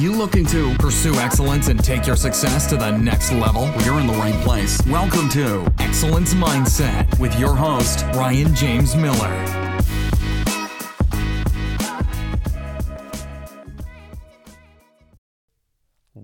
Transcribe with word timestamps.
you 0.00 0.12
looking 0.12 0.46
to 0.46 0.74
pursue 0.78 1.14
excellence 1.16 1.68
and 1.68 1.82
take 1.82 2.06
your 2.06 2.16
success 2.16 2.66
to 2.66 2.76
the 2.76 2.90
next 2.90 3.32
level? 3.32 3.62
Well, 3.62 3.84
you're 3.84 4.00
in 4.00 4.06
the 4.06 4.14
right 4.14 4.34
place. 4.42 4.80
Welcome 4.86 5.28
to 5.30 5.70
Excellence 5.78 6.32
Mindset 6.32 7.18
with 7.18 7.38
your 7.38 7.54
host, 7.54 8.04
Ryan 8.14 8.54
James 8.54 8.96
Miller. 8.96 9.59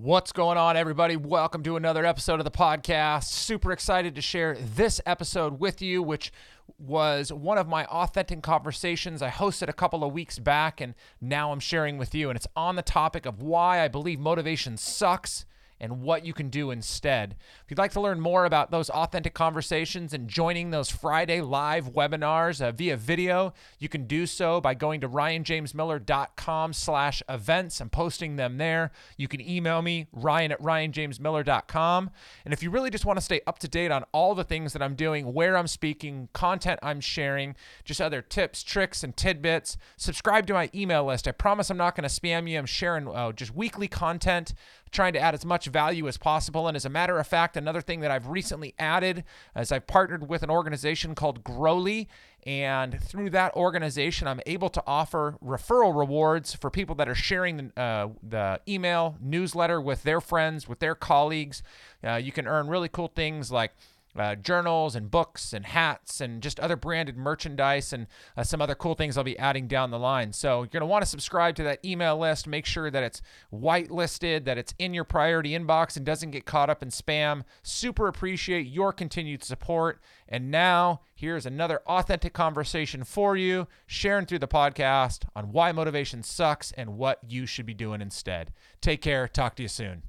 What's 0.07 0.31
going 0.31 0.57
on, 0.57 0.77
everybody? 0.77 1.17
Welcome 1.17 1.65
to 1.65 1.75
another 1.75 2.07
episode 2.07 2.39
of 2.39 2.45
the 2.45 2.51
podcast. 2.53 3.25
Super 3.25 3.73
excited 3.73 4.15
to 4.15 4.21
share 4.21 4.55
this 4.55 5.01
episode 5.05 5.59
with 5.59 5.83
you, 5.83 6.01
which 6.01 6.33
was 6.79 7.33
one 7.33 7.59
of 7.59 7.67
my 7.67 7.87
authentic 7.87 8.41
conversations 8.41 9.21
I 9.21 9.31
hosted 9.31 9.69
a 9.69 9.73
couple 9.73 10.05
of 10.05 10.13
weeks 10.13 10.39
back, 10.39 10.81
and 10.81 10.95
now 11.21 11.51
I'm 11.51 11.59
sharing 11.59 11.99
with 11.99 12.15
you. 12.15 12.31
And 12.31 12.37
it's 12.37 12.47
on 12.55 12.77
the 12.77 12.83
topic 12.83 13.27
of 13.27 13.43
why 13.43 13.81
I 13.81 13.89
believe 13.89 14.21
motivation 14.21 14.77
sucks 14.77 15.45
and 15.81 16.03
what 16.03 16.25
you 16.25 16.33
can 16.33 16.49
do 16.49 16.71
instead. 16.71 17.37
If 17.65 17.71
you'd 17.71 17.79
like 17.79 17.93
to 17.93 18.01
learn 18.01 18.21
more 18.21 18.45
about 18.45 18.71
those 18.71 18.91
authentic 18.91 19.35
conversations 19.35 20.13
and 20.13 20.29
joining 20.29 20.71
those 20.71 20.91
Friday 20.91 21.41
live 21.41 21.93
webinars 21.93 22.61
uh, 22.61 22.73
via 22.73 22.97
video, 22.97 23.53
you 23.79 23.89
can 23.89 24.07
do 24.07 24.27
so 24.27 24.61
by 24.61 24.75
going 24.75 25.01
to 25.01 25.09
ryanjamesmiller.com 25.09 26.73
slash 26.73 27.23
events. 27.29 27.81
I'm 27.81 27.91
posting 27.91 28.37
them 28.37 28.59
there. 28.59 28.93
You 29.17 29.29
can 29.29 29.41
email 29.41 29.83
me, 29.83 30.07
ryan 30.13 30.53
at 30.53 30.63
ryanjamesmiller.com. 30.63 32.11
And 32.45 32.55
if 32.55 32.63
you 32.63 32.71
really 32.71 32.91
just 32.91 33.05
want 33.05 33.19
to 33.19 33.25
stay 33.25 33.41
up 33.47 33.59
to 33.61 33.69
date 33.69 33.91
on 33.91 34.05
all 34.13 34.35
the 34.35 34.45
things 34.45 34.73
that 34.73 34.83
I'm 34.83 34.95
doing, 34.95 35.33
where 35.33 35.57
I'm 35.57 35.67
speaking, 35.67 36.29
content 36.33 36.81
I'm 36.83 37.01
sharing, 37.01 37.55
just 37.85 38.01
other 38.01 38.23
tips, 38.23 38.63
tricks, 38.63 39.05
and 39.05 39.17
tidbits, 39.17 39.77
subscribe 39.97 40.47
to 40.47 40.55
my 40.55 40.71
email 40.75 41.05
list. 41.05 41.29
I 41.29 41.33
promise 41.33 41.71
I'm 41.71 41.77
not 41.77 41.97
going 41.97 42.09
to 42.09 42.21
spam 42.21 42.49
you. 42.49 42.59
I'm 42.59 42.67
sharing 42.67 43.09
uh, 43.09 43.33
just 43.33 43.55
weekly 43.55 43.89
content 43.89 44.55
trying 44.91 45.13
to 45.13 45.19
add 45.19 45.35
as 45.35 45.45
much 45.45 45.67
value 45.67 46.09
as 46.09 46.17
possible. 46.17 46.69
And 46.69 46.77
as 46.77 46.85
a 46.85 46.89
matter 46.89 47.19
of 47.19 47.27
fact, 47.27 47.57
another 47.57 47.81
thing 47.81 48.01
that 48.01 48.11
I've 48.11 48.29
recently 48.29 48.75
added 48.79 49.25
is 49.57 49.73
I've 49.73 49.87
partnered 49.87 50.29
with 50.29 50.43
an 50.43 50.51
organization 50.51 51.15
called 51.15 51.45
Growly. 51.45 52.09
And 52.45 53.01
through 53.03 53.31
that 53.31 53.55
organization, 53.57 54.29
I'm 54.29 54.41
able 54.47 54.69
to 54.71 54.83
offer 54.87 55.37
referral 55.45 55.97
rewards 55.97 56.55
for 56.55 56.71
people 56.71 56.95
that 56.95 57.09
are 57.09 57.15
sharing 57.15 57.57
the, 57.57 57.81
uh, 57.81 58.09
the 58.23 58.61
email 58.69 59.17
newsletter 59.21 59.81
with 59.81 60.05
their 60.05 60.21
friends, 60.21 60.69
with 60.69 60.79
their 60.79 60.95
colleagues. 60.95 61.63
Uh, 62.05 62.15
you 62.15 62.31
can 62.31 62.47
earn 62.47 62.69
really 62.69 62.89
cool 62.89 63.09
things 63.09 63.51
like 63.51 63.73
uh, 64.19 64.35
journals 64.35 64.97
and 64.97 65.11
books 65.11 65.53
and 65.53 65.67
hats 65.67 66.21
and 66.21 66.43
just 66.43 66.61
other 66.61 66.77
branded 66.77 67.17
merchandise 67.17 67.93
and 67.93 68.07
uh, 68.37 68.43
some 68.43 68.61
other 68.61 68.75
cool 68.75 68.95
things 68.95 69.17
I'll 69.17 69.25
be 69.25 69.39
adding 69.39 69.67
down 69.69 69.91
the 69.91 69.99
line. 69.99 70.33
So 70.33 70.61
you're 70.61 70.69
going 70.69 70.81
to 70.81 70.87
want 70.87 71.03
to 71.03 71.11
subscribe 71.11 71.55
to 71.57 71.63
that 71.65 71.85
email 71.85 72.19
list. 72.19 72.47
Make 72.47 72.67
sure 72.67 72.91
that 72.91 73.03
it's 73.03 73.23
whitelisted, 73.53 74.45
that 74.45 74.59
it's 74.59 74.75
in 74.79 74.95
your 74.95 75.05
priority 75.05 75.51
inbox 75.51 75.97
and 75.97 76.05
doesn't 76.05 76.31
get 76.31 76.45
caught 76.45 76.71
up 76.71 76.83
in 76.83 76.89
spam. 76.89 77.43
Super 77.63 78.09
appreciate 78.09 78.67
your 78.67 78.93
continued 78.93 79.45
support. 79.45 80.01
And 80.29 80.51
now 80.51 81.01
here's 81.15 81.47
another 81.47 81.81
authentic 81.87 82.33
conversation 82.33 83.05
for 83.05 83.37
you, 83.37 83.69
sharing 83.87 84.27
through 84.27 84.41
the 84.41 84.49
podcast 84.49 85.25
on 85.37 85.53
why 85.53 85.73
motivation 85.73 86.23
sucks 86.23 86.73
and 86.73 86.97
what 86.97 87.21
you 87.27 87.47
should 87.47 87.67
be 87.67 87.75
doing 87.75 88.01
instead. 88.01 88.53
Take 88.81 89.03
care. 89.03 89.29
Talk 89.29 89.55
to 89.57 89.63
you 89.63 89.69
soon. 89.69 90.03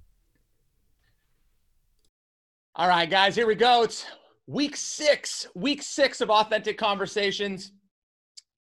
All 2.80 2.88
right, 2.88 3.10
guys, 3.10 3.36
here 3.36 3.48
we 3.48 3.56
go. 3.56 3.82
It's 3.82 4.06
week 4.46 4.78
six, 4.78 5.48
week 5.56 5.82
six 5.82 6.22
of 6.22 6.30
Authentic 6.30 6.78
Conversations. 6.78 7.72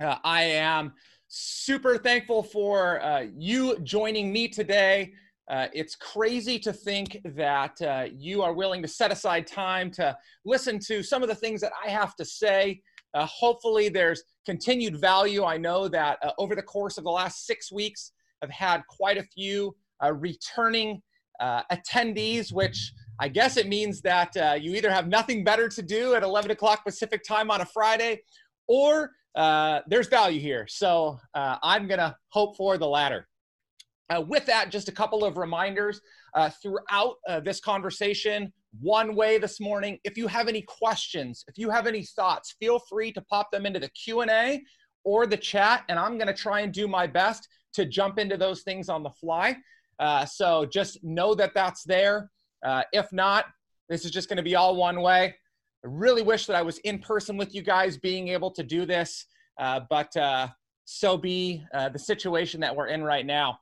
Uh, 0.02 0.16
I 0.24 0.44
am 0.44 0.94
super 1.28 1.98
thankful 1.98 2.42
for 2.42 3.04
uh, 3.04 3.26
you 3.36 3.78
joining 3.80 4.32
me 4.32 4.48
today. 4.48 5.12
Uh, 5.52 5.68
it's 5.74 5.98
crazy 5.98 6.58
to 6.60 6.72
think 6.72 7.20
that 7.26 7.82
uh, 7.82 8.06
you 8.16 8.42
are 8.42 8.54
willing 8.54 8.82
to 8.84 8.88
set 8.88 9.12
aside 9.12 9.48
time 9.48 9.92
to 9.92 10.18
listen 10.46 10.80
to 10.88 11.04
some 11.04 11.22
of 11.22 11.28
the 11.28 11.36
things 11.36 11.60
that 11.60 11.74
I 11.86 11.90
have 11.90 12.16
to 12.16 12.24
say. 12.24 12.82
Uh, 13.14 13.26
hopefully, 13.26 13.90
there's 13.90 14.24
continued 14.46 14.96
value. 14.96 15.44
I 15.44 15.58
know 15.58 15.90
that 15.90 16.20
uh, 16.24 16.32
over 16.38 16.56
the 16.56 16.64
course 16.64 16.98
of 16.98 17.04
the 17.04 17.12
last 17.12 17.46
six 17.46 17.70
weeks, 17.70 18.14
I've 18.42 18.50
had 18.50 18.82
quite 18.88 19.18
a 19.18 19.24
few 19.24 19.76
returning 20.02 21.02
attendees, 21.42 22.54
which 22.54 22.94
I 23.20 23.30
guess 23.30 23.58
it 23.58 23.68
means 23.68 24.02
that 24.02 24.36
uh, 24.36 24.58
you 24.60 24.76
either 24.76 24.92
have 24.92 25.08
nothing 25.08 25.44
better 25.44 25.70
to 25.70 25.82
do 25.82 26.16
at 26.16 26.24
11 26.24 26.52
o'clock 26.52 26.84
Pacific 26.84 27.24
time 27.24 27.50
on 27.50 27.62
a 27.62 27.66
Friday, 27.66 28.22
or 28.68 29.12
uh, 29.36 29.82
there's 29.88 30.08
value 30.08 30.40
here. 30.40 30.66
So 30.68 31.20
uh, 31.34 31.58
I'm 31.64 31.88
going 31.88 32.00
to 32.00 32.16
hope 32.30 32.58
for 32.58 32.78
the 32.78 32.88
latter. 32.88 33.28
Uh, 34.10 34.22
with 34.22 34.46
that, 34.46 34.70
just 34.70 34.88
a 34.88 34.92
couple 34.92 35.24
of 35.24 35.38
reminders 35.38 36.00
uh, 36.36 36.50
throughout 36.62 37.16
uh, 37.28 37.40
this 37.40 37.60
conversation. 37.60 38.52
One 38.82 39.16
way 39.16 39.38
this 39.38 39.60
morning, 39.60 39.98
if 40.04 40.18
you 40.18 40.28
have 40.28 40.48
any 40.48 40.62
questions, 40.62 41.44
if 41.48 41.58
you 41.58 41.70
have 41.70 41.88
any 41.88 42.04
thoughts, 42.04 42.56
feel 42.60 42.80
free 42.90 43.12
to 43.14 43.22
pop 43.22 43.50
them 43.52 43.66
into 43.66 43.80
the 43.80 43.90
Q&A 43.90 44.62
or 45.06 45.26
the 45.26 45.38
chat, 45.38 45.86
and 45.90 45.98
I'm 45.98 46.18
going 46.18 46.28
to 46.28 46.34
try 46.34 46.62
and 46.62 46.74
do 46.74 46.88
my 46.88 47.08
best 47.08 47.48
to 47.74 47.86
jump 47.86 48.20
into 48.20 48.38
those 48.38 48.64
things 48.64 48.90
on 48.90 49.04
the 49.04 49.10
fly. 49.10 49.56
so 50.28 50.66
just 50.66 51.04
know 51.04 51.34
that 51.36 51.54
that's 51.54 51.84
there. 51.84 52.30
Uh, 52.64 52.84
if 52.92 53.12
not, 53.12 53.46
this 53.90 54.06
is 54.06 54.12
just 54.12 54.30
going 54.30 54.38
to 54.38 54.44
be 54.44 54.56
all 54.56 54.76
one 54.76 55.02
way. 55.02 55.36
I 55.84 55.88
really 55.88 56.24
wish 56.24 56.48
that 56.48 56.56
I 56.56 56.62
was 56.62 56.80
in 56.80 57.00
person 57.00 57.38
with 57.38 57.54
you 57.54 57.62
guys 57.62 57.98
being 57.98 58.30
able 58.30 58.50
to 58.52 58.64
do 58.64 58.86
this, 58.86 59.26
uh, 59.60 59.82
but 59.90 60.16
uh, 60.18 60.48
so 60.86 61.18
be 61.18 61.64
uh, 61.74 61.90
the 61.90 62.00
situation 62.00 62.60
that 62.62 62.76
we're 62.76 62.88
in 62.88 63.04
right 63.04 63.26
now. 63.26 63.60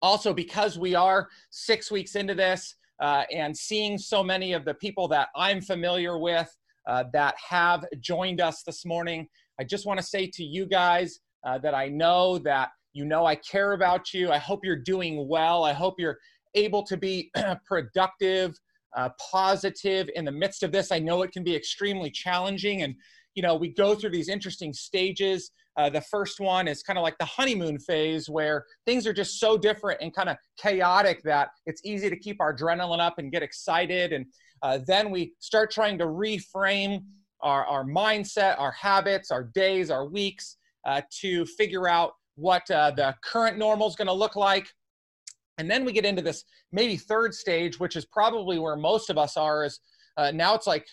Also, 0.00 0.32
because 0.32 0.78
we 0.78 0.94
are 0.94 1.28
six 1.50 1.90
weeks 1.90 2.14
into 2.14 2.34
this 2.34 2.76
uh, 3.00 3.24
and 3.32 3.56
seeing 3.56 3.98
so 3.98 4.22
many 4.22 4.52
of 4.52 4.64
the 4.64 4.74
people 4.74 5.08
that 5.08 5.28
I'm 5.34 5.60
familiar 5.60 6.18
with 6.18 6.54
uh, 6.86 7.04
that 7.12 7.34
have 7.48 7.84
joined 8.00 8.40
us 8.40 8.62
this 8.62 8.84
morning, 8.84 9.26
I 9.58 9.64
just 9.64 9.86
want 9.86 9.98
to 9.98 10.06
say 10.06 10.26
to 10.34 10.44
you 10.44 10.66
guys 10.66 11.20
that 11.62 11.74
I 11.74 11.88
know 11.88 12.38
that 12.38 12.70
you 12.92 13.04
know 13.04 13.26
I 13.26 13.34
care 13.34 13.72
about 13.72 14.14
you. 14.14 14.30
I 14.30 14.38
hope 14.38 14.60
you're 14.62 14.76
doing 14.76 15.28
well. 15.28 15.64
I 15.64 15.72
hope 15.72 15.96
you're 15.98 16.18
able 16.54 16.82
to 16.84 16.96
be 16.96 17.30
productive, 17.66 18.58
uh, 18.96 19.10
positive 19.30 20.08
in 20.14 20.24
the 20.24 20.32
midst 20.32 20.62
of 20.62 20.72
this. 20.72 20.92
I 20.92 20.98
know 20.98 21.22
it 21.22 21.32
can 21.32 21.44
be 21.44 21.54
extremely 21.54 22.10
challenging, 22.10 22.82
and 22.82 22.94
you 23.34 23.42
know 23.42 23.54
we 23.54 23.68
go 23.68 23.94
through 23.94 24.10
these 24.10 24.28
interesting 24.28 24.72
stages. 24.72 25.50
Uh, 25.76 25.90
the 25.90 26.00
first 26.02 26.38
one 26.38 26.68
is 26.68 26.82
kind 26.82 26.98
of 26.98 27.02
like 27.02 27.18
the 27.18 27.24
honeymoon 27.24 27.78
phase, 27.78 28.28
where 28.28 28.64
things 28.86 29.06
are 29.06 29.12
just 29.12 29.40
so 29.40 29.58
different 29.58 30.00
and 30.00 30.14
kind 30.14 30.28
of 30.28 30.36
chaotic 30.56 31.20
that 31.24 31.48
it's 31.66 31.84
easy 31.84 32.08
to 32.08 32.16
keep 32.16 32.40
our 32.40 32.56
adrenaline 32.56 33.00
up 33.00 33.18
and 33.18 33.32
get 33.32 33.42
excited. 33.42 34.12
And 34.12 34.26
uh, 34.62 34.78
then 34.86 35.10
we 35.10 35.34
start 35.40 35.72
trying 35.72 35.98
to 35.98 36.06
reframe 36.06 37.02
our, 37.40 37.66
our 37.66 37.84
mindset, 37.84 38.58
our 38.58 38.70
habits, 38.70 39.30
our 39.30 39.44
days, 39.54 39.90
our 39.90 40.06
weeks 40.06 40.56
uh, 40.86 41.02
to 41.20 41.44
figure 41.44 41.88
out 41.88 42.12
what 42.36 42.68
uh, 42.70 42.90
the 42.92 43.14
current 43.24 43.58
normal 43.58 43.88
is 43.88 43.96
going 43.96 44.06
to 44.06 44.12
look 44.12 44.36
like 44.36 44.68
and 45.58 45.70
then 45.70 45.84
we 45.84 45.92
get 45.92 46.04
into 46.04 46.22
this 46.22 46.44
maybe 46.72 46.96
third 46.96 47.34
stage, 47.34 47.78
which 47.78 47.96
is 47.96 48.04
probably 48.04 48.58
where 48.58 48.76
most 48.76 49.10
of 49.10 49.18
us 49.18 49.36
are. 49.36 49.64
Is 49.64 49.80
uh, 50.16 50.30
now 50.32 50.54
it's 50.54 50.66
like, 50.66 50.86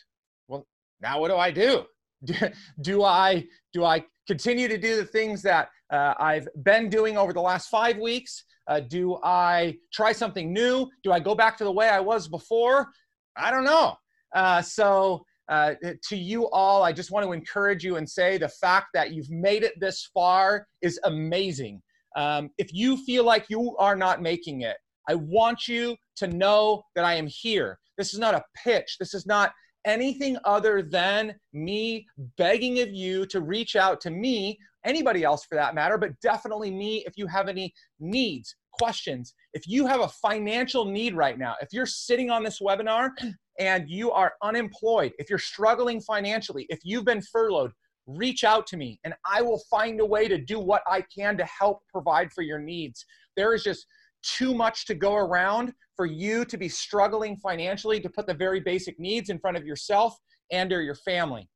well, 0.48 0.68
now 1.02 1.20
what 1.20 1.30
do 1.30 1.38
I 1.38 1.52
do? 1.52 1.86
do? 2.26 2.36
Do 2.82 3.04
I 3.04 3.46
do 3.74 3.84
I 3.84 4.06
continue 4.28 4.68
to 4.68 4.78
do 4.78 4.96
the 4.96 5.06
things 5.06 5.42
that 5.42 5.70
uh, 5.92 6.14
I've 6.20 6.48
been 6.64 6.90
doing 6.90 7.18
over 7.18 7.34
the 7.34 7.42
last 7.42 7.70
five 7.70 7.98
weeks? 7.98 8.44
Uh, 8.68 8.80
do 8.80 9.18
I 9.24 9.76
try 9.92 10.12
something 10.12 10.54
new? 10.54 10.88
Do 11.04 11.12
I 11.12 11.20
go 11.20 11.36
back 11.36 11.58
to 11.58 11.64
the 11.64 11.72
way 11.72 11.90
I 11.90 12.00
was 12.00 12.28
before? 12.28 12.90
I 13.36 13.50
don't 13.50 13.66
know. 13.66 13.96
Uh, 14.34 14.62
so 14.62 15.26
uh, 15.50 15.74
to 16.08 16.16
you 16.16 16.50
all, 16.52 16.84
I 16.84 16.94
just 16.94 17.12
want 17.12 17.26
to 17.26 17.34
encourage 17.34 17.84
you 17.84 17.98
and 17.98 18.10
say 18.10 18.38
the 18.38 18.48
fact 18.48 18.88
that 18.94 19.12
you've 19.12 19.30
made 19.30 19.64
it 19.64 19.74
this 19.80 20.10
far 20.14 20.68
is 20.82 21.00
amazing. 21.04 21.82
Um, 22.16 22.50
if 22.58 22.74
you 22.74 22.98
feel 22.98 23.24
like 23.24 23.46
you 23.50 23.76
are 23.78 23.96
not 23.96 24.22
making 24.22 24.62
it, 24.62 24.78
I 25.10 25.16
want 25.16 25.68
you 25.68 25.96
to 26.18 26.28
know 26.28 26.84
that 26.96 27.06
I 27.06 27.16
am 27.16 27.28
here. 27.28 27.80
This 27.98 28.14
is 28.14 28.20
not 28.20 28.36
a 28.36 28.44
pitch. 28.64 28.98
This 29.00 29.14
is 29.14 29.26
not 29.26 29.52
anything 29.86 30.38
other 30.46 30.82
than 30.82 31.36
me 31.54 32.06
begging 32.38 32.80
of 32.80 32.90
you 32.90 33.26
to 33.28 33.42
reach 33.42 33.76
out 33.76 34.00
to 34.02 34.12
me, 34.12 34.58
anybody 34.86 35.24
else 35.24 35.46
for 35.46 35.56
that 35.56 35.76
matter, 35.76 35.98
but 35.98 36.20
definitely 36.22 36.72
me 36.72 37.04
if 37.08 37.18
you 37.18 37.28
have 37.28 37.48
any 37.48 37.74
needs, 38.00 38.56
questions. 38.74 39.34
If 39.54 39.68
you 39.68 39.86
have 39.88 40.02
a 40.02 40.08
financial 40.08 40.86
need 40.86 41.16
right 41.16 41.38
now, 41.38 41.56
if 41.62 41.70
you're 41.72 41.86
sitting 41.86 42.30
on 42.30 42.44
this 42.44 42.60
webinar 42.60 43.10
and 43.60 43.90
you 43.90 44.12
are 44.12 44.34
unemployed, 44.42 45.14
if 45.20 45.30
you're 45.30 45.40
struggling 45.40 46.02
financially, 46.02 46.66
if 46.70 46.80
you've 46.84 47.06
been 47.06 47.22
furloughed, 47.22 47.72
reach 48.18 48.44
out 48.44 48.68
to 48.68 48.78
me 48.78 49.00
and 49.04 49.14
I 49.30 49.42
will 49.42 49.62
find 49.70 50.00
a 50.00 50.06
way 50.06 50.28
to 50.28 50.38
do 50.38 50.60
what 50.60 50.84
I 50.88 51.02
can 51.02 51.38
to 51.38 51.46
help 51.46 51.82
provide 51.92 52.32
for 52.32 52.42
your 52.42 52.60
needs. 52.60 53.06
There 53.36 53.54
is 53.54 53.64
just 53.64 53.86
too 54.24 54.54
much 54.54 54.86
to 54.86 54.96
go 54.96 55.16
around 55.16 55.74
for 55.96 56.06
you 56.06 56.46
to 56.46 56.58
be 56.58 56.70
struggling 56.70 57.36
financially 57.38 58.00
to 58.00 58.10
put 58.10 58.28
the 58.28 58.34
very 58.34 58.60
basic 58.60 59.00
needs 59.00 59.30
in 59.30 59.40
front 59.40 59.58
of 59.58 59.66
yourself 59.66 60.16
and 60.52 60.72
or 60.72 60.82
your 60.82 60.96
family. 60.96 61.48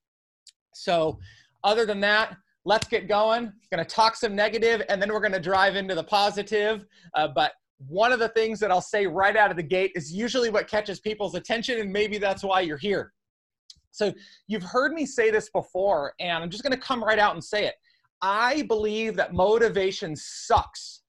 So 0.74 1.20
other 1.64 1.86
than 1.86 2.00
that, 2.02 2.36
let's 2.66 2.88
get 2.88 3.08
going. 3.08 3.52
Going 3.72 3.84
to 3.84 3.90
talk 3.90 4.16
some 4.16 4.36
negative 4.36 4.82
and 4.90 5.02
then 5.02 5.12
we're 5.12 5.20
going 5.20 5.32
to 5.34 5.40
drive 5.40 5.76
into 5.76 5.96
the 5.96 6.04
positive. 6.04 6.86
Uh, 7.14 7.28
but 7.28 7.54
one 7.88 8.12
of 8.12 8.20
the 8.20 8.30
things 8.30 8.60
that 8.60 8.72
I'll 8.72 8.82
say 8.82 9.06
right 9.06 9.36
out 9.36 9.52
of 9.52 9.58
the 9.58 9.64
gate 9.64 9.92
is 9.96 10.12
usually 10.12 10.50
what 10.50 10.68
catches 10.68 11.00
people's 11.00 11.36
attention, 11.36 11.80
and 11.80 11.92
maybe 11.92 12.18
that's 12.18 12.44
why 12.44 12.62
you're 12.62 12.78
here. 12.78 13.12
So, 13.96 14.14
you've 14.48 14.64
heard 14.64 14.94
me 14.94 15.06
say 15.06 15.32
this 15.32 15.50
before, 15.50 16.14
and 16.20 16.44
I'm 16.44 16.50
just 16.50 16.64
going 16.64 16.74
to 16.74 16.80
come 16.80 17.04
right 17.04 17.20
out 17.20 17.34
and 17.34 17.44
say 17.44 17.66
it. 17.66 17.76
I 18.22 18.64
believe 18.64 19.16
that 19.16 19.34
motivation 19.34 20.16
sucks. 20.16 21.02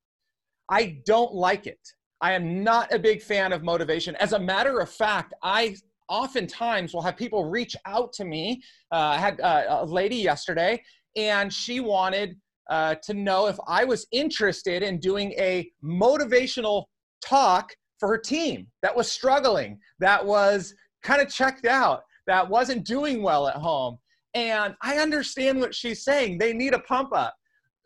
I 0.71 0.99
don't 1.06 1.35
like 1.35 1.67
it. 1.67 1.81
I 2.21 2.33
am 2.33 2.62
not 2.65 2.93
a 2.93 2.99
big 2.99 3.23
fan 3.23 3.53
of 3.53 3.62
motivation. 3.62 4.17
As 4.17 4.33
a 4.33 4.38
matter 4.38 4.81
of 4.81 4.91
fact, 4.91 5.35
I 5.43 5.77
oftentimes 6.09 6.94
will 6.94 7.03
have 7.03 7.17
people 7.17 7.44
reach 7.44 7.77
out 7.87 8.12
to 8.15 8.25
me. 8.25 8.62
Uh, 8.93 8.97
I 8.97 9.19
had 9.19 9.41
uh, 9.41 9.79
a 9.81 9.85
lady 9.85 10.17
yesterday, 10.17 10.83
and 11.17 11.53
she 11.53 11.81
wanted 11.81 12.37
uh, 12.71 12.97
to 13.05 13.15
know 13.15 13.47
if 13.47 13.56
I 13.67 13.85
was 13.85 14.06
interested 14.12 14.83
in 14.83 14.99
doing 14.99 15.33
a 15.33 15.71
motivational 15.85 16.85
talk 17.25 17.71
for 17.99 18.09
her 18.09 18.19
team 18.19 18.67
that 18.83 18.94
was 18.94 19.11
struggling, 19.11 19.79
that 20.00 20.25
was 20.25 20.75
kind 21.03 21.23
of 21.23 21.29
checked 21.29 21.67
out, 21.67 22.03
that 22.26 22.49
wasn't 22.49 22.84
doing 22.84 23.23
well 23.23 23.49
at 23.49 23.56
home. 23.56 23.99
And 24.34 24.75
I 24.82 24.99
understand 24.99 25.61
what 25.61 25.75
she's 25.75 26.05
saying. 26.05 26.38
They 26.38 26.52
need 26.52 26.75
a 26.75 26.81
pump 26.81 27.11
up. 27.14 27.34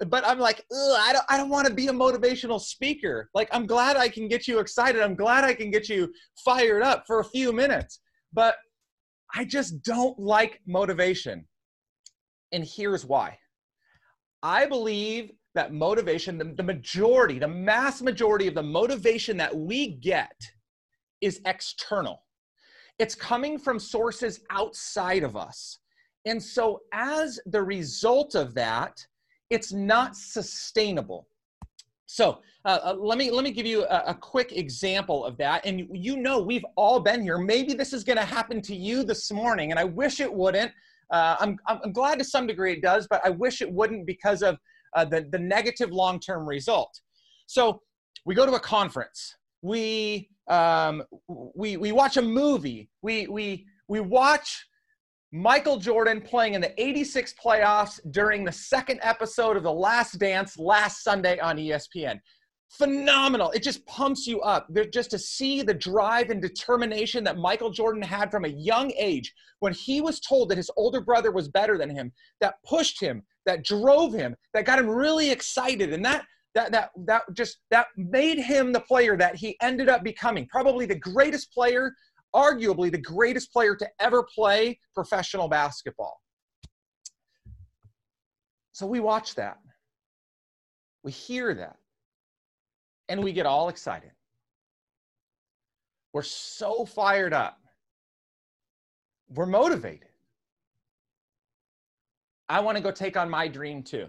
But 0.08 0.26
I'm 0.26 0.38
like, 0.38 0.64
I 0.72 1.10
don't, 1.12 1.24
I 1.28 1.36
don't 1.36 1.50
want 1.50 1.68
to 1.68 1.74
be 1.74 1.88
a 1.88 1.92
motivational 1.92 2.60
speaker. 2.60 3.28
Like, 3.34 3.48
I'm 3.52 3.66
glad 3.66 3.96
I 3.96 4.08
can 4.08 4.28
get 4.28 4.48
you 4.48 4.58
excited. 4.58 5.02
I'm 5.02 5.14
glad 5.14 5.44
I 5.44 5.52
can 5.52 5.70
get 5.70 5.88
you 5.88 6.12
fired 6.42 6.82
up 6.82 7.04
for 7.06 7.20
a 7.20 7.24
few 7.24 7.52
minutes. 7.52 8.00
But 8.32 8.56
I 9.34 9.44
just 9.44 9.82
don't 9.82 10.18
like 10.18 10.60
motivation. 10.66 11.44
And 12.52 12.64
here's 12.64 13.04
why 13.04 13.38
I 14.42 14.66
believe 14.66 15.32
that 15.54 15.72
motivation, 15.72 16.38
the, 16.38 16.54
the 16.56 16.62
majority, 16.62 17.38
the 17.38 17.48
mass 17.48 18.00
majority 18.00 18.48
of 18.48 18.54
the 18.54 18.62
motivation 18.62 19.36
that 19.36 19.54
we 19.54 19.88
get 19.88 20.32
is 21.20 21.40
external. 21.44 22.24
It's 23.00 23.14
coming 23.14 23.58
from 23.58 23.78
sources 23.78 24.40
outside 24.50 25.24
of 25.24 25.34
us. 25.34 25.78
And 26.26 26.40
so, 26.40 26.82
as 26.92 27.40
the 27.46 27.62
result 27.62 28.34
of 28.34 28.54
that, 28.54 29.04
it's 29.48 29.72
not 29.72 30.16
sustainable. 30.16 31.26
So 32.06 32.40
uh, 32.64 32.78
uh, 32.82 32.94
let 32.98 33.18
me 33.18 33.30
let 33.30 33.44
me 33.44 33.52
give 33.52 33.66
you 33.66 33.84
a, 33.84 34.02
a, 34.08 34.14
quick 34.14 34.52
example 34.52 35.24
of 35.24 35.36
that. 35.38 35.64
And 35.64 35.86
you 35.92 36.16
know 36.16 36.40
we've 36.40 36.64
all 36.76 36.98
been 36.98 37.22
here. 37.22 37.38
Maybe 37.38 37.72
this 37.72 37.92
is 37.92 38.02
going 38.02 38.18
to 38.18 38.24
happen 38.24 38.60
to 38.62 38.74
you 38.74 39.04
this 39.04 39.30
morning, 39.30 39.70
and 39.70 39.78
I 39.78 39.84
wish 39.84 40.18
it 40.20 40.32
wouldn't. 40.32 40.72
Uh, 41.10 41.36
I'm, 41.38 41.56
I'm 41.68 41.92
glad 41.92 42.18
to 42.18 42.24
some 42.24 42.46
degree 42.46 42.72
it 42.72 42.82
does, 42.82 43.06
but 43.08 43.20
I 43.24 43.30
wish 43.30 43.62
it 43.62 43.72
wouldn't 43.72 44.06
because 44.06 44.42
of 44.42 44.58
uh, 44.96 45.04
the, 45.04 45.26
the 45.30 45.38
negative 45.38 45.90
long 45.90 46.20
term 46.20 46.48
result. 46.48 47.00
So 47.46 47.80
we 48.26 48.34
go 48.34 48.44
to 48.44 48.52
a 48.54 48.60
conference, 48.60 49.36
we, 49.62 50.30
um, 50.48 51.02
we, 51.28 51.76
we 51.76 51.92
watch 51.92 52.16
a 52.16 52.22
movie, 52.22 52.88
we, 53.02 53.26
we, 53.26 53.66
we 53.88 54.00
watch 54.00 54.66
Michael 55.32 55.78
Jordan 55.78 56.20
playing 56.20 56.54
in 56.54 56.60
the 56.60 56.80
86 56.82 57.34
playoffs 57.44 58.00
during 58.10 58.44
the 58.44 58.52
second 58.52 59.00
episode 59.02 59.56
of 59.56 59.62
The 59.62 59.72
Last 59.72 60.18
Dance 60.18 60.58
last 60.58 61.04
Sunday 61.04 61.38
on 61.38 61.56
ESPN 61.56 62.20
phenomenal. 62.70 63.50
It 63.50 63.62
just 63.62 63.84
pumps 63.86 64.26
you 64.26 64.40
up. 64.40 64.68
Just 64.92 65.10
to 65.10 65.18
see 65.18 65.62
the 65.62 65.74
drive 65.74 66.30
and 66.30 66.40
determination 66.40 67.24
that 67.24 67.36
Michael 67.36 67.70
Jordan 67.70 68.02
had 68.02 68.30
from 68.30 68.44
a 68.44 68.48
young 68.48 68.92
age 68.96 69.32
when 69.58 69.72
he 69.72 70.00
was 70.00 70.20
told 70.20 70.48
that 70.48 70.56
his 70.56 70.70
older 70.76 71.00
brother 71.00 71.32
was 71.32 71.48
better 71.48 71.76
than 71.76 71.90
him, 71.90 72.12
that 72.40 72.54
pushed 72.64 73.00
him, 73.00 73.22
that 73.44 73.64
drove 73.64 74.14
him, 74.14 74.36
that 74.54 74.64
got 74.64 74.78
him 74.78 74.88
really 74.88 75.30
excited. 75.30 75.92
And 75.92 76.04
that 76.04 76.24
that 76.54 76.72
that 76.72 76.90
that 77.06 77.22
just 77.32 77.58
that 77.70 77.86
made 77.96 78.38
him 78.38 78.72
the 78.72 78.80
player 78.80 79.16
that 79.16 79.36
he 79.36 79.56
ended 79.62 79.88
up 79.88 80.02
becoming. 80.02 80.46
Probably 80.50 80.86
the 80.86 80.98
greatest 80.98 81.52
player, 81.52 81.92
arguably 82.34 82.90
the 82.90 82.98
greatest 82.98 83.52
player 83.52 83.76
to 83.76 83.88
ever 84.00 84.24
play 84.34 84.78
professional 84.94 85.48
basketball. 85.48 86.20
So 88.72 88.86
we 88.86 89.00
watch 89.00 89.34
that. 89.34 89.58
We 91.02 91.12
hear 91.12 91.54
that 91.54 91.76
and 93.08 93.22
we 93.22 93.32
get 93.32 93.46
all 93.46 93.68
excited. 93.68 94.10
We're 96.12 96.22
so 96.22 96.84
fired 96.84 97.32
up. 97.32 97.58
We're 99.28 99.46
motivated. 99.46 100.08
I 102.48 102.60
want 102.60 102.76
to 102.76 102.82
go 102.82 102.90
take 102.90 103.16
on 103.16 103.30
my 103.30 103.46
dream 103.46 103.82
too. 103.82 104.08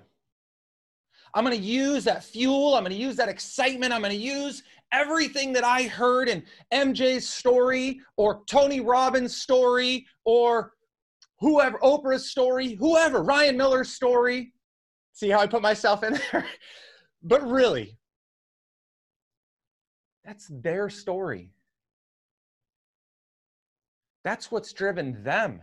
I'm 1.33 1.45
going 1.45 1.57
to 1.57 1.63
use 1.63 2.03
that 2.05 2.23
fuel. 2.23 2.75
I'm 2.75 2.83
going 2.83 2.95
to 2.95 3.01
use 3.01 3.15
that 3.15 3.29
excitement. 3.29 3.93
I'm 3.93 4.01
going 4.01 4.11
to 4.11 4.17
use 4.17 4.63
everything 4.91 5.53
that 5.53 5.63
I 5.63 5.83
heard 5.83 6.27
in 6.27 6.43
MJ's 6.73 7.27
story 7.27 8.01
or 8.17 8.43
Tony 8.45 8.81
Robbins' 8.81 9.35
story 9.35 10.05
or 10.25 10.73
whoever, 11.39 11.79
Oprah's 11.79 12.29
story, 12.29 12.75
whoever, 12.75 13.23
Ryan 13.23 13.57
Miller's 13.57 13.93
story. 13.93 14.53
See 15.13 15.29
how 15.29 15.39
I 15.39 15.47
put 15.47 15.61
myself 15.61 16.03
in 16.03 16.19
there? 16.31 16.45
but 17.23 17.47
really, 17.47 17.97
that's 20.23 20.49
their 20.51 20.89
story. 20.89 21.51
That's 24.23 24.51
what's 24.51 24.71
driven 24.71 25.23
them 25.23 25.61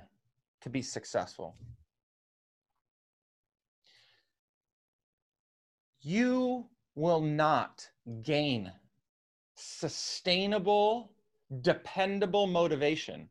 to 0.63 0.71
be 0.71 0.83
successful. 0.83 1.55
You 6.09 6.65
will 6.95 7.21
not 7.21 7.87
gain 8.23 8.73
sustainable, 9.57 11.13
dependable 11.61 12.47
motivation 12.47 13.29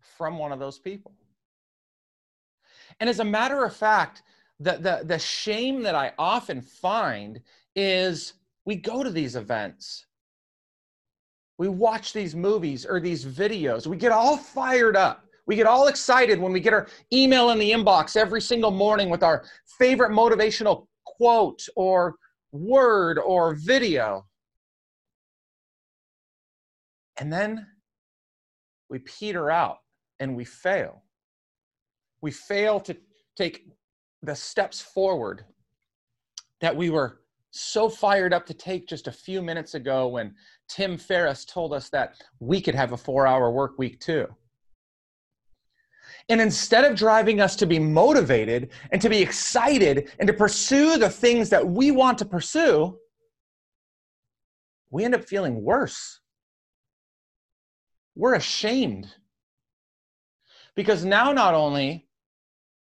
from 0.00 0.36
one 0.36 0.50
of 0.50 0.58
those 0.58 0.80
people. 0.80 1.12
And 2.98 3.08
as 3.08 3.20
a 3.20 3.24
matter 3.24 3.64
of 3.64 3.76
fact, 3.76 4.22
the, 4.58 4.78
the, 4.78 5.02
the 5.04 5.18
shame 5.20 5.84
that 5.84 5.94
I 5.94 6.12
often 6.18 6.60
find 6.60 7.40
is 7.76 8.32
we 8.64 8.74
go 8.74 9.04
to 9.04 9.10
these 9.10 9.36
events. 9.36 10.06
We 11.56 11.68
watch 11.68 12.12
these 12.12 12.34
movies 12.34 12.84
or 12.84 12.98
these 12.98 13.24
videos. 13.24 13.86
We 13.86 13.96
get 13.96 14.10
all 14.10 14.38
fired 14.38 14.96
up. 14.96 15.24
We 15.46 15.56
get 15.56 15.66
all 15.66 15.88
excited 15.88 16.40
when 16.40 16.52
we 16.52 16.60
get 16.60 16.72
our 16.72 16.86
email 17.12 17.50
in 17.50 17.58
the 17.58 17.70
inbox 17.70 18.16
every 18.16 18.40
single 18.40 18.70
morning 18.70 19.10
with 19.10 19.22
our 19.22 19.44
favorite 19.78 20.10
motivational 20.10 20.86
quote 21.04 21.66
or 21.76 22.16
word 22.52 23.18
or 23.18 23.54
video. 23.54 24.26
And 27.18 27.32
then 27.32 27.66
we 28.88 29.00
peter 29.00 29.50
out 29.50 29.78
and 30.20 30.34
we 30.34 30.44
fail. 30.44 31.02
We 32.22 32.30
fail 32.30 32.80
to 32.80 32.96
take 33.36 33.66
the 34.22 34.34
steps 34.34 34.80
forward 34.80 35.44
that 36.60 36.74
we 36.74 36.88
were 36.88 37.20
so 37.50 37.88
fired 37.88 38.32
up 38.32 38.46
to 38.46 38.54
take 38.54 38.88
just 38.88 39.06
a 39.06 39.12
few 39.12 39.42
minutes 39.42 39.74
ago 39.74 40.08
when 40.08 40.34
Tim 40.68 40.96
Ferriss 40.96 41.44
told 41.44 41.72
us 41.72 41.90
that 41.90 42.16
we 42.40 42.60
could 42.60 42.74
have 42.74 42.92
a 42.92 42.96
four 42.96 43.26
hour 43.26 43.50
work 43.50 43.78
week 43.78 44.00
too. 44.00 44.26
And 46.28 46.40
instead 46.40 46.84
of 46.84 46.96
driving 46.96 47.40
us 47.40 47.54
to 47.56 47.66
be 47.66 47.78
motivated 47.78 48.70
and 48.90 49.00
to 49.02 49.10
be 49.10 49.20
excited 49.20 50.10
and 50.18 50.26
to 50.26 50.32
pursue 50.32 50.96
the 50.96 51.10
things 51.10 51.50
that 51.50 51.66
we 51.66 51.90
want 51.90 52.18
to 52.18 52.24
pursue, 52.24 52.98
we 54.90 55.04
end 55.04 55.14
up 55.14 55.24
feeling 55.24 55.62
worse. 55.62 56.20
We're 58.14 58.34
ashamed. 58.34 59.08
Because 60.76 61.04
now, 61.04 61.32
not 61.32 61.54
only 61.54 62.08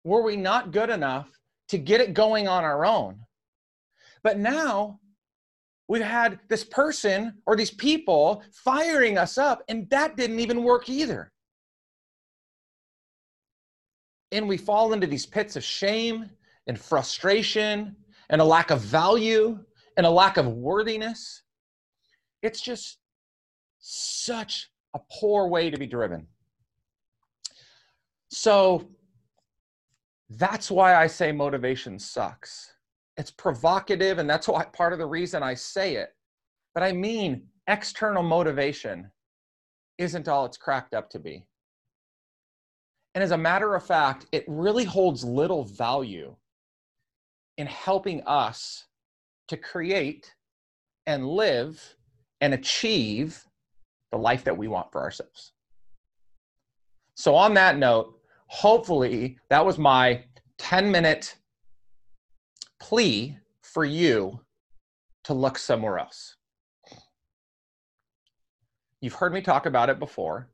were 0.04 0.24
we 0.24 0.36
not 0.36 0.72
good 0.72 0.90
enough 0.90 1.30
to 1.70 1.78
get 1.78 2.02
it 2.02 2.14
going 2.14 2.48
on 2.48 2.64
our 2.64 2.86
own, 2.86 3.22
but 4.24 4.38
now 4.38 5.00
we've 5.88 6.02
had 6.02 6.40
this 6.50 6.64
person 6.64 7.36
or 7.46 7.56
these 7.56 7.72
people 7.72 8.44
firing 8.52 9.18
us 9.18 9.38
up, 9.38 9.64
and 9.70 9.90
that 9.90 10.18
didn't 10.18 10.40
even 10.40 10.64
work 10.64 10.90
either. 10.90 11.32
And 14.32 14.48
we 14.48 14.58
fall 14.58 14.94
into 14.94 15.08
these 15.08 15.26
pits 15.26 15.56
of 15.56 15.64
shame 15.64 16.30
and 16.68 16.80
frustration 16.80 17.96
and 18.30 18.42
a 18.42 18.46
lack 18.46 18.70
of 18.72 18.82
value 18.82 19.60
and 19.98 20.06
a 20.06 20.10
lack 20.10 20.38
of 20.38 20.48
worthiness. 20.48 21.44
It's 22.42 22.62
just 22.62 23.00
such 23.80 24.70
a 24.94 25.00
poor 25.20 25.48
way 25.48 25.70
to 25.70 25.78
be 25.78 25.88
driven. 25.88 26.28
So 28.30 28.88
that's 30.30 30.70
why 30.70 30.96
I 30.96 31.08
say 31.08 31.32
motivation 31.32 31.98
sucks 31.98 32.74
it's 33.20 33.32
provocative 33.32 34.18
and 34.18 34.30
that's 34.30 34.48
why 34.48 34.64
part 34.64 34.94
of 34.94 34.98
the 34.98 35.06
reason 35.06 35.44
i 35.44 35.54
say 35.54 35.96
it 35.96 36.16
but 36.74 36.82
i 36.82 36.92
mean 36.92 37.46
external 37.68 38.24
motivation 38.24 39.12
isn't 39.98 40.30
all 40.30 40.46
it's 40.46 40.58
cracked 40.58 40.94
up 40.94 41.10
to 41.10 41.20
be 41.20 41.46
and 43.20 43.24
as 43.26 43.32
a 43.32 43.38
matter 43.38 43.76
of 43.76 43.86
fact 43.86 44.28
it 44.32 44.46
really 44.48 44.86
holds 44.86 45.26
little 45.26 45.66
value 45.66 46.34
in 47.58 47.68
helping 47.68 48.24
us 48.26 48.86
to 49.50 49.58
create 49.58 50.34
and 51.06 51.28
live 51.28 51.98
and 52.40 52.54
achieve 52.54 53.44
the 54.14 54.18
life 54.18 54.46
that 54.46 54.58
we 54.58 54.70
want 54.70 54.90
for 54.94 55.02
ourselves. 55.02 55.52
So, 57.16 57.36
on 57.36 57.54
that 57.56 57.78
note, 57.78 58.18
hopefully, 58.48 59.38
that 59.50 59.66
was 59.66 59.78
my 59.78 60.24
10 60.58 60.90
minute 60.90 61.36
plea 62.80 63.38
for 63.62 63.84
you 63.84 64.40
to 65.26 65.34
look 65.34 65.58
somewhere 65.58 66.00
else. 66.00 66.38
You've 69.02 69.16
heard 69.16 69.34
me 69.34 69.42
talk 69.42 69.66
about 69.66 69.90
it 69.90 70.00
before, 70.00 70.48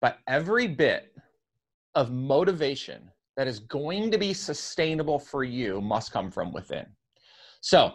but 0.00 0.20
every 0.26 0.66
bit 0.66 1.12
of 1.94 2.12
motivation 2.12 3.10
that 3.36 3.46
is 3.46 3.60
going 3.60 4.10
to 4.10 4.18
be 4.18 4.32
sustainable 4.32 5.18
for 5.18 5.44
you 5.44 5.80
must 5.80 6.12
come 6.12 6.30
from 6.30 6.52
within. 6.52 6.86
So, 7.60 7.92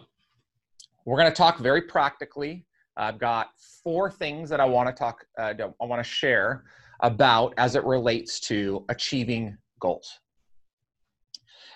we're 1.04 1.18
going 1.18 1.30
to 1.30 1.36
talk 1.36 1.58
very 1.58 1.82
practically. 1.82 2.66
I've 2.96 3.18
got 3.18 3.48
four 3.84 4.10
things 4.10 4.50
that 4.50 4.60
I 4.60 4.64
want 4.64 4.88
to 4.88 4.92
talk, 4.92 5.24
uh, 5.38 5.54
I 5.58 5.84
want 5.84 6.02
to 6.02 6.08
share 6.08 6.64
about 7.00 7.54
as 7.58 7.76
it 7.76 7.84
relates 7.84 8.40
to 8.40 8.84
achieving 8.88 9.56
goals. 9.80 10.18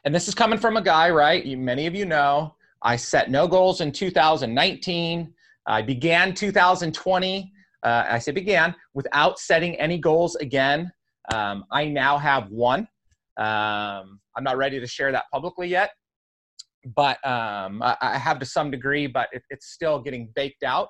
And 0.05 0.15
this 0.15 0.29
is 0.29 0.35
coming 0.35 0.59
from 0.59 0.77
a 0.77 0.83
guy, 0.83 1.11
right? 1.11 1.45
You, 1.45 1.59
many 1.59 1.87
of 1.87 1.95
you 1.95 2.07
know 2.07 2.55
I 2.83 2.97
set 2.97 3.31
no 3.31 3.47
goals 3.47 3.81
in 3.81 3.93
2019. 3.93 5.33
I 5.67 5.83
began 5.83 6.35
2020. 6.35 7.53
Uh, 7.83 8.05
I 8.09 8.19
say 8.19 8.33
began 8.33 8.75
without 8.95 9.39
setting 9.39 9.75
any 9.77 9.99
goals 9.99 10.37
again. 10.37 10.91
Um, 11.33 11.65
I 11.71 11.87
now 11.87 12.19
have 12.19 12.50
one. 12.50 12.89
Um, 13.37 14.21
I'm 14.37 14.45
not 14.45 14.57
ready 14.57 14.81
to 14.81 14.87
share 14.87 15.12
that 15.12 15.25
publicly 15.33 15.69
yet, 15.69 15.91
but 16.95 17.25
um, 17.27 17.83
I, 17.83 17.97
I, 18.00 18.19
have 18.19 18.39
to 18.41 18.47
some 18.47 18.71
degree, 18.71 19.07
but 19.07 19.29
it, 19.33 19.43
it's 19.50 19.69
still 19.69 20.00
getting 20.00 20.29
baked 20.35 20.62
out. 20.62 20.89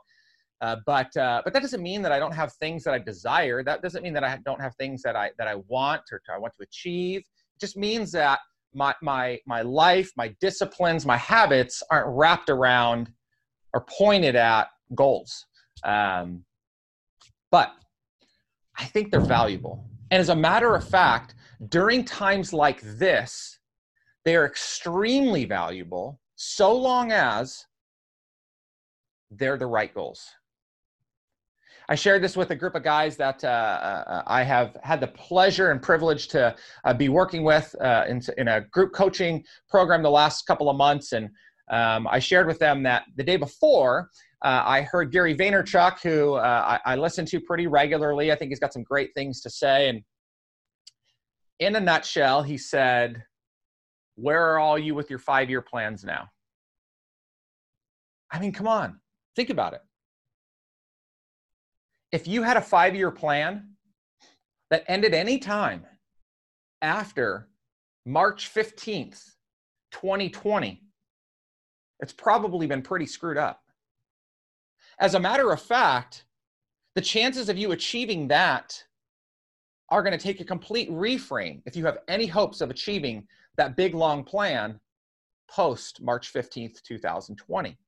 Uh, 0.61 0.77
but 0.85 1.15
uh, 1.17 1.41
but 1.45 1.53
that 1.53 1.63
doesn't 1.63 1.83
mean 1.83 2.03
that 2.03 2.13
I 2.13 2.19
don't 2.19 2.35
have 2.35 2.53
things 2.55 2.85
that 2.85 2.93
I 2.93 2.99
desire. 2.99 3.63
That 3.63 3.83
doesn't 3.83 4.03
mean 4.03 4.13
that 4.15 4.25
I 4.25 4.39
don't 4.45 4.61
have 4.61 4.75
things 4.77 5.03
that 5.03 5.17
I 5.17 5.31
that 5.39 5.49
I 5.49 5.57
want 5.69 6.03
or 6.13 6.21
I 6.35 6.39
want 6.39 6.53
to 6.59 6.65
achieve. 6.65 7.21
It 7.21 7.61
just 7.61 7.77
means 7.77 8.13
that 8.13 8.41
my 8.75 8.95
my 9.03 9.39
my 9.47 9.63
life, 9.63 10.11
my 10.17 10.35
disciplines, 10.41 11.07
my 11.07 11.17
habits 11.17 11.83
aren't 11.91 12.09
wrapped 12.09 12.51
around 12.51 13.11
or 13.73 13.87
pointed 13.99 14.37
at 14.37 14.69
goals. 14.95 15.47
Um, 15.85 16.45
but 17.51 17.73
I 18.79 18.85
think 18.85 19.11
they're 19.11 19.21
valuable. 19.21 19.90
And 20.11 20.21
as 20.21 20.29
a 20.29 20.37
matter 20.37 20.75
of 20.75 20.87
fact, 20.87 21.35
during 21.69 22.05
times 22.05 22.53
like 22.53 22.81
this, 22.83 23.59
they 24.25 24.37
are 24.37 24.45
extremely 24.45 25.45
valuable 25.45 26.21
so 26.37 26.77
long 26.77 27.13
as 27.13 27.67
they're 29.31 29.59
the 29.59 29.67
right 29.67 29.95
goals. 29.95 30.29
I 31.89 31.97
shared 31.97 32.23
this 32.23 32.37
with 32.37 32.51
a 32.51 32.55
group 32.55 32.77
of 32.77 32.85
guys 32.85 33.17
that 33.17 33.43
uh, 33.43 33.49
uh, 33.49 34.23
I 34.27 34.45
have 34.45 34.77
had 34.83 35.01
the 35.01 35.09
pleasure 35.09 35.73
and 35.73 35.83
privilege 35.83 36.29
to 36.29 36.55
uh, 36.85 36.95
be 36.95 37.09
working 37.09 37.43
with 37.43 37.75
uh, 37.81 38.05
in, 38.09 38.23
in, 38.39 38.47
a 38.47 38.61
group 38.61 38.93
coaching 38.93 39.45
program 39.69 40.01
the 40.01 40.11
last 40.11 40.47
couple 40.47 40.71
of 40.71 40.77
months. 40.77 41.13
And 41.13 41.31
um, 41.69 42.07
I 42.07 42.21
shared 42.21 42.47
with 42.47 42.61
them 42.61 42.85
that 42.85 43.05
the 43.17 43.25
day 43.25 43.37
before, 43.37 44.09
uh, 44.43 44.63
I 44.65 44.83
heard 44.83 45.13
Gary 45.13 45.37
Vaynerchuk, 45.37 46.01
who 46.01 46.35
uh, 46.35 46.79
I, 46.85 46.93
I 46.93 46.97
listen 46.97 47.27
to 47.27 47.41
pretty 47.41 47.67
regularly. 47.67 48.33
I 48.33 48.37
think 48.37 48.51
he's 48.51 48.61
got 48.61 48.73
some 48.73 48.83
great 48.83 49.11
things 49.15 49.41
to 49.43 49.51
say. 49.51 49.89
And 49.89 50.03
in 51.59 51.77
a 51.77 51.81
nutshell, 51.81 52.43
he 52.43 52.57
said, 52.57 53.23
Where 54.17 54.43
are 54.47 54.59
all 54.59 54.79
you 54.79 54.95
with 54.95 55.11
your 55.11 55.19
five 55.19 55.51
year 55.51 55.63
plans 55.63 56.05
now? 56.05 56.29
I 58.33 58.39
mean, 58.39 58.53
come 58.53 58.69
on, 58.69 59.01
think 59.37 59.51
about 59.51 59.75
it 59.75 59.81
if 62.13 62.27
you 62.27 62.43
had 62.43 62.57
a 62.57 62.61
five 62.61 62.95
year 62.95 63.11
plan 63.11 63.71
that 64.71 64.85
ended 64.89 65.15
any 65.15 65.39
time 65.39 65.85
after 66.83 67.49
March 68.07 68.53
15th, 68.53 69.23
2020, 69.93 70.83
it's 72.01 72.13
probably 72.13 72.67
been 72.67 72.83
pretty 72.83 73.07
screwed 73.07 73.37
up. 73.37 73.61
As 75.01 75.15
a 75.15 75.21
matter 75.21 75.51
of 75.51 75.63
fact, 75.63 76.27
the 76.95 77.01
chances 77.01 77.49
of 77.49 77.57
you 77.57 77.73
achieving 77.73 78.29
that 78.29 78.85
are 79.89 80.03
going 80.03 80.17
to 80.17 80.23
take 80.23 80.41
a 80.41 80.45
complete 80.45 80.91
reframe 80.91 81.63
if 81.65 81.75
you 81.75 81.87
have 81.87 81.99
any 82.07 82.27
hopes 82.27 82.61
of 82.61 82.69
achieving 82.69 83.27
that 83.57 83.77
big 83.77 83.95
long 83.95 84.23
plan 84.23 84.79
post 85.51 86.03
March 86.03 86.33
15th, 86.33 86.83
2020. 86.83 87.79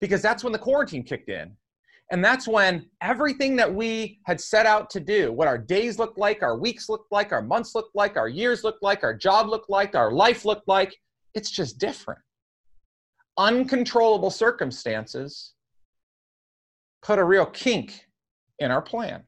Because 0.00 0.22
that's 0.22 0.42
when 0.42 0.52
the 0.52 0.58
quarantine 0.58 1.02
kicked 1.02 1.28
in 1.28 1.54
and 2.10 2.24
that's 2.24 2.48
when 2.48 2.86
everything 3.02 3.54
that 3.56 3.72
we 3.72 4.18
had 4.24 4.40
set 4.40 4.64
out 4.64 4.88
to 4.90 5.00
do, 5.00 5.30
what 5.30 5.46
our 5.48 5.58
days 5.58 5.98
looked 5.98 6.16
like, 6.16 6.42
our 6.42 6.56
weeks 6.56 6.88
looked 6.88 7.12
like, 7.12 7.30
our 7.32 7.42
months 7.42 7.74
looked 7.74 7.94
like, 7.94 8.16
our 8.16 8.28
years 8.28 8.64
looked 8.64 8.82
like, 8.82 9.04
our 9.04 9.12
job 9.12 9.48
looked 9.48 9.68
like, 9.68 9.94
our 9.94 10.10
life 10.10 10.46
looked 10.46 10.66
like, 10.66 10.96
it's 11.34 11.50
just 11.50 11.78
different. 11.78 12.20
Uncontrollable 13.36 14.30
circumstances 14.30 15.52
put 17.08 17.18
a 17.18 17.24
real 17.24 17.46
kink 17.46 18.04
in 18.58 18.70
our 18.70 18.82
plan. 18.82 19.22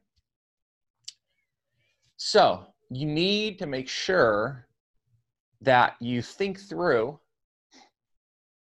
So 2.15 2.67
you 2.91 3.07
need 3.07 3.57
to 3.57 3.65
make 3.65 3.89
sure 3.89 4.67
that 5.61 5.95
you 5.99 6.21
think 6.21 6.59
through 6.59 7.19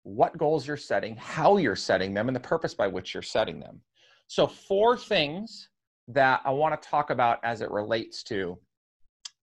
what 0.04 0.38
goals 0.38 0.66
you're 0.66 0.78
setting, 0.78 1.14
how 1.16 1.58
you're 1.58 1.76
setting 1.76 2.14
them, 2.14 2.28
and 2.30 2.34
the 2.34 2.40
purpose 2.40 2.72
by 2.72 2.86
which 2.86 3.12
you're 3.12 3.22
setting 3.22 3.60
them. 3.60 3.82
So, 4.28 4.46
four 4.46 4.96
things 4.96 5.68
that 6.08 6.40
I 6.46 6.50
want 6.50 6.80
to 6.80 6.88
talk 6.88 7.10
about 7.10 7.38
as 7.44 7.60
it 7.60 7.70
relates 7.70 8.22
to 8.24 8.58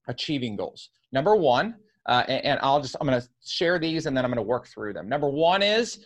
achieving 0.08 0.56
goals. 0.56 0.90
Number 1.12 1.36
one, 1.36 1.76
uh, 2.08 2.24
and, 2.28 2.44
and 2.44 2.60
I'll 2.64 2.82
just, 2.82 2.96
I'm 3.00 3.06
going 3.06 3.22
to 3.22 3.28
share 3.46 3.78
these 3.78 4.08
and 4.08 4.18
then 4.18 4.26
I'm 4.26 4.32
going 4.32 4.44
to 4.44 4.50
work 4.50 4.68
through 4.68 4.94
them. 4.94 5.08
Number 5.08 5.30
one 5.30 5.62
is 5.62 6.06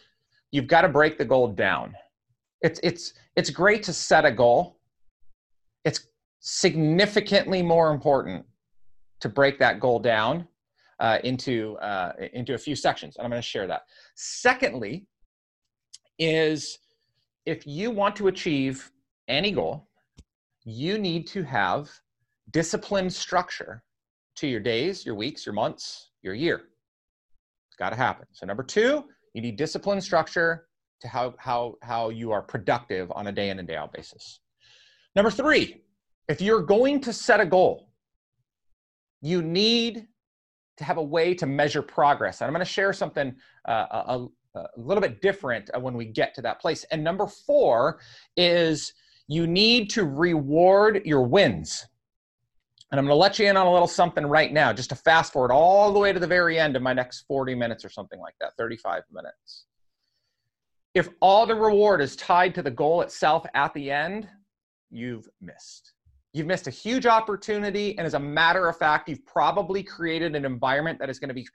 you've 0.52 0.68
got 0.68 0.82
to 0.82 0.90
break 0.90 1.18
the 1.18 1.24
goal 1.24 1.48
down. 1.48 1.96
It's, 2.64 2.80
it's, 2.82 3.14
it's 3.36 3.50
great 3.50 3.84
to 3.84 3.94
set 3.94 4.26
a 4.26 4.32
goal. 4.32 4.80
It's 5.86 6.08
significantly 6.40 7.62
more 7.62 7.92
important 7.92 8.46
to 9.20 9.30
break 9.30 9.60
that 9.60 9.80
goal 9.80 10.00
down 10.00 10.48
uh, 11.00 11.20
into, 11.24 11.76
uh, 11.78 12.14
into 12.34 12.54
a 12.54 12.58
few 12.58 12.76
sections. 12.76 13.18
And 13.18 13.26
I'm 13.26 13.30
going 13.30 13.42
to 13.42 13.48
share 13.48 13.68
that. 13.68 13.84
Secondly, 14.16 15.06
is 16.20 16.80
if 17.46 17.68
you 17.68 17.92
want 17.92 18.16
to 18.16 18.28
achieve 18.28 18.92
any 19.28 19.52
goal, 19.52 19.90
you 20.64 20.98
need 20.98 21.28
to 21.28 21.44
have 21.44 21.90
disciplined 22.52 23.12
structure 23.12 23.84
to 24.36 24.48
your 24.48 24.60
days, 24.60 25.06
your 25.06 25.16
weeks, 25.16 25.46
your 25.46 25.54
months, 25.54 26.12
your 26.22 26.34
year. 26.34 26.62
It's 27.68 27.78
got 27.78 27.90
to 27.90 27.96
happen. 27.96 28.26
So 28.32 28.46
number 28.46 28.64
two, 28.64 29.06
you 29.34 29.42
need 29.42 29.58
disciplined 29.58 30.04
structure 30.04 30.68
to 31.04 31.08
how 31.10 31.36
how 31.38 31.76
how 31.82 32.10
you 32.10 32.32
are 32.32 32.42
productive 32.42 33.12
on 33.12 33.28
a 33.28 33.32
day 33.32 33.50
in 33.50 33.60
and 33.60 33.68
day 33.68 33.76
out 33.76 33.94
basis. 33.94 34.40
Number 35.16 35.30
three, 35.30 35.84
if 36.28 36.42
you're 36.42 36.62
going 36.62 37.02
to 37.02 37.14
set 37.14 37.40
a 37.40 37.46
goal, 37.46 37.92
you 39.22 39.42
need 39.42 40.08
to 40.78 40.84
have 40.84 40.98
a 40.98 41.04
way 41.04 41.36
to 41.36 41.46
measure 41.46 41.82
progress. 41.82 42.42
And 42.42 42.48
I'm 42.48 42.54
going 42.54 42.66
to 42.66 42.72
share 42.72 42.94
something 42.94 43.36
uh, 43.68 43.86
a, 43.92 44.26
a 44.56 44.68
little 44.78 45.02
bit 45.02 45.22
different 45.22 45.70
when 45.80 45.94
we 45.94 46.06
get 46.06 46.34
to 46.36 46.42
that 46.42 46.60
place. 46.60 46.84
And 46.86 47.04
number 47.04 47.28
four 47.28 48.00
is 48.38 48.94
you 49.28 49.46
need 49.46 49.90
to 49.92 50.06
reward 50.06 51.02
your 51.06 51.24
wins. 51.24 51.86
And 52.92 53.00
I'm 53.00 53.06
going 53.06 53.16
to 53.16 53.20
let 53.20 53.40
you 53.40 53.48
in 53.48 53.58
on 53.58 53.68
a 53.68 53.72
little 53.72 53.88
something 53.88 54.26
right 54.26 54.54
now, 54.54 54.72
just 54.72 54.90
to 54.90 54.96
fast 54.96 55.34
forward 55.34 55.52
all 55.52 55.92
the 55.92 56.00
way 56.00 56.14
to 56.14 56.20
the 56.20 56.28
very 56.28 56.60
end 56.60 56.76
of 56.76 56.82
my 56.82 56.94
next 56.94 57.26
40 57.28 57.56
minutes 57.56 57.84
or 57.84 57.90
something 57.90 58.20
like 58.20 58.36
that, 58.40 58.54
35 58.58 59.04
minutes. 59.12 59.66
If 60.94 61.10
all 61.22 61.46
the 61.46 61.56
reward 61.56 62.02
is 62.02 62.16
tied 62.16 62.54
to 62.56 62.62
the 62.62 62.72
goal 62.72 63.02
itself 63.02 63.46
at 63.56 63.74
the 63.74 63.90
end, 63.90 64.30
you've 64.92 65.28
missed. 65.42 65.94
You've 66.34 66.48
missed 66.48 66.68
a 66.68 66.72
huge 66.72 67.06
opportunity. 67.06 67.98
And 67.98 68.06
as 68.06 68.14
a 68.14 68.20
matter 68.20 68.68
of 68.68 68.78
fact, 68.78 69.10
you've 69.10 69.26
probably 69.26 69.84
created 69.84 70.36
an 70.36 70.46
environment 70.46 71.00
that 71.00 71.10
is 71.10 71.20
going 71.20 71.30
to 71.30 71.34
be 71.34 71.48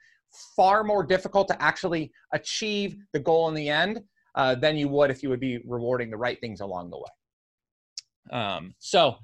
far 0.55 0.83
more 0.83 1.03
difficult 1.03 1.47
to 1.49 1.61
actually 1.61 2.11
achieve 2.33 2.97
the 3.13 3.19
goal 3.19 3.47
in 3.49 3.55
the 3.55 3.69
end 3.69 4.01
uh, 4.35 4.55
than 4.55 4.77
you 4.77 4.87
would 4.87 5.09
if 5.09 5.23
you 5.23 5.29
would 5.29 5.39
be 5.39 5.59
rewarding 5.65 6.09
the 6.09 6.17
right 6.17 6.39
things 6.39 6.61
along 6.61 6.89
the 6.89 6.97
way. 6.97 8.37
Um, 8.39 8.75
so, 8.79 9.15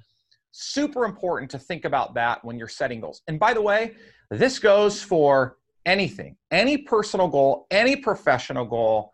super 0.52 1.04
important 1.04 1.50
to 1.50 1.58
think 1.58 1.84
about 1.84 2.14
that 2.14 2.44
when 2.44 2.58
you're 2.58 2.68
setting 2.68 3.00
goals. 3.00 3.22
And 3.28 3.38
by 3.38 3.54
the 3.54 3.62
way, 3.62 3.94
this 4.30 4.58
goes 4.58 5.02
for 5.02 5.58
anything, 5.84 6.36
any 6.50 6.78
personal 6.78 7.28
goal, 7.28 7.66
any 7.70 7.96
professional 7.96 8.64
goal. 8.64 9.12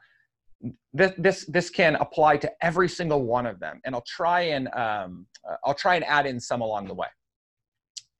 This, 0.92 1.12
this 1.18 1.46
this 1.46 1.70
can 1.70 1.96
apply 1.96 2.36
to 2.36 2.50
every 2.60 2.88
single 2.88 3.22
one 3.24 3.46
of 3.46 3.58
them, 3.58 3.80
and 3.84 3.94
I'll 3.94 4.06
try 4.06 4.40
and 4.56 4.68
um, 4.74 5.26
uh, 5.48 5.56
I'll 5.64 5.74
try 5.74 5.96
and 5.96 6.04
add 6.04 6.26
in 6.26 6.38
some 6.38 6.60
along 6.60 6.86
the 6.86 6.94
way. 6.94 7.08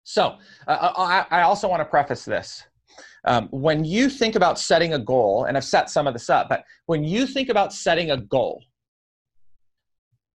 So 0.03 0.39
uh, 0.67 0.93
I, 0.97 1.27
I 1.39 1.43
also 1.43 1.69
want 1.69 1.81
to 1.81 1.85
preface 1.85 2.25
this 2.25 2.65
Um, 3.25 3.49
when 3.51 3.85
you 3.85 4.09
think 4.09 4.35
about 4.35 4.59
setting 4.59 4.95
a 4.95 4.99
goal, 4.99 5.45
and 5.45 5.57
I've 5.57 5.65
set 5.65 5.91
some 5.91 6.07
of 6.07 6.13
this 6.13 6.29
up, 6.29 6.49
but 6.49 6.65
when 6.87 7.05
you 7.05 7.27
think 7.27 7.49
about 7.49 7.73
setting 7.73 8.11
a 8.11 8.17
goal 8.17 8.65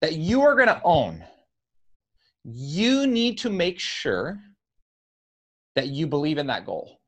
that 0.02 0.14
you 0.14 0.42
are 0.42 0.56
going 0.56 0.68
to 0.68 0.82
own, 0.84 1.24
you 2.44 3.08
need 3.08 3.38
to 3.40 3.50
make 3.50 3.80
sure 3.80 4.40
that 5.76 5.88
you 5.88 6.08
believe 6.08 6.38
in 6.38 6.48
that 6.48 6.66
goal. 6.66 7.00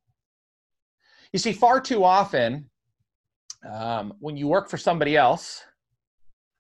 You 1.31 1.39
see, 1.39 1.53
far 1.53 1.79
too 1.79 2.03
often, 2.03 2.68
um, 3.67 4.13
when 4.19 4.37
you 4.37 4.47
work 4.47 4.69
for 4.69 4.77
somebody 4.77 5.17
else, 5.17 5.63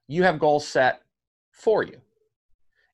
you 0.07 0.23
have 0.23 0.39
goals 0.39 0.67
set 0.67 1.01
for 1.51 1.83
you. 1.83 1.99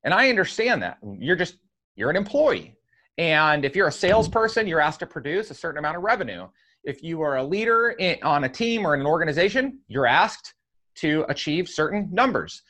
And 0.03 0.13
I 0.13 0.29
understand 0.29 0.81
that. 0.83 0.97
You're 1.19 1.35
just, 1.35 1.57
you're 1.95 2.09
an 2.09 2.15
employee. 2.15 2.75
And 3.17 3.63
if 3.63 3.75
you're 3.75 3.87
a 3.87 3.91
salesperson, 3.91 4.67
you're 4.67 4.81
asked 4.81 4.99
to 4.99 5.07
produce 5.07 5.49
a 5.49 5.53
certain 5.53 5.79
amount 5.79 5.97
of 5.97 6.03
revenue. 6.03 6.47
If 6.83 7.01
you 7.01 7.21
are 7.21 7.37
a 7.37 7.43
leader 7.43 7.95
in, 7.97 8.17
on 8.21 8.43
a 8.43 8.49
team 8.49 8.85
or 8.85 8.93
in 8.93 9.01
an 9.01 9.07
organization, 9.07 9.79
you're 9.87 10.05
asked 10.05 10.53
to 10.95 11.25
achieve 11.29 11.67
certain 11.67 12.09
numbers 12.11 12.61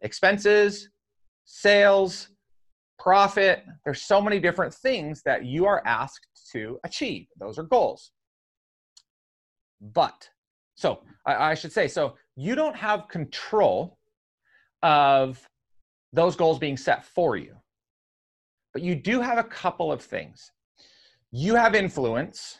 expenses, 0.00 0.90
sales, 1.44 2.28
profit. 2.98 3.64
There's 3.84 4.02
so 4.02 4.20
many 4.20 4.38
different 4.38 4.72
things 4.72 5.22
that 5.24 5.44
you 5.44 5.66
are 5.66 5.82
asked 5.86 6.26
to 6.52 6.78
achieve. 6.84 7.26
Those 7.38 7.58
are 7.58 7.62
goals. 7.64 8.12
But, 9.80 10.28
so 10.74 11.00
I, 11.26 11.50
I 11.50 11.54
should 11.54 11.72
say, 11.72 11.88
so 11.88 12.16
you 12.36 12.54
don't 12.54 12.76
have 12.76 13.08
control 13.08 13.98
of 14.82 15.48
those 16.12 16.36
goals 16.36 16.58
being 16.58 16.76
set 16.76 17.04
for 17.04 17.36
you. 17.36 17.56
But 18.72 18.82
you 18.82 18.94
do 18.94 19.20
have 19.20 19.38
a 19.38 19.44
couple 19.44 19.92
of 19.92 20.02
things. 20.02 20.50
You 21.30 21.54
have 21.54 21.74
influence. 21.74 22.58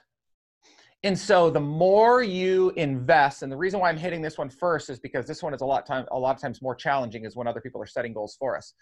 And 1.02 1.18
so 1.18 1.50
the 1.50 1.60
more 1.60 2.22
you 2.22 2.70
invest, 2.76 3.42
and 3.42 3.52
the 3.52 3.56
reason 3.56 3.78
why 3.78 3.90
I'm 3.90 3.96
hitting 3.96 4.22
this 4.22 4.38
one 4.38 4.48
first 4.48 4.88
is 4.88 4.98
because 4.98 5.26
this 5.26 5.42
one 5.42 5.52
is 5.52 5.60
a 5.60 5.66
lot 5.66 5.84
time 5.84 6.06
a 6.10 6.18
lot 6.18 6.34
of 6.34 6.40
times 6.40 6.62
more 6.62 6.74
challenging 6.74 7.24
is 7.26 7.36
when 7.36 7.46
other 7.46 7.60
people 7.60 7.82
are 7.82 7.86
setting 7.86 8.14
goals 8.14 8.36
for 8.38 8.56
us. 8.56 8.72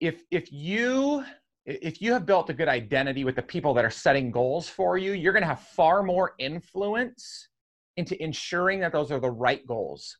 If 0.00 0.22
if 0.30 0.52
you 0.52 1.24
if 1.64 2.02
you 2.02 2.12
have 2.12 2.26
built 2.26 2.50
a 2.50 2.52
good 2.52 2.68
identity 2.68 3.24
with 3.24 3.36
the 3.36 3.42
people 3.42 3.72
that 3.74 3.84
are 3.84 3.90
setting 3.90 4.30
goals 4.30 4.68
for 4.68 4.98
you, 4.98 5.12
you're 5.12 5.32
going 5.32 5.42
to 5.42 5.48
have 5.48 5.60
far 5.60 6.02
more 6.02 6.34
influence 6.38 7.48
into 7.96 8.20
ensuring 8.22 8.80
that 8.80 8.92
those 8.92 9.10
are 9.10 9.20
the 9.20 9.30
right 9.30 9.66
goals. 9.66 10.16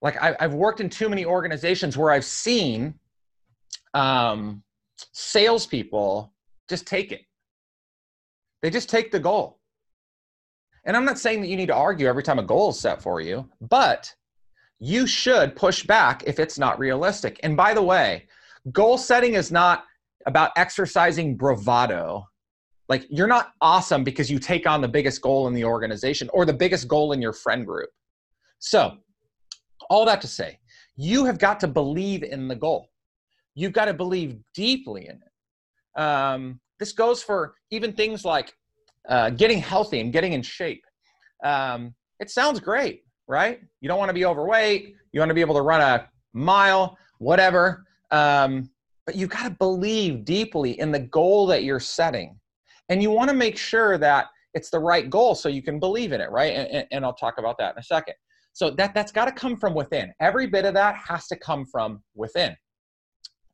Like 0.00 0.20
I, 0.22 0.36
have 0.40 0.54
worked 0.54 0.80
in 0.80 0.88
too 0.88 1.08
many 1.08 1.24
organizations 1.24 1.96
where 1.96 2.10
I've 2.10 2.24
seen 2.24 2.94
um, 3.94 4.62
salespeople 5.12 6.32
just 6.68 6.86
take 6.86 7.12
it. 7.12 7.22
They 8.62 8.70
just 8.70 8.88
take 8.88 9.10
the 9.10 9.20
goal. 9.20 9.58
And 10.84 10.96
I'm 10.96 11.04
not 11.04 11.18
saying 11.18 11.40
that 11.42 11.48
you 11.48 11.56
need 11.56 11.66
to 11.66 11.74
argue 11.74 12.06
every 12.06 12.22
time 12.22 12.38
a 12.38 12.42
goal 12.42 12.70
is 12.70 12.78
set 12.78 13.02
for 13.02 13.20
you, 13.20 13.48
but 13.60 14.12
you 14.78 15.06
should 15.06 15.56
push 15.56 15.82
back 15.84 16.22
if 16.26 16.38
it's 16.38 16.58
not 16.58 16.78
realistic. 16.78 17.40
And 17.42 17.56
by 17.56 17.74
the 17.74 17.82
way, 17.82 18.26
goal 18.72 18.96
setting 18.96 19.34
is 19.34 19.50
not 19.50 19.84
about 20.26 20.52
exercising 20.56 21.36
bravado. 21.36 22.26
Like 22.88 23.06
you're 23.10 23.26
not 23.26 23.52
awesome 23.60 24.02
because 24.02 24.30
you 24.30 24.38
take 24.38 24.66
on 24.66 24.80
the 24.80 24.88
biggest 24.88 25.20
goal 25.20 25.46
in 25.48 25.54
the 25.54 25.64
organization 25.64 26.30
or 26.32 26.46
the 26.46 26.52
biggest 26.52 26.88
goal 26.88 27.12
in 27.12 27.20
your 27.20 27.32
friend 27.32 27.66
group. 27.66 27.90
So, 28.60 28.96
all 29.90 30.04
that 30.06 30.20
to 30.22 30.26
say, 30.26 30.58
you 30.96 31.24
have 31.24 31.38
got 31.38 31.60
to 31.60 31.68
believe 31.68 32.22
in 32.22 32.48
the 32.48 32.56
goal 32.56 32.88
you've 33.58 33.72
got 33.72 33.86
to 33.86 33.94
believe 33.94 34.36
deeply 34.54 35.08
in 35.08 35.16
it. 35.16 36.00
Um, 36.00 36.60
this 36.78 36.92
goes 36.92 37.22
for 37.22 37.54
even 37.72 37.92
things 37.92 38.24
like 38.24 38.54
uh, 39.08 39.30
getting 39.30 39.58
healthy 39.58 40.00
and 40.00 40.12
getting 40.12 40.32
in 40.32 40.42
shape. 40.42 40.84
Um, 41.42 41.92
it 42.20 42.30
sounds 42.30 42.60
great, 42.60 43.02
right? 43.26 43.60
You 43.80 43.88
don't 43.88 43.98
want 43.98 44.10
to 44.10 44.14
be 44.14 44.24
overweight. 44.24 44.94
You 45.12 45.20
want 45.20 45.30
to 45.30 45.34
be 45.34 45.40
able 45.40 45.56
to 45.56 45.62
run 45.62 45.80
a 45.80 46.08
mile, 46.32 46.96
whatever. 47.18 47.84
Um, 48.12 48.70
but 49.06 49.16
you've 49.16 49.30
got 49.30 49.42
to 49.42 49.50
believe 49.50 50.24
deeply 50.24 50.78
in 50.78 50.92
the 50.92 51.00
goal 51.00 51.46
that 51.48 51.64
you're 51.64 51.80
setting. 51.80 52.38
And 52.88 53.02
you 53.02 53.10
want 53.10 53.28
to 53.30 53.36
make 53.36 53.58
sure 53.58 53.98
that 53.98 54.26
it's 54.54 54.70
the 54.70 54.78
right 54.78 55.08
goal 55.10 55.34
so 55.34 55.48
you 55.48 55.62
can 55.62 55.78
believe 55.78 56.12
in 56.12 56.20
it, 56.20 56.30
right? 56.30 56.54
And, 56.54 56.86
and 56.90 57.04
I'll 57.04 57.14
talk 57.14 57.38
about 57.38 57.58
that 57.58 57.74
in 57.74 57.78
a 57.78 57.82
second. 57.82 58.14
So 58.54 58.70
that, 58.70 58.94
that's 58.94 59.12
got 59.12 59.26
to 59.26 59.32
come 59.32 59.56
from 59.56 59.74
within. 59.74 60.12
Every 60.20 60.46
bit 60.46 60.64
of 60.64 60.74
that 60.74 60.96
has 60.96 61.26
to 61.28 61.36
come 61.36 61.66
from 61.66 62.02
within. 62.14 62.56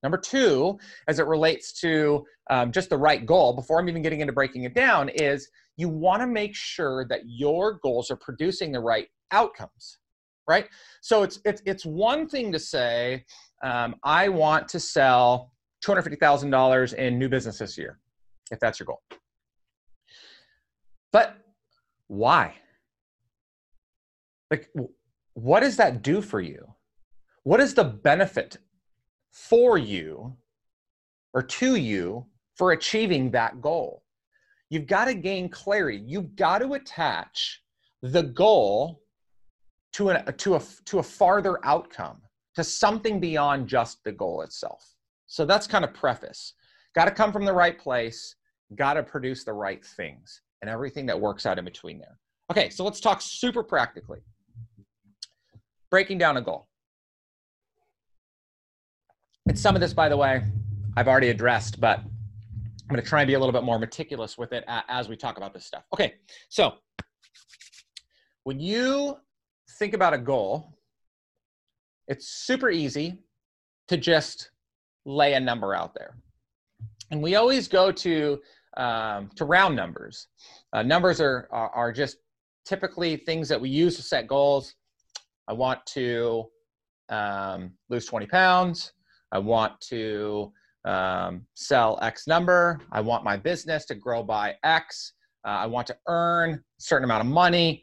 Number 0.02 0.18
two, 0.18 0.78
as 1.08 1.18
it 1.18 1.26
relates 1.26 1.72
to 1.80 2.24
um, 2.50 2.72
just 2.72 2.90
the 2.90 2.96
right 2.96 3.24
goal, 3.24 3.54
before 3.54 3.80
I'm 3.80 3.88
even 3.88 4.02
getting 4.02 4.20
into 4.20 4.32
breaking 4.32 4.64
it 4.64 4.74
down, 4.74 5.08
is 5.08 5.48
you 5.76 5.88
want 5.88 6.20
to 6.20 6.26
make 6.26 6.54
sure 6.54 7.06
that 7.08 7.20
your 7.26 7.80
goals 7.82 8.10
are 8.10 8.16
producing 8.16 8.70
the 8.70 8.80
right 8.80 9.08
outcomes, 9.32 9.98
right? 10.48 10.68
So 11.00 11.22
it's 11.22 11.40
it's 11.44 11.62
it's 11.64 11.86
one 11.86 12.28
thing 12.28 12.52
to 12.52 12.58
say, 12.58 13.24
um, 13.62 13.96
I 14.04 14.28
want 14.28 14.68
to 14.68 14.80
sell 14.80 15.52
two 15.82 15.90
hundred 15.90 16.02
fifty 16.02 16.18
thousand 16.18 16.50
dollars 16.50 16.92
in 16.92 17.18
new 17.18 17.30
business 17.30 17.58
this 17.58 17.76
year, 17.78 17.98
if 18.50 18.60
that's 18.60 18.78
your 18.78 18.86
goal. 18.86 19.02
But 21.14 21.38
why? 22.08 22.56
Like, 24.50 24.68
what 25.32 25.60
does 25.60 25.78
that 25.78 26.02
do 26.02 26.20
for 26.20 26.42
you? 26.42 26.74
What 27.44 27.60
is 27.60 27.72
the 27.72 27.84
benefit 27.84 28.58
for 29.34 29.78
you 29.78 30.36
or 31.34 31.42
to 31.42 31.74
you 31.74 32.24
for 32.54 32.72
achieving 32.72 33.30
that 33.32 33.60
goal. 33.60 34.04
You've 34.70 34.86
got 34.86 35.06
to 35.06 35.14
gain 35.14 35.48
clarity. 35.48 36.02
You've 36.06 36.36
got 36.36 36.60
to 36.60 36.74
attach 36.74 37.60
the 38.02 38.22
goal 38.22 39.02
to, 39.94 40.10
a 40.10 40.32
to, 40.32 40.54
a, 40.54 40.62
to 40.86 41.00
a 41.00 41.02
farther 41.02 41.58
outcome, 41.64 42.22
to 42.54 42.64
something 42.64 43.20
beyond 43.20 43.68
just 43.68 44.02
the 44.04 44.12
goal 44.12 44.42
itself. 44.42 44.94
So 45.26 45.44
that's 45.44 45.66
kind 45.66 45.84
of 45.84 45.92
preface. 45.92 46.54
Got 46.94 47.06
to 47.06 47.10
come 47.10 47.32
from 47.32 47.44
the 47.44 47.52
right 47.52 47.78
place, 47.78 48.36
got 48.76 48.94
to 48.94 49.02
produce 49.02 49.44
the 49.44 49.52
right 49.52 49.84
things, 49.84 50.40
and 50.64 50.70
everything 50.70 51.04
that 51.04 51.20
works 51.20 51.44
out 51.44 51.58
in 51.58 51.64
between 51.66 51.98
there. 51.98 52.18
Okay, 52.50 52.70
so 52.70 52.84
let's 52.84 52.98
talk 52.98 53.20
super 53.20 53.62
practically. 53.62 54.20
Breaking 55.90 56.16
down 56.16 56.38
a 56.38 56.40
goal. 56.40 56.68
And 59.46 59.58
some 59.58 59.74
of 59.74 59.82
this, 59.82 59.92
by 59.92 60.08
the 60.08 60.16
way, 60.16 60.42
I've 60.96 61.06
already 61.06 61.28
addressed, 61.28 61.82
but 61.82 61.98
I'm 61.98 62.88
going 62.88 63.02
to 63.02 63.06
try 63.06 63.20
and 63.20 63.28
be 63.28 63.34
a 63.34 63.38
little 63.38 63.52
bit 63.52 63.62
more 63.62 63.78
meticulous 63.78 64.38
with 64.38 64.54
it 64.54 64.64
as 64.88 65.06
we 65.06 65.16
talk 65.16 65.36
about 65.36 65.52
this 65.52 65.66
stuff. 65.66 65.84
Okay, 65.92 66.14
so 66.48 66.72
when 68.44 68.58
you 68.58 69.18
think 69.78 69.92
about 69.92 70.14
a 70.14 70.18
goal, 70.18 70.78
it's 72.08 72.26
super 72.26 72.70
easy 72.70 73.18
to 73.88 73.98
just 73.98 74.50
lay 75.04 75.34
a 75.34 75.40
number 75.40 75.74
out 75.74 75.92
there. 75.94 76.16
And 77.10 77.22
we 77.22 77.34
always 77.34 77.68
go 77.68 77.92
to 77.92 78.40
um, 78.76 79.30
to 79.36 79.44
round 79.44 79.76
numbers. 79.76 80.28
Uh, 80.72 80.82
numbers 80.82 81.20
are, 81.20 81.48
are, 81.50 81.70
are 81.70 81.92
just 81.92 82.18
typically 82.64 83.16
things 83.16 83.48
that 83.48 83.60
we 83.60 83.68
use 83.68 83.96
to 83.96 84.02
set 84.02 84.26
goals. 84.26 84.74
I 85.48 85.52
want 85.52 85.84
to 85.86 86.44
um, 87.08 87.72
lose 87.90 88.06
20 88.06 88.26
pounds. 88.26 88.92
I 89.32 89.38
want 89.38 89.80
to 89.88 90.52
um, 90.84 91.46
sell 91.54 91.98
X 92.02 92.26
number. 92.26 92.80
I 92.92 93.00
want 93.00 93.24
my 93.24 93.36
business 93.36 93.84
to 93.86 93.94
grow 93.94 94.22
by 94.22 94.54
X. 94.62 95.12
Uh, 95.44 95.50
I 95.50 95.66
want 95.66 95.86
to 95.88 95.96
earn 96.08 96.54
a 96.54 96.60
certain 96.78 97.04
amount 97.04 97.20
of 97.22 97.26
money. 97.26 97.82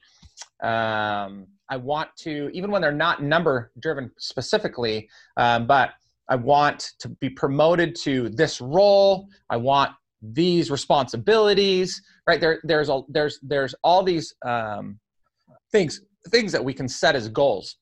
Um, 0.64 1.48
I 1.70 1.78
want 1.78 2.10
to, 2.20 2.50
even 2.54 2.72
when 2.72 2.82
they're 2.82 2.92
not 2.92 3.24
number 3.24 3.72
driven 3.80 4.12
specifically, 4.18 5.10
um, 5.38 5.68
but 5.68 5.92
I 6.28 6.36
want 6.36 6.92
to 7.00 7.10
be 7.10 7.30
promoted 7.30 7.96
to 8.04 8.30
this 8.30 8.62
role. 8.62 9.28
I 9.50 9.58
want 9.58 9.92
these 10.22 10.70
responsibilities, 10.70 12.02
right? 12.28 12.40
There, 12.40 12.60
there's 12.64 12.90
a, 12.90 13.02
there's 13.10 13.40
there's 13.42 13.74
all 13.84 14.04
these 14.04 14.34
um, 14.46 15.00
things 15.72 16.02
things 16.30 16.52
that 16.52 16.64
we 16.64 16.74
can 16.74 16.88
set 16.88 17.16
as 17.16 17.28
goals. 17.28 17.78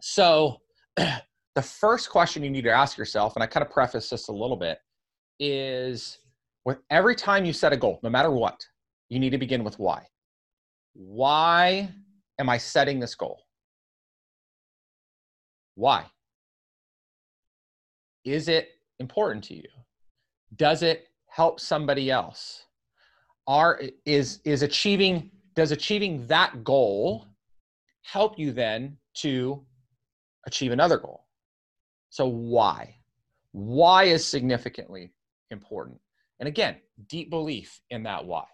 So 0.00 0.58
the 0.96 1.62
first 1.62 2.10
question 2.10 2.42
you 2.42 2.50
need 2.50 2.64
to 2.64 2.70
ask 2.70 2.98
yourself, 2.98 3.34
and 3.36 3.42
I 3.42 3.46
kind 3.46 3.64
of 3.64 3.72
preface 3.72 4.10
this 4.10 4.28
a 4.28 4.32
little 4.32 4.56
bit, 4.56 4.78
is 5.40 6.18
with 6.64 6.78
every 6.90 7.14
time 7.14 7.44
you 7.44 7.52
set 7.52 7.72
a 7.72 7.76
goal, 7.76 7.98
no 8.02 8.10
matter 8.10 8.30
what, 8.30 8.64
you 9.08 9.18
need 9.18 9.30
to 9.30 9.38
begin 9.38 9.64
with 9.64 9.78
why. 9.78 10.06
Why 10.92 11.88
am 12.38 12.48
I 12.48 12.58
setting 12.58 13.00
this 13.00 13.14
goal? 13.14 13.40
Why? 15.74 16.04
Is 18.24 18.48
it 18.48 18.68
important 18.98 19.44
to 19.44 19.54
you? 19.54 19.68
Does 20.56 20.82
it 20.82 21.07
help 21.38 21.60
somebody 21.60 22.10
else? 22.10 22.64
Are 23.46 23.80
is 24.04 24.40
is 24.44 24.62
achieving 24.62 25.30
does 25.54 25.70
achieving 25.70 26.26
that 26.26 26.64
goal 26.64 27.26
help 28.02 28.38
you 28.40 28.50
then 28.50 28.98
to 29.22 29.64
achieve 30.48 30.72
another 30.72 30.98
goal? 30.98 31.20
So 32.10 32.26
why? 32.26 32.96
Why 33.52 34.04
is 34.14 34.26
significantly 34.26 35.12
important? 35.52 36.00
And 36.40 36.48
again, 36.48 36.74
deep 37.06 37.30
belief 37.30 37.80
in 37.90 38.02
that 38.02 38.26
why. 38.26 38.44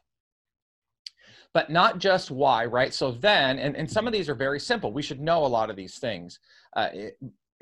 But 1.55 1.70
not 1.70 1.99
just 1.99 2.31
why, 2.31 2.66
right? 2.66 2.92
So 2.92 3.12
then, 3.12 3.59
and, 3.59 3.77
and 3.77 3.90
some 3.90 4.07
of 4.07 4.12
these 4.12 4.29
are 4.29 4.35
very 4.35 4.61
simple. 4.61 4.92
We 4.92 5.03
should 5.03 5.20
know 5.20 5.47
a 5.47 5.55
lot 5.59 5.70
of 5.70 5.77
these 5.77 5.99
things 5.99 6.38
uh, 6.77 6.88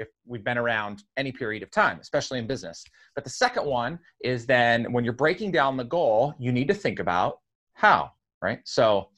if 0.03 0.09
we've 0.27 0.45
been 0.45 0.59
around 0.59 1.03
any 1.17 1.33
period 1.33 1.63
of 1.63 1.71
time, 1.71 1.99
especially 2.01 2.39
in 2.39 2.47
business. 2.47 2.85
But 3.15 3.25
the 3.25 3.31
second 3.31 3.65
one 3.65 3.99
is 4.23 4.47
then 4.47 4.93
when 4.93 5.05
you're 5.05 5.13
breaking 5.25 5.53
down 5.53 5.77
the 5.77 5.85
goal, 5.85 6.35
you 6.39 6.53
need 6.53 6.69
to 6.69 6.75
think 6.75 6.99
about 6.99 7.39
how, 7.75 8.11
right? 8.43 8.61
So 8.65 9.09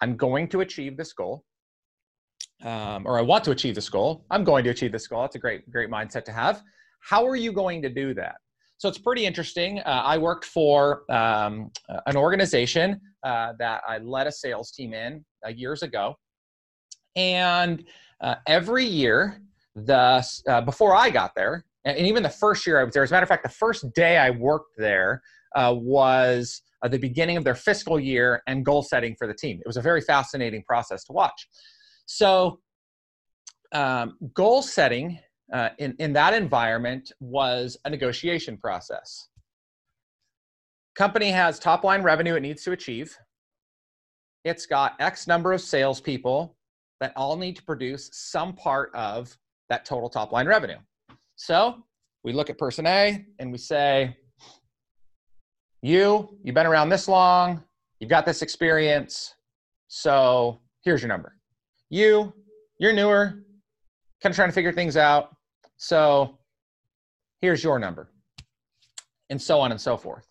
I'm 0.00 0.16
going 0.16 0.48
to 0.48 0.60
achieve 0.60 0.96
this 0.96 1.12
goal. 1.12 1.44
Um, 2.64 3.06
or 3.06 3.18
I 3.18 3.22
want 3.22 3.42
to 3.44 3.50
achieve 3.50 3.74
this 3.74 3.88
goal. 3.88 4.24
I'm 4.30 4.44
going 4.44 4.62
to 4.64 4.70
achieve 4.70 4.92
this 4.92 5.08
goal. 5.08 5.24
It's 5.24 5.34
a 5.34 5.38
great, 5.38 5.68
great 5.70 5.90
mindset 5.90 6.24
to 6.24 6.32
have. 6.32 6.62
How 7.00 7.26
are 7.26 7.34
you 7.34 7.52
going 7.52 7.82
to 7.82 7.88
do 7.88 8.14
that? 8.14 8.36
So 8.78 8.88
it's 8.88 8.98
pretty 8.98 9.26
interesting. 9.26 9.80
Uh, 9.80 10.02
I 10.04 10.18
worked 10.18 10.44
for 10.44 11.04
um, 11.10 11.70
an 12.06 12.16
organization 12.16 13.00
uh, 13.24 13.52
that 13.58 13.80
I 13.86 13.98
led 13.98 14.26
a 14.26 14.32
sales 14.32 14.72
team 14.72 14.92
in 14.92 15.24
uh, 15.46 15.50
years 15.50 15.82
ago, 15.82 16.16
and 17.16 17.84
uh, 18.22 18.36
every 18.46 18.84
year, 18.84 19.40
the 19.74 20.26
uh, 20.48 20.60
before 20.60 20.94
I 20.94 21.10
got 21.10 21.34
there, 21.34 21.64
and 21.84 22.06
even 22.06 22.22
the 22.22 22.28
first 22.28 22.66
year 22.66 22.80
I 22.80 22.84
was 22.84 22.94
there, 22.94 23.02
as 23.02 23.10
a 23.10 23.14
matter 23.14 23.24
of 23.24 23.28
fact, 23.28 23.42
the 23.42 23.48
first 23.48 23.92
day 23.94 24.18
I 24.18 24.30
worked 24.30 24.76
there 24.76 25.22
uh, 25.56 25.74
was 25.76 26.62
the 26.88 26.98
beginning 26.98 27.36
of 27.36 27.44
their 27.44 27.54
fiscal 27.54 27.98
year 27.98 28.42
and 28.46 28.64
goal 28.64 28.82
setting 28.82 29.14
for 29.16 29.26
the 29.26 29.34
team. 29.34 29.58
It 29.60 29.66
was 29.66 29.76
a 29.76 29.82
very 29.82 30.00
fascinating 30.00 30.62
process 30.64 31.04
to 31.04 31.12
watch. 31.12 31.48
So, 32.06 32.60
um, 33.72 34.16
goal 34.34 34.62
setting 34.62 35.18
uh, 35.52 35.70
in, 35.78 35.94
in 35.98 36.12
that 36.12 36.34
environment 36.34 37.12
was 37.20 37.76
a 37.84 37.90
negotiation 37.90 38.56
process. 38.56 39.28
Company 40.94 41.30
has 41.30 41.58
top 41.58 41.84
line 41.84 42.02
revenue 42.02 42.34
it 42.34 42.40
needs 42.40 42.62
to 42.64 42.72
achieve. 42.72 43.16
It's 44.44 44.66
got 44.66 44.94
X 45.00 45.26
number 45.26 45.52
of 45.52 45.60
salespeople 45.60 46.56
that 47.02 47.12
all 47.16 47.36
need 47.36 47.56
to 47.56 47.62
produce 47.64 48.08
some 48.12 48.52
part 48.52 48.94
of 48.94 49.36
that 49.68 49.84
total 49.84 50.08
top 50.08 50.30
line 50.30 50.46
revenue. 50.46 50.78
So 51.34 51.82
we 52.22 52.32
look 52.32 52.48
at 52.48 52.56
person 52.58 52.86
A 52.86 53.26
and 53.40 53.50
we 53.50 53.58
say, 53.58 54.16
You, 55.82 56.38
you've 56.44 56.54
been 56.54 56.66
around 56.66 56.90
this 56.90 57.08
long, 57.08 57.60
you've 57.98 58.08
got 58.08 58.24
this 58.24 58.40
experience, 58.40 59.34
so 59.88 60.60
here's 60.84 61.02
your 61.02 61.08
number. 61.08 61.34
You, 61.90 62.32
you're 62.78 62.92
newer, 62.92 63.42
kind 64.22 64.30
of 64.32 64.36
trying 64.36 64.50
to 64.50 64.54
figure 64.54 64.72
things 64.72 64.96
out. 64.96 65.34
So 65.78 66.38
here's 67.40 67.64
your 67.64 67.80
number, 67.80 68.12
and 69.28 69.42
so 69.42 69.60
on 69.60 69.72
and 69.72 69.80
so 69.80 69.96
forth. 69.96 70.28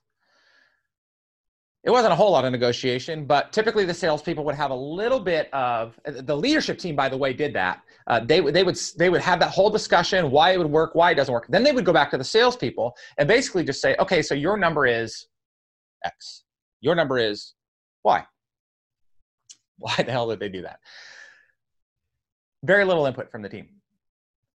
It 1.83 1.89
wasn't 1.89 2.13
a 2.13 2.15
whole 2.15 2.31
lot 2.31 2.45
of 2.45 2.51
negotiation, 2.51 3.25
but 3.25 3.51
typically 3.51 3.85
the 3.85 3.93
salespeople 3.93 4.43
would 4.45 4.53
have 4.53 4.69
a 4.69 4.75
little 4.75 5.19
bit 5.19 5.51
of 5.51 5.99
the 6.05 6.35
leadership 6.35 6.77
team. 6.77 6.95
By 6.95 7.09
the 7.09 7.17
way, 7.17 7.33
did 7.33 7.53
that. 7.55 7.81
Uh, 8.05 8.19
they 8.19 8.39
they 8.39 8.63
would 8.63 8.79
they 8.97 9.09
would 9.09 9.21
have 9.21 9.39
that 9.39 9.49
whole 9.49 9.71
discussion 9.71 10.29
why 10.29 10.51
it 10.51 10.57
would 10.59 10.69
work, 10.69 10.93
why 10.93 11.11
it 11.11 11.15
doesn't 11.15 11.33
work. 11.33 11.47
Then 11.49 11.63
they 11.63 11.71
would 11.71 11.85
go 11.85 11.93
back 11.93 12.11
to 12.11 12.19
the 12.19 12.23
salespeople 12.23 12.95
and 13.17 13.27
basically 13.27 13.63
just 13.63 13.81
say, 13.81 13.95
okay, 13.99 14.21
so 14.21 14.35
your 14.35 14.57
number 14.57 14.85
is 14.85 15.27
X. 16.05 16.43
Your 16.81 16.93
number 16.93 17.17
is 17.17 17.55
Y. 18.03 18.23
Why 19.79 19.95
the 19.97 20.11
hell 20.11 20.29
did 20.29 20.39
they 20.39 20.49
do 20.49 20.61
that? 20.61 20.79
Very 22.63 22.85
little 22.85 23.07
input 23.07 23.31
from 23.31 23.41
the 23.41 23.49
team. 23.49 23.69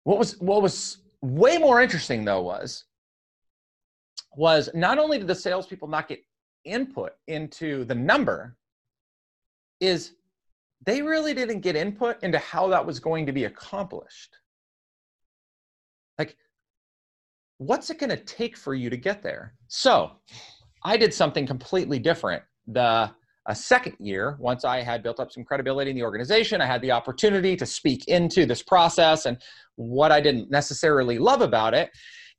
What 0.05 0.17
was 0.17 0.39
what 0.39 0.63
was 0.63 0.97
way 1.21 1.59
more 1.59 1.81
interesting 1.81 2.25
though 2.25 2.41
was 2.41 2.85
was 4.35 4.71
not 4.73 4.97
only 4.97 5.19
did 5.19 5.27
the 5.27 5.35
salespeople 5.35 5.87
not 5.87 6.07
get 6.07 6.23
input 6.65 7.13
into 7.27 7.85
the 7.85 7.95
number, 7.95 8.57
is 9.79 10.13
they 10.85 11.01
really 11.01 11.33
didn't 11.33 11.61
get 11.61 11.75
input 11.75 12.21
into 12.23 12.37
how 12.37 12.67
that 12.67 12.85
was 12.85 12.99
going 12.99 13.25
to 13.25 13.31
be 13.31 13.45
accomplished. 13.45 14.35
Like, 16.17 16.37
what's 17.57 17.89
it 17.89 17.99
going 17.99 18.09
to 18.09 18.17
take 18.17 18.57
for 18.57 18.73
you 18.73 18.89
to 18.89 18.97
get 18.97 19.21
there? 19.21 19.55
So, 19.67 20.11
I 20.83 20.97
did 20.97 21.13
something 21.13 21.45
completely 21.45 21.99
different. 21.99 22.43
The 22.67 23.11
a 23.47 23.55
second 23.55 23.95
year, 23.99 24.37
once 24.39 24.63
I 24.63 24.81
had 24.81 25.01
built 25.01 25.19
up 25.19 25.31
some 25.31 25.43
credibility 25.43 25.89
in 25.89 25.97
the 25.97 26.03
organization, 26.03 26.61
I 26.61 26.67
had 26.67 26.81
the 26.81 26.91
opportunity 26.91 27.55
to 27.57 27.65
speak 27.65 28.07
into 28.07 28.45
this 28.45 28.61
process 28.61 29.25
and 29.25 29.37
what 29.75 30.11
I 30.11 30.21
didn't 30.21 30.51
necessarily 30.51 31.17
love 31.17 31.41
about 31.41 31.73
it. 31.73 31.89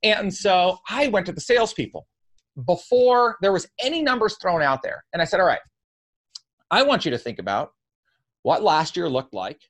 And 0.05 0.33
so 0.33 0.79
I 0.89 1.09
went 1.09 1.27
to 1.27 1.33
the 1.33 1.41
salespeople 1.41 2.07
before 2.67 3.37
there 3.41 3.53
was 3.53 3.67
any 3.81 4.03
numbers 4.03 4.37
thrown 4.41 4.63
out 4.63 4.83
there. 4.83 5.05
And 5.13 5.23
I 5.23 5.25
said, 5.25 5.41
All 5.41 5.47
right, 5.47 5.61
I 6.71 6.83
want 6.83 7.05
you 7.05 7.11
to 7.11 7.19
think 7.19 7.39
about 7.39 7.73
what 8.43 8.63
last 8.63 8.97
year 8.97 9.09
looked 9.09 9.35
like, 9.35 9.61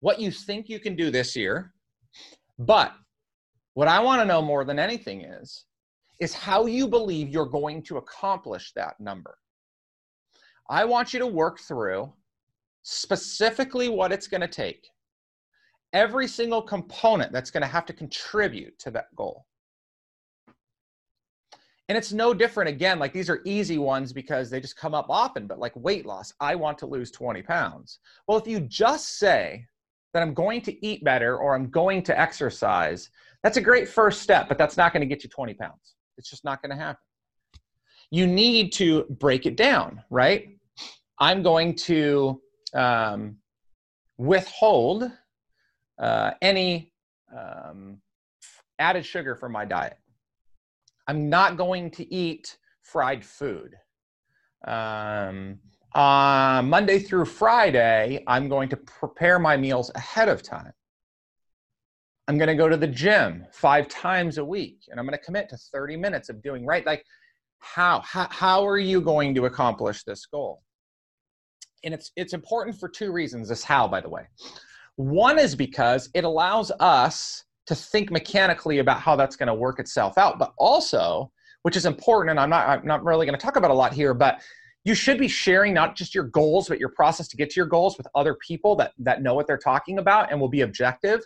what 0.00 0.20
you 0.20 0.30
think 0.30 0.68
you 0.68 0.78
can 0.78 0.96
do 0.96 1.10
this 1.10 1.34
year. 1.34 1.72
But 2.58 2.92
what 3.74 3.88
I 3.88 4.00
want 4.00 4.20
to 4.20 4.26
know 4.26 4.42
more 4.42 4.64
than 4.64 4.78
anything 4.78 5.22
is, 5.22 5.64
is 6.20 6.34
how 6.34 6.66
you 6.66 6.86
believe 6.86 7.28
you're 7.28 7.46
going 7.46 7.82
to 7.84 7.96
accomplish 7.96 8.72
that 8.76 9.00
number. 9.00 9.36
I 10.70 10.84
want 10.84 11.12
you 11.12 11.18
to 11.18 11.26
work 11.26 11.58
through 11.60 12.12
specifically 12.82 13.88
what 13.88 14.12
it's 14.12 14.26
going 14.26 14.40
to 14.40 14.48
take, 14.48 14.86
every 15.92 16.28
single 16.28 16.62
component 16.62 17.32
that's 17.32 17.50
going 17.50 17.62
to 17.62 17.66
have 17.66 17.86
to 17.86 17.92
contribute 17.92 18.78
to 18.80 18.90
that 18.92 19.06
goal. 19.16 19.46
And 21.92 21.98
it's 21.98 22.10
no 22.10 22.32
different 22.32 22.70
again, 22.70 22.98
like 22.98 23.12
these 23.12 23.28
are 23.28 23.42
easy 23.44 23.76
ones 23.76 24.14
because 24.14 24.48
they 24.48 24.60
just 24.60 24.78
come 24.78 24.94
up 24.94 25.10
often, 25.10 25.46
but 25.46 25.58
like 25.58 25.76
weight 25.76 26.06
loss, 26.06 26.32
I 26.40 26.54
want 26.54 26.78
to 26.78 26.86
lose 26.86 27.10
20 27.10 27.42
pounds. 27.42 27.98
Well, 28.26 28.38
if 28.38 28.46
you 28.46 28.60
just 28.60 29.18
say 29.18 29.66
that 30.14 30.22
I'm 30.22 30.32
going 30.32 30.62
to 30.62 30.86
eat 30.86 31.04
better 31.04 31.36
or 31.36 31.54
I'm 31.54 31.68
going 31.68 32.02
to 32.04 32.18
exercise, 32.18 33.10
that's 33.42 33.58
a 33.58 33.60
great 33.60 33.90
first 33.90 34.22
step, 34.22 34.48
but 34.48 34.56
that's 34.56 34.78
not 34.78 34.94
going 34.94 35.02
to 35.02 35.06
get 35.06 35.22
you 35.22 35.28
20 35.28 35.52
pounds. 35.52 35.96
It's 36.16 36.30
just 36.30 36.46
not 36.46 36.62
going 36.62 36.70
to 36.70 36.82
happen. 36.82 37.02
You 38.10 38.26
need 38.26 38.72
to 38.72 39.04
break 39.20 39.44
it 39.44 39.56
down, 39.56 40.02
right? 40.08 40.48
I'm 41.18 41.42
going 41.42 41.74
to 41.74 42.40
um, 42.72 43.36
withhold 44.16 45.12
uh, 45.98 46.30
any 46.40 46.90
um, 47.38 47.98
added 48.78 49.04
sugar 49.04 49.36
from 49.36 49.52
my 49.52 49.66
diet. 49.66 49.98
I'm 51.06 51.28
not 51.28 51.56
going 51.56 51.90
to 51.92 52.14
eat 52.14 52.56
fried 52.82 53.24
food. 53.24 53.74
Um, 54.66 55.58
uh, 55.94 56.62
Monday 56.64 56.98
through 56.98 57.26
Friday, 57.26 58.22
I'm 58.26 58.48
going 58.48 58.68
to 58.70 58.76
prepare 58.76 59.38
my 59.38 59.56
meals 59.56 59.90
ahead 59.94 60.28
of 60.28 60.42
time. 60.42 60.72
I'm 62.28 62.38
going 62.38 62.48
to 62.48 62.54
go 62.54 62.68
to 62.68 62.76
the 62.76 62.86
gym 62.86 63.44
five 63.52 63.88
times 63.88 64.38
a 64.38 64.44
week 64.44 64.84
and 64.88 64.98
I'm 64.98 65.06
going 65.06 65.18
to 65.18 65.24
commit 65.24 65.48
to 65.50 65.56
30 65.56 65.96
minutes 65.96 66.28
of 66.28 66.42
doing 66.42 66.64
right. 66.64 66.86
Like, 66.86 67.04
how? 67.58 68.00
How, 68.00 68.28
how 68.30 68.66
are 68.66 68.78
you 68.78 69.00
going 69.00 69.34
to 69.34 69.46
accomplish 69.46 70.04
this 70.04 70.26
goal? 70.26 70.62
And 71.84 71.92
it's, 71.92 72.12
it's 72.16 72.32
important 72.32 72.78
for 72.78 72.88
two 72.88 73.12
reasons. 73.12 73.48
This 73.48 73.64
how, 73.64 73.88
by 73.88 74.00
the 74.00 74.08
way. 74.08 74.28
One 74.96 75.38
is 75.38 75.56
because 75.56 76.10
it 76.14 76.24
allows 76.24 76.70
us 76.78 77.44
to 77.66 77.74
think 77.74 78.10
mechanically 78.10 78.78
about 78.78 79.00
how 79.00 79.16
that's 79.16 79.36
going 79.36 79.46
to 79.46 79.54
work 79.54 79.78
itself 79.78 80.18
out, 80.18 80.38
but 80.38 80.52
also, 80.58 81.30
which 81.62 81.76
is 81.76 81.86
important, 81.86 82.30
and 82.30 82.40
I'm 82.40 82.50
not, 82.50 82.68
I'm 82.68 82.86
not 82.86 83.04
really 83.04 83.26
going 83.26 83.38
to 83.38 83.44
talk 83.44 83.56
about 83.56 83.70
a 83.70 83.74
lot 83.74 83.92
here, 83.92 84.14
but 84.14 84.40
you 84.84 84.94
should 84.94 85.16
be 85.16 85.28
sharing 85.28 85.72
not 85.72 85.94
just 85.94 86.12
your 86.12 86.24
goals, 86.24 86.68
but 86.68 86.80
your 86.80 86.88
process 86.88 87.28
to 87.28 87.36
get 87.36 87.50
to 87.50 87.56
your 87.56 87.66
goals 87.66 87.96
with 87.96 88.06
other 88.16 88.36
people 88.46 88.74
that, 88.76 88.92
that 88.98 89.22
know 89.22 89.34
what 89.34 89.46
they're 89.46 89.56
talking 89.56 89.98
about 89.98 90.32
and 90.32 90.40
will 90.40 90.48
be 90.48 90.62
objective. 90.62 91.20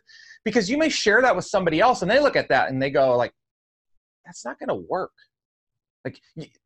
Because 0.44 0.70
you 0.70 0.76
may 0.76 0.90
share 0.90 1.22
that 1.22 1.34
with 1.34 1.46
somebody 1.46 1.80
else 1.80 2.02
and 2.02 2.10
they 2.10 2.20
look 2.20 2.36
at 2.36 2.50
that 2.50 2.68
and 2.70 2.82
they 2.82 2.90
go, 2.90 3.16
like, 3.16 3.32
that's 4.26 4.44
not 4.44 4.58
going 4.58 4.68
to 4.68 4.86
work. 4.88 5.12
Like 6.04 6.20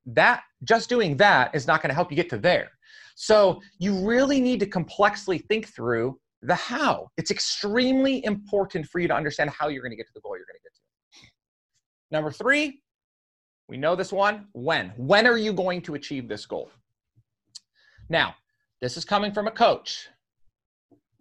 that, 0.06 0.42
just 0.64 0.88
doing 0.88 1.16
that 1.18 1.54
is 1.54 1.66
not 1.66 1.80
going 1.80 1.90
to 1.90 1.94
help 1.94 2.10
you 2.10 2.16
get 2.16 2.28
to 2.30 2.38
there. 2.38 2.70
So 3.14 3.60
you 3.78 4.04
really 4.04 4.40
need 4.40 4.60
to 4.60 4.66
complexly 4.66 5.38
think 5.38 5.68
through 5.68 6.18
the 6.42 6.54
how. 6.54 7.10
It's 7.16 7.30
extremely 7.30 8.24
important 8.24 8.86
for 8.86 8.98
you 8.98 9.08
to 9.08 9.14
understand 9.14 9.50
how 9.50 9.68
you're 9.68 9.82
going 9.82 9.92
to 9.92 9.96
get 9.96 10.06
to 10.06 10.12
the 10.14 10.20
goal 10.20 10.36
you're 10.36 10.46
going 10.46 10.58
to 10.58 10.62
get 10.62 10.74
to. 10.74 11.28
Number 12.10 12.30
three, 12.30 12.82
we 13.68 13.76
know 13.76 13.94
this 13.94 14.12
one 14.12 14.48
when. 14.52 14.92
When 14.96 15.26
are 15.26 15.36
you 15.36 15.52
going 15.52 15.82
to 15.82 15.94
achieve 15.94 16.28
this 16.28 16.46
goal? 16.46 16.70
Now, 18.08 18.34
this 18.80 18.96
is 18.96 19.04
coming 19.04 19.32
from 19.32 19.46
a 19.46 19.52
coach 19.52 20.08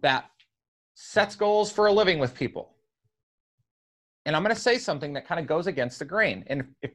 that 0.00 0.30
sets 0.94 1.36
goals 1.36 1.70
for 1.70 1.86
a 1.86 1.92
living 1.92 2.18
with 2.18 2.34
people. 2.34 2.74
And 4.26 4.34
I'm 4.34 4.42
going 4.42 4.54
to 4.54 4.60
say 4.60 4.78
something 4.78 5.12
that 5.14 5.26
kind 5.26 5.40
of 5.40 5.46
goes 5.46 5.66
against 5.66 5.98
the 5.98 6.04
grain. 6.04 6.44
And 6.48 6.64
if 6.82 6.90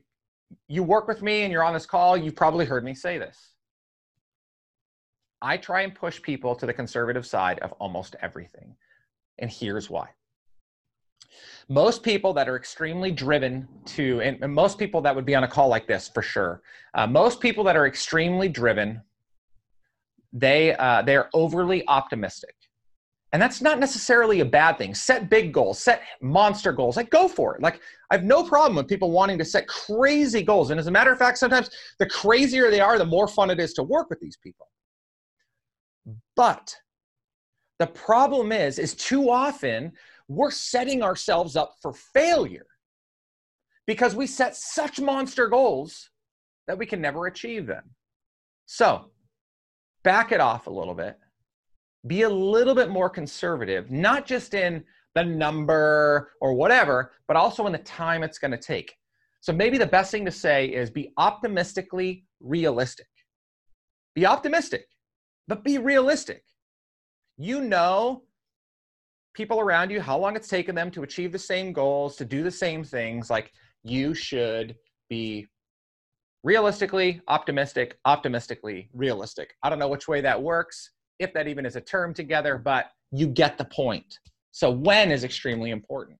you 0.67 0.83
work 0.83 1.07
with 1.07 1.21
me 1.21 1.43
and 1.43 1.51
you're 1.51 1.63
on 1.63 1.73
this 1.73 1.85
call, 1.85 2.17
you've 2.17 2.35
probably 2.35 2.65
heard 2.65 2.83
me 2.83 2.93
say 2.93 3.17
this. 3.17 3.54
I 5.45 5.58
try 5.58 5.81
and 5.84 5.93
push 5.93 6.19
people 6.23 6.55
to 6.55 6.65
the 6.65 6.73
conservative 6.73 7.25
side 7.25 7.60
of 7.60 7.71
almost 7.73 8.15
everything. 8.19 8.75
And 9.38 9.49
here's 9.51 9.91
why. 9.91 10.08
most 11.69 12.03
people 12.03 12.34
that 12.34 12.47
are 12.47 12.55
extremely 12.55 13.12
driven 13.12 13.67
to, 13.86 14.21
and, 14.21 14.41
and 14.41 14.53
most 14.53 14.77
people 14.77 15.01
that 15.01 15.15
would 15.15 15.25
be 15.25 15.36
on 15.36 15.43
a 15.43 15.47
call 15.47 15.67
like 15.67 15.88
this 15.88 16.10
for 16.13 16.21
sure, 16.21 16.62
uh, 16.93 17.08
most 17.08 17.39
people 17.39 17.63
that 17.63 17.75
are 17.75 17.88
extremely 17.88 18.47
driven, 18.47 19.01
they 20.34 20.75
uh, 20.75 21.01
they're 21.01 21.29
overly 21.34 21.88
optimistic. 21.88 22.55
And 23.34 23.41
that's 23.41 23.62
not 23.62 23.79
necessarily 23.79 24.39
a 24.39 24.45
bad 24.45 24.77
thing. 24.77 24.95
Set 24.95 25.29
big 25.29 25.53
goals, 25.53 25.77
set 25.77 26.03
monster 26.21 26.71
goals. 26.71 26.95
Like, 26.95 27.10
go 27.10 27.27
for 27.27 27.55
it. 27.55 27.62
Like, 27.62 27.81
I 28.10 28.15
have 28.15 28.23
no 28.23 28.43
problem 28.43 28.77
with 28.77 28.88
people 28.88 29.12
wanting 29.12 29.38
to 29.39 29.45
set 29.45 29.67
crazy 29.67 30.41
goals. 30.41 30.69
And 30.71 30.79
as 30.79 30.88
a 30.88 30.91
matter 30.91 31.12
of 31.12 31.19
fact, 31.19 31.38
sometimes 31.38 31.69
the 31.99 32.05
crazier 32.05 32.71
they 32.71 32.79
are, 32.79 32.97
the 32.97 33.05
more 33.05 33.27
fun 33.27 33.49
it 33.49 33.60
is 33.60 33.73
to 33.73 33.84
work 33.84 34.10
with 34.10 34.21
these 34.21 34.38
people. 34.38 34.67
But 36.35 36.75
the 37.79 37.87
problem 37.87 38.51
is, 38.51 38.79
is 38.79 38.95
too 38.95 39.29
often 39.29 39.91
we're 40.27 40.51
setting 40.51 41.03
ourselves 41.03 41.55
up 41.55 41.75
for 41.81 41.93
failure 41.93 42.67
because 43.85 44.15
we 44.15 44.27
set 44.27 44.55
such 44.55 44.99
monster 44.99 45.47
goals 45.47 46.09
that 46.67 46.77
we 46.77 46.85
can 46.85 47.01
never 47.01 47.27
achieve 47.27 47.67
them. 47.67 47.91
So, 48.65 49.11
back 50.03 50.31
it 50.31 50.39
off 50.39 50.67
a 50.67 50.71
little 50.71 50.95
bit. 50.95 51.17
Be 52.07 52.23
a 52.23 52.29
little 52.29 52.73
bit 52.73 52.89
more 52.89 53.09
conservative, 53.09 53.91
not 53.91 54.25
just 54.25 54.53
in 54.53 54.83
the 55.13 55.23
number 55.23 56.31
or 56.41 56.53
whatever, 56.53 57.11
but 57.27 57.37
also 57.37 57.65
in 57.67 57.71
the 57.71 57.79
time 57.79 58.23
it's 58.23 58.39
going 58.39 58.51
to 58.51 58.57
take. 58.57 58.95
So, 59.41 59.53
maybe 59.53 59.77
the 59.77 59.85
best 59.85 60.11
thing 60.11 60.25
to 60.25 60.31
say 60.31 60.67
is 60.67 60.89
be 60.89 61.13
optimistically 61.17 62.25
realistic. 62.39 63.07
Be 64.15 64.25
optimistic, 64.25 64.87
but 65.47 65.63
be 65.63 65.77
realistic. 65.77 66.43
You 67.38 67.62
know 67.62 68.23
people 69.36 69.60
around 69.60 69.91
you, 69.91 70.01
how 70.01 70.17
long 70.17 70.36
it's 70.36 70.47
taken 70.47 70.73
them 70.73 70.89
to 70.89 71.03
achieve 71.03 71.31
the 71.31 71.39
same 71.39 71.73
goals, 71.73 72.15
to 72.15 72.25
do 72.25 72.41
the 72.41 72.51
same 72.51 72.84
things, 72.84 73.29
like 73.29 73.51
you 73.84 74.13
should 74.13 74.75
be 75.10 75.45
realistically 76.43 77.21
optimistic, 77.27 77.99
optimistically 78.05 78.89
realistic. 78.93 79.55
I 79.62 79.69
don't 79.69 79.79
know 79.79 79.89
which 79.89 80.08
way 80.08 80.21
that 80.21 80.41
works, 80.41 80.91
if 81.19 81.34
that 81.34 81.47
even 81.47 81.65
is 81.65 81.75
a 81.75 81.81
term 81.81 82.13
together, 82.13 82.58
but 82.58 82.91
you 83.12 83.27
get 83.27 83.58
the 83.58 83.65
point. 83.65 84.19
So, 84.51 84.71
when 84.71 85.12
is 85.12 85.23
extremely 85.23 85.71
important. 85.71 86.17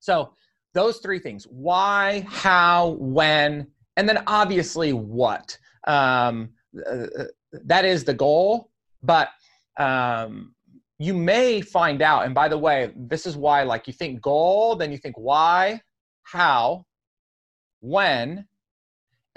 So, 0.00 0.34
those 0.74 0.98
three 0.98 1.18
things 1.18 1.44
why, 1.44 2.26
how, 2.28 2.96
when, 2.98 3.68
and 3.96 4.08
then 4.08 4.22
obviously 4.26 4.92
what. 4.92 5.56
Um, 5.86 6.50
uh, 6.90 7.06
that 7.64 7.84
is 7.84 8.04
the 8.04 8.14
goal, 8.14 8.70
but 9.02 9.28
um, 9.78 10.54
you 10.98 11.14
may 11.14 11.60
find 11.60 12.02
out 12.02 12.24
and 12.24 12.34
by 12.34 12.48
the 12.48 12.56
way 12.56 12.92
this 12.96 13.26
is 13.26 13.36
why 13.36 13.62
like 13.62 13.88
you 13.88 13.92
think 13.92 14.20
goal 14.20 14.76
then 14.76 14.92
you 14.92 14.98
think 14.98 15.16
why 15.18 15.80
how 16.22 16.84
when 17.80 18.46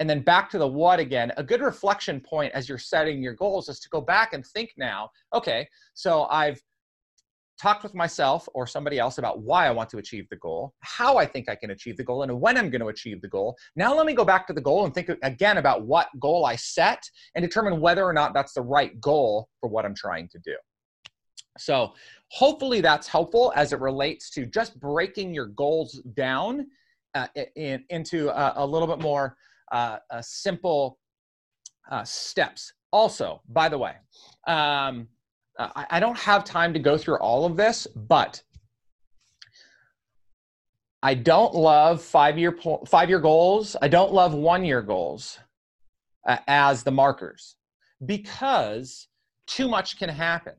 and 0.00 0.08
then 0.08 0.20
back 0.20 0.48
to 0.50 0.58
the 0.58 0.66
what 0.66 1.00
again. 1.00 1.32
A 1.38 1.42
good 1.42 1.60
reflection 1.60 2.20
point 2.20 2.52
as 2.54 2.68
you're 2.68 2.78
setting 2.78 3.20
your 3.20 3.34
goals 3.34 3.68
is 3.68 3.80
to 3.80 3.88
go 3.88 4.00
back 4.00 4.32
and 4.32 4.46
think 4.46 4.70
now 4.76 5.10
okay 5.34 5.68
so 5.94 6.26
i've 6.30 6.60
talked 7.60 7.82
with 7.82 7.94
myself 7.94 8.48
or 8.54 8.66
somebody 8.66 8.98
else 8.98 9.18
about 9.18 9.40
why 9.40 9.66
i 9.66 9.70
want 9.70 9.88
to 9.90 9.98
achieve 9.98 10.26
the 10.30 10.36
goal 10.36 10.74
how 10.80 11.16
i 11.16 11.26
think 11.26 11.48
i 11.48 11.54
can 11.54 11.70
achieve 11.70 11.96
the 11.96 12.04
goal 12.04 12.22
and 12.22 12.40
when 12.40 12.56
i'm 12.56 12.70
going 12.70 12.80
to 12.80 12.88
achieve 12.88 13.20
the 13.20 13.28
goal 13.28 13.56
now 13.76 13.94
let 13.94 14.06
me 14.06 14.14
go 14.14 14.24
back 14.24 14.46
to 14.46 14.52
the 14.52 14.60
goal 14.60 14.84
and 14.84 14.94
think 14.94 15.10
again 15.22 15.58
about 15.58 15.84
what 15.84 16.08
goal 16.20 16.44
i 16.44 16.56
set 16.56 17.02
and 17.34 17.42
determine 17.42 17.80
whether 17.80 18.04
or 18.04 18.12
not 18.12 18.32
that's 18.34 18.52
the 18.52 18.62
right 18.62 19.00
goal 19.00 19.48
for 19.60 19.68
what 19.68 19.84
i'm 19.84 19.94
trying 19.94 20.28
to 20.28 20.38
do 20.44 20.56
so 21.58 21.92
hopefully 22.28 22.80
that's 22.80 23.08
helpful 23.08 23.52
as 23.56 23.72
it 23.72 23.80
relates 23.80 24.30
to 24.30 24.46
just 24.46 24.78
breaking 24.78 25.34
your 25.34 25.46
goals 25.46 26.00
down 26.14 26.66
uh, 27.14 27.26
in, 27.56 27.84
into 27.88 28.28
a, 28.28 28.52
a, 28.56 28.66
little 28.66 28.86
bit 28.86 29.00
more 29.00 29.34
uh, 29.72 29.98
simple 30.20 30.98
uh, 31.90 32.04
steps. 32.04 32.72
Also, 32.92 33.40
by 33.48 33.68
the 33.68 33.78
way, 33.78 33.94
um, 34.46 35.08
I, 35.58 35.86
I 35.90 36.00
don't 36.00 36.18
have 36.18 36.44
time 36.44 36.72
to 36.72 36.78
go 36.78 36.96
through 36.96 37.16
all 37.18 37.44
of 37.44 37.56
this, 37.56 37.86
but 37.94 38.42
I 41.02 41.14
don't 41.14 41.54
love 41.54 42.02
five-year 42.02 42.58
five-year 42.86 43.20
goals. 43.20 43.76
I 43.80 43.88
don't 43.88 44.12
love 44.12 44.34
one-year 44.34 44.82
goals 44.82 45.38
uh, 46.26 46.38
as 46.48 46.82
the 46.82 46.90
markers 46.90 47.56
because 48.04 49.08
too 49.46 49.68
much 49.68 49.98
can 49.98 50.08
happen. 50.08 50.54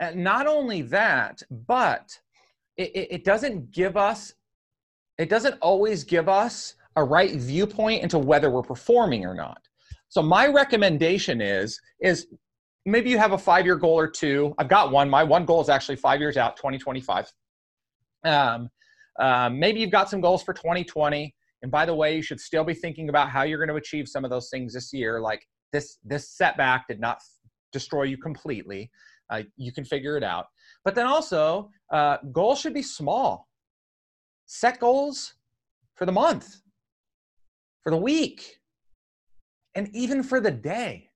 And 0.00 0.22
not 0.22 0.46
only 0.46 0.82
that, 0.82 1.42
but 1.50 2.18
it, 2.76 2.90
it 2.94 3.24
doesn't 3.24 3.70
give 3.70 3.96
us, 3.96 4.34
it 5.18 5.28
doesn't 5.28 5.58
always 5.60 6.04
give 6.04 6.28
us 6.28 6.74
a 6.96 7.04
right 7.04 7.34
viewpoint 7.34 8.02
into 8.02 8.18
whether 8.18 8.50
we're 8.50 8.62
performing 8.62 9.24
or 9.24 9.34
not. 9.34 9.62
So 10.08 10.22
my 10.22 10.46
recommendation 10.46 11.40
is, 11.40 11.80
is 12.00 12.26
maybe 12.86 13.10
you 13.10 13.18
have 13.18 13.32
a 13.32 13.38
five-year 13.38 13.76
goal 13.76 13.98
or 13.98 14.08
two. 14.08 14.54
I've 14.58 14.68
got 14.68 14.90
one. 14.90 15.08
My 15.08 15.24
one 15.24 15.44
goal 15.44 15.60
is 15.60 15.68
actually 15.68 15.96
five 15.96 16.20
years 16.20 16.36
out, 16.36 16.56
2025. 16.56 17.32
Um, 18.24 18.70
um, 19.18 19.58
maybe 19.58 19.80
you've 19.80 19.90
got 19.90 20.10
some 20.10 20.20
goals 20.20 20.42
for 20.42 20.52
2020. 20.52 21.34
And 21.62 21.70
by 21.70 21.86
the 21.86 21.94
way, 21.94 22.16
you 22.16 22.22
should 22.22 22.40
still 22.40 22.64
be 22.64 22.74
thinking 22.74 23.08
about 23.08 23.30
how 23.30 23.42
you're 23.42 23.58
going 23.58 23.68
to 23.68 23.76
achieve 23.76 24.08
some 24.08 24.24
of 24.24 24.30
those 24.30 24.50
things 24.50 24.74
this 24.74 24.92
year. 24.92 25.20
Like 25.20 25.46
this, 25.72 25.98
this 26.04 26.30
setback 26.30 26.88
did 26.88 27.00
not 27.00 27.20
destroy 27.72 28.02
you 28.04 28.18
completely. 28.18 28.90
Uh, 29.30 29.42
you 29.56 29.72
can 29.72 29.84
figure 29.84 30.16
it 30.16 30.22
out. 30.22 30.46
But 30.84 30.94
then 30.94 31.06
also, 31.06 31.70
uh, 31.90 32.18
goals 32.32 32.60
should 32.60 32.74
be 32.74 32.82
small. 32.82 33.48
Set 34.46 34.78
goals 34.78 35.34
for 35.94 36.04
the 36.04 36.12
month, 36.12 36.60
for 37.82 37.90
the 37.90 37.96
week, 37.96 38.58
and 39.74 39.88
even 39.94 40.22
for 40.22 40.40
the 40.40 40.50
day. 40.50 41.08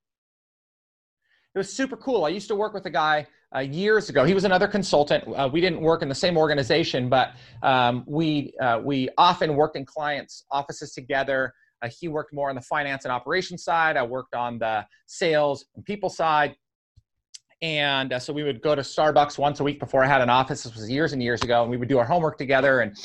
It 1.55 1.59
was 1.59 1.73
super 1.73 1.97
cool. 1.97 2.25
I 2.25 2.29
used 2.29 2.49
to 2.49 2.55
work 2.55 2.75
with 2.75 2.85
a 2.87 2.91
guy 2.91 3.27
uh, 3.55 3.61
years 3.61 4.11
ago. 4.11 4.25
He 4.25 4.35
was 4.35 4.45
another 4.45 4.69
consultant. 4.69 5.25
Uh, 5.27 5.49
we 5.51 5.61
didn't 5.61 5.81
work 5.81 6.03
in 6.03 6.09
the 6.09 6.15
same 6.15 6.37
organization, 6.37 7.09
but 7.09 7.33
um, 7.63 8.05
we 8.07 8.53
uh, 8.61 8.81
we 8.85 9.09
often 9.17 9.57
worked 9.57 9.77
in 9.77 9.85
clients' 9.87 10.45
offices 10.51 10.93
together. 10.93 11.55
Uh, 11.81 11.89
he 11.89 12.09
worked 12.09 12.35
more 12.35 12.51
on 12.51 12.55
the 12.55 12.61
finance 12.61 13.05
and 13.05 13.13
operations 13.13 13.65
side. 13.65 13.97
I 13.97 14.03
worked 14.03 14.35
on 14.35 14.59
the 14.59 14.85
sales 15.07 15.65
and 15.75 15.85
people 15.85 16.11
side. 16.11 16.55
And 17.63 18.13
uh, 18.13 18.19
so 18.19 18.33
we 18.33 18.45
would 18.45 18.61
go 18.63 18.75
to 18.75 18.83
Starbucks 18.83 19.39
once 19.39 19.59
a 19.61 19.65
week 19.65 19.81
before 19.81 20.05
I 20.05 20.07
had 20.07 20.21
an 20.21 20.31
office. 20.31 20.63
This 20.63 20.77
was 20.77 20.89
years 20.89 21.13
and 21.13 21.23
years 21.23 21.43
ago, 21.43 21.63
and 21.63 21.71
we 21.71 21.77
would 21.77 21.89
do 21.89 21.99
our 21.99 22.05
homework 22.05 22.39
together. 22.39 22.81
And 22.81 22.97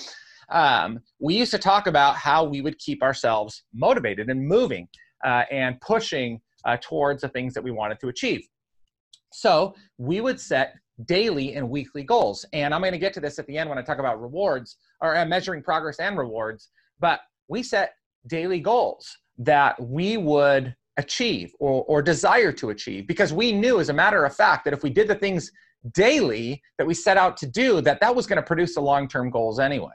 um, 0.50 1.00
we 1.20 1.36
used 1.36 1.52
to 1.52 1.58
talk 1.58 1.88
about 1.88 2.18
how 2.18 2.44
we 2.44 2.62
would 2.62 2.78
keep 2.78 3.02
ourselves 3.02 3.64
motivated 3.74 4.30
and 4.30 4.48
moving 4.48 4.88
uh, 5.26 5.44
and 5.50 5.80
pushing 5.82 6.40
uh, 6.66 6.78
towards 6.82 7.22
the 7.22 7.30
things 7.30 7.54
that 7.54 7.64
we 7.64 7.72
wanted 7.72 8.00
to 8.00 8.08
achieve. 8.08 8.48
So 9.32 9.74
we 9.98 10.22
would 10.22 10.40
set 10.40 10.76
daily 11.06 11.56
and 11.56 11.70
weekly 11.70 12.04
goals. 12.04 12.46
And 12.54 12.74
I'm 12.74 12.82
going 12.82 12.94
to 12.94 13.00
get 13.00 13.14
to 13.14 13.20
this 13.20 13.40
at 13.40 13.48
the 13.48 13.58
end 13.58 13.70
when 13.70 13.78
I 13.78 13.82
talk 13.82 14.00
about 14.00 14.22
rewards 14.22 14.78
or 15.02 15.16
uh, 15.16 15.26
measuring 15.26 15.64
progress 15.64 16.00
and 16.00 16.18
rewards. 16.18 16.70
But 17.00 17.22
we 17.48 17.64
set 17.64 17.94
daily 18.28 18.60
goals 18.60 19.08
that 19.40 19.82
we 19.82 20.18
would 20.18 20.76
achieve 20.98 21.54
or, 21.60 21.84
or 21.86 22.02
desire 22.02 22.52
to 22.52 22.70
achieve 22.70 23.08
because 23.08 23.34
we 23.34 23.52
knew 23.52 23.80
as 23.80 23.90
a 23.90 23.94
matter 23.94 24.26
of 24.26 24.36
fact 24.36 24.64
that 24.66 24.74
if 24.74 24.84
we 24.84 24.90
did 24.90 25.08
the 25.08 25.16
things 25.16 25.52
daily 25.94 26.62
that 26.78 26.86
we 26.86 26.94
set 26.94 27.18
out 27.18 27.36
to 27.36 27.48
do 27.48 27.82
that 27.82 28.00
that 28.00 28.16
was 28.16 28.28
going 28.28 28.38
to 28.38 28.44
produce 28.44 28.76
the 28.76 28.82
long-term 28.82 29.32
goals 29.32 29.60
anyway 29.60 29.90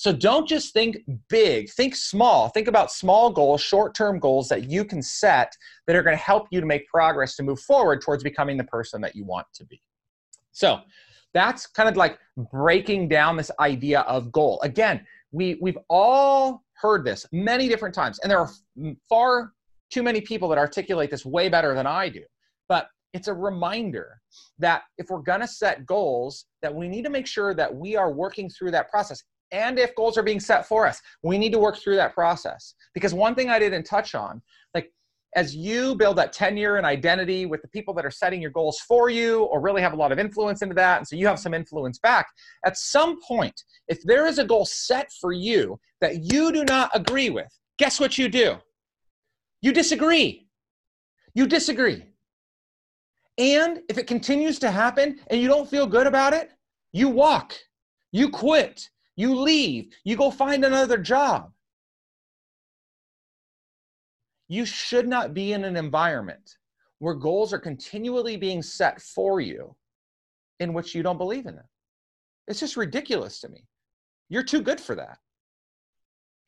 so 0.00 0.14
don't 0.14 0.48
just 0.48 0.72
think 0.72 0.96
big 1.28 1.68
think 1.68 1.94
small. 1.94 2.48
Think 2.48 2.68
about 2.68 2.90
small 2.90 3.30
goals 3.30 3.60
short-term 3.60 4.18
goals 4.18 4.48
that 4.48 4.70
you 4.70 4.82
can 4.82 5.02
set 5.02 5.54
that 5.86 5.94
are 5.94 6.02
going 6.02 6.16
to 6.16 6.22
help 6.22 6.46
you 6.50 6.58
to 6.58 6.64
make 6.64 6.88
progress 6.88 7.36
to 7.36 7.42
move 7.42 7.60
forward 7.60 8.00
towards 8.00 8.22
becoming 8.22 8.56
the 8.56 8.64
person 8.64 9.02
that 9.02 9.14
you 9.14 9.26
want 9.26 9.46
to 9.52 9.66
be. 9.66 9.82
So 10.52 10.78
that's 11.34 11.66
kind 11.66 11.86
of 11.86 11.98
like 11.98 12.18
breaking 12.50 13.08
down 13.08 13.36
this 13.36 13.50
idea 13.60 14.00
of 14.00 14.32
goal. 14.32 14.58
Again 14.62 15.04
we 15.32 15.58
we've 15.60 15.76
all 15.90 16.64
heard 16.80 17.04
this 17.04 17.26
many 17.30 17.68
different 17.68 17.94
times 17.94 18.18
and 18.20 18.30
there 18.30 18.38
are 18.38 18.48
far 19.06 19.52
too 19.90 20.02
many 20.02 20.22
people 20.22 20.48
that 20.48 20.56
articulate 20.56 21.10
this 21.10 21.26
way 21.26 21.50
better 21.50 21.74
than 21.74 21.86
I 21.86 22.08
do. 22.08 22.22
But 22.70 22.88
it's 23.12 23.28
a 23.28 23.34
reminder 23.34 24.18
that 24.60 24.84
if 24.96 25.10
we're 25.10 25.18
going 25.18 25.40
to 25.40 25.46
set 25.46 25.84
goals 25.84 26.46
that 26.62 26.74
we 26.74 26.88
need 26.88 27.04
to 27.04 27.10
make 27.10 27.26
sure 27.26 27.52
that 27.52 27.74
we 27.74 27.96
are 27.96 28.10
working 28.10 28.48
through 28.48 28.70
that 28.70 28.88
process 28.88 29.22
and 29.52 29.78
if 29.78 29.94
goals 29.94 30.16
are 30.16 30.22
being 30.22 30.40
set 30.40 30.66
for 30.66 30.86
us 30.86 31.00
we 31.22 31.38
need 31.38 31.52
to 31.52 31.58
work 31.58 31.76
through 31.76 31.96
that 31.96 32.14
process 32.14 32.74
because 32.94 33.14
one 33.14 33.34
thing 33.34 33.50
i 33.50 33.58
didn't 33.58 33.84
touch 33.84 34.14
on 34.14 34.40
like 34.74 34.92
as 35.36 35.54
you 35.54 35.94
build 35.94 36.16
that 36.16 36.32
tenure 36.32 36.76
and 36.76 36.86
identity 36.86 37.46
with 37.46 37.62
the 37.62 37.68
people 37.68 37.94
that 37.94 38.04
are 38.04 38.10
setting 38.10 38.42
your 38.42 38.50
goals 38.50 38.80
for 38.80 39.10
you 39.10 39.44
or 39.44 39.60
really 39.60 39.82
have 39.82 39.92
a 39.92 39.96
lot 39.96 40.12
of 40.12 40.18
influence 40.18 40.62
into 40.62 40.74
that 40.74 40.98
and 40.98 41.06
so 41.06 41.16
you 41.16 41.26
have 41.26 41.38
some 41.38 41.54
influence 41.54 41.98
back 41.98 42.26
at 42.64 42.76
some 42.76 43.20
point 43.26 43.62
if 43.88 44.02
there 44.04 44.26
is 44.26 44.38
a 44.38 44.44
goal 44.44 44.64
set 44.64 45.10
for 45.20 45.32
you 45.32 45.78
that 46.00 46.24
you 46.24 46.52
do 46.52 46.64
not 46.64 46.90
agree 46.94 47.30
with 47.30 47.48
guess 47.78 48.00
what 48.00 48.18
you 48.18 48.28
do 48.28 48.56
you 49.62 49.72
disagree. 49.72 50.48
You 51.34 51.46
disagree. 51.46 52.04
And 53.38 53.80
if 53.88 53.98
it 53.98 54.06
continues 54.06 54.58
to 54.60 54.70
happen 54.70 55.20
and 55.28 55.40
you 55.40 55.48
don't 55.48 55.68
feel 55.68 55.86
good 55.86 56.06
about 56.06 56.32
it, 56.32 56.50
you 56.92 57.08
walk. 57.08 57.54
You 58.12 58.30
quit. 58.30 58.88
You 59.16 59.34
leave. 59.34 59.92
You 60.04 60.16
go 60.16 60.30
find 60.30 60.64
another 60.64 60.98
job. 60.98 61.52
You 64.48 64.64
should 64.64 65.06
not 65.06 65.34
be 65.34 65.52
in 65.52 65.64
an 65.64 65.76
environment 65.76 66.56
where 66.98 67.14
goals 67.14 67.52
are 67.52 67.58
continually 67.58 68.36
being 68.36 68.62
set 68.62 69.00
for 69.00 69.40
you 69.40 69.74
in 70.58 70.72
which 70.72 70.94
you 70.94 71.02
don't 71.02 71.18
believe 71.18 71.46
in 71.46 71.56
them. 71.56 71.68
It's 72.46 72.60
just 72.60 72.76
ridiculous 72.76 73.40
to 73.40 73.48
me. 73.48 73.64
You're 74.28 74.42
too 74.42 74.60
good 74.60 74.80
for 74.80 74.94
that. 74.94 75.18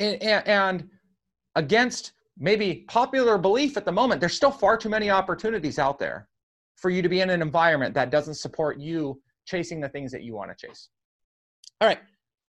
And, 0.00 0.22
and, 0.22 0.48
and 0.48 0.90
against 1.54 2.12
maybe 2.38 2.84
popular 2.88 3.38
belief 3.38 3.76
at 3.76 3.84
the 3.84 3.92
moment, 3.92 4.20
there's 4.20 4.34
still 4.34 4.50
far 4.50 4.76
too 4.76 4.88
many 4.88 5.10
opportunities 5.10 5.78
out 5.78 5.98
there 5.98 6.28
for 6.76 6.90
you 6.90 7.02
to 7.02 7.08
be 7.08 7.20
in 7.20 7.30
an 7.30 7.42
environment 7.42 7.94
that 7.94 8.10
doesn't 8.10 8.34
support 8.34 8.78
you 8.78 9.20
chasing 9.46 9.80
the 9.80 9.88
things 9.88 10.10
that 10.12 10.22
you 10.22 10.34
want 10.34 10.50
to 10.56 10.66
chase. 10.66 10.88
All 11.80 11.88
right, 11.88 12.00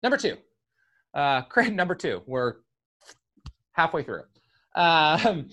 number 0.03 0.17
two. 0.17 0.37
Uh, 1.13 1.41
great, 1.49 1.73
number 1.73 1.95
two. 1.95 2.21
We're 2.25 2.55
halfway 3.73 4.03
through. 4.03 4.23
Um, 4.75 5.49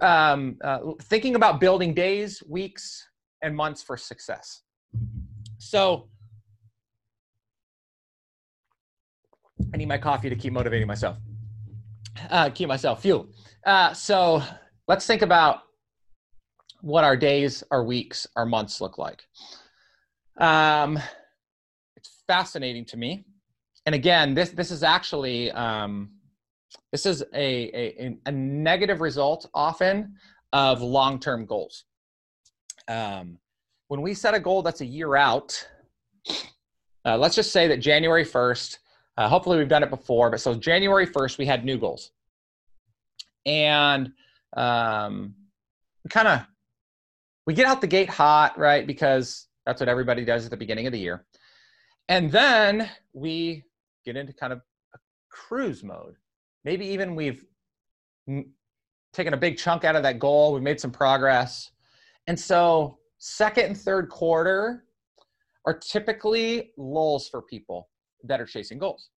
um, 0.00 0.56
uh, 0.62 0.78
thinking 1.02 1.34
about 1.34 1.60
building 1.60 1.94
days, 1.94 2.42
weeks, 2.48 3.06
and 3.42 3.54
months 3.54 3.82
for 3.82 3.96
success. 3.96 4.62
So, 5.58 6.08
I 9.72 9.76
need 9.76 9.88
my 9.88 9.98
coffee 9.98 10.30
to 10.30 10.36
keep 10.36 10.52
motivating 10.52 10.88
myself, 10.88 11.18
uh, 12.30 12.50
keep 12.50 12.68
myself 12.68 13.02
fueled. 13.02 13.34
Uh, 13.64 13.92
so, 13.92 14.42
let's 14.88 15.06
think 15.06 15.22
about 15.22 15.60
what 16.80 17.04
our 17.04 17.16
days, 17.16 17.62
our 17.70 17.84
weeks, 17.84 18.26
our 18.36 18.46
months 18.46 18.80
look 18.80 18.98
like. 18.98 19.22
Um, 20.38 20.98
it's 21.96 22.22
fascinating 22.26 22.86
to 22.86 22.96
me. 22.96 23.26
And 23.86 23.94
again, 23.94 24.34
this 24.34 24.50
this 24.50 24.70
is 24.70 24.82
actually 24.82 25.50
um, 25.52 26.10
this 26.92 27.06
is 27.06 27.22
a, 27.34 27.70
a, 27.74 28.18
a 28.26 28.32
negative 28.32 29.00
result 29.00 29.48
often 29.54 30.14
of 30.52 30.82
long-term 30.82 31.46
goals. 31.46 31.84
Um, 32.88 33.38
when 33.88 34.02
we 34.02 34.14
set 34.14 34.34
a 34.34 34.40
goal 34.40 34.62
that's 34.62 34.80
a 34.80 34.86
year 34.86 35.16
out, 35.16 35.66
uh, 37.04 37.16
let's 37.16 37.34
just 37.34 37.52
say 37.52 37.68
that 37.68 37.78
January 37.78 38.24
1st, 38.24 38.78
uh, 39.16 39.28
hopefully 39.28 39.58
we've 39.58 39.68
done 39.68 39.82
it 39.82 39.90
before, 39.90 40.30
but 40.30 40.40
so 40.40 40.54
January 40.54 41.06
1st, 41.06 41.38
we 41.38 41.46
had 41.46 41.64
new 41.64 41.78
goals. 41.78 42.10
And 43.46 44.12
um, 44.56 45.34
we 46.04 46.08
kind 46.08 46.28
of, 46.28 46.40
we 47.46 47.54
get 47.54 47.66
out 47.66 47.80
the 47.80 47.86
gate 47.86 48.10
hot, 48.10 48.58
right? 48.58 48.86
Because 48.86 49.46
that's 49.66 49.80
what 49.80 49.88
everybody 49.88 50.24
does 50.24 50.44
at 50.44 50.50
the 50.50 50.56
beginning 50.56 50.86
of 50.86 50.92
the 50.92 50.98
year. 50.98 51.24
And 52.08 52.30
then 52.30 52.90
we 53.12 53.64
get 54.04 54.16
into 54.16 54.32
kind 54.32 54.52
of 54.52 54.60
a 54.94 54.98
cruise 55.30 55.82
mode. 55.82 56.14
Maybe 56.64 56.86
even 56.86 57.14
we've 57.14 57.44
taken 59.12 59.34
a 59.34 59.36
big 59.36 59.56
chunk 59.56 59.84
out 59.84 59.96
of 59.96 60.02
that 60.02 60.18
goal 60.18 60.52
we've 60.52 60.62
made 60.62 60.80
some 60.80 60.90
progress. 60.90 61.70
And 62.26 62.38
so 62.38 62.98
second 63.18 63.64
and 63.66 63.76
third 63.76 64.08
quarter 64.08 64.84
are 65.66 65.78
typically 65.78 66.72
lulls 66.76 67.28
for 67.28 67.42
people 67.42 67.88
that 68.24 68.40
are 68.40 68.46
chasing 68.46 68.78
goals. 68.78 69.10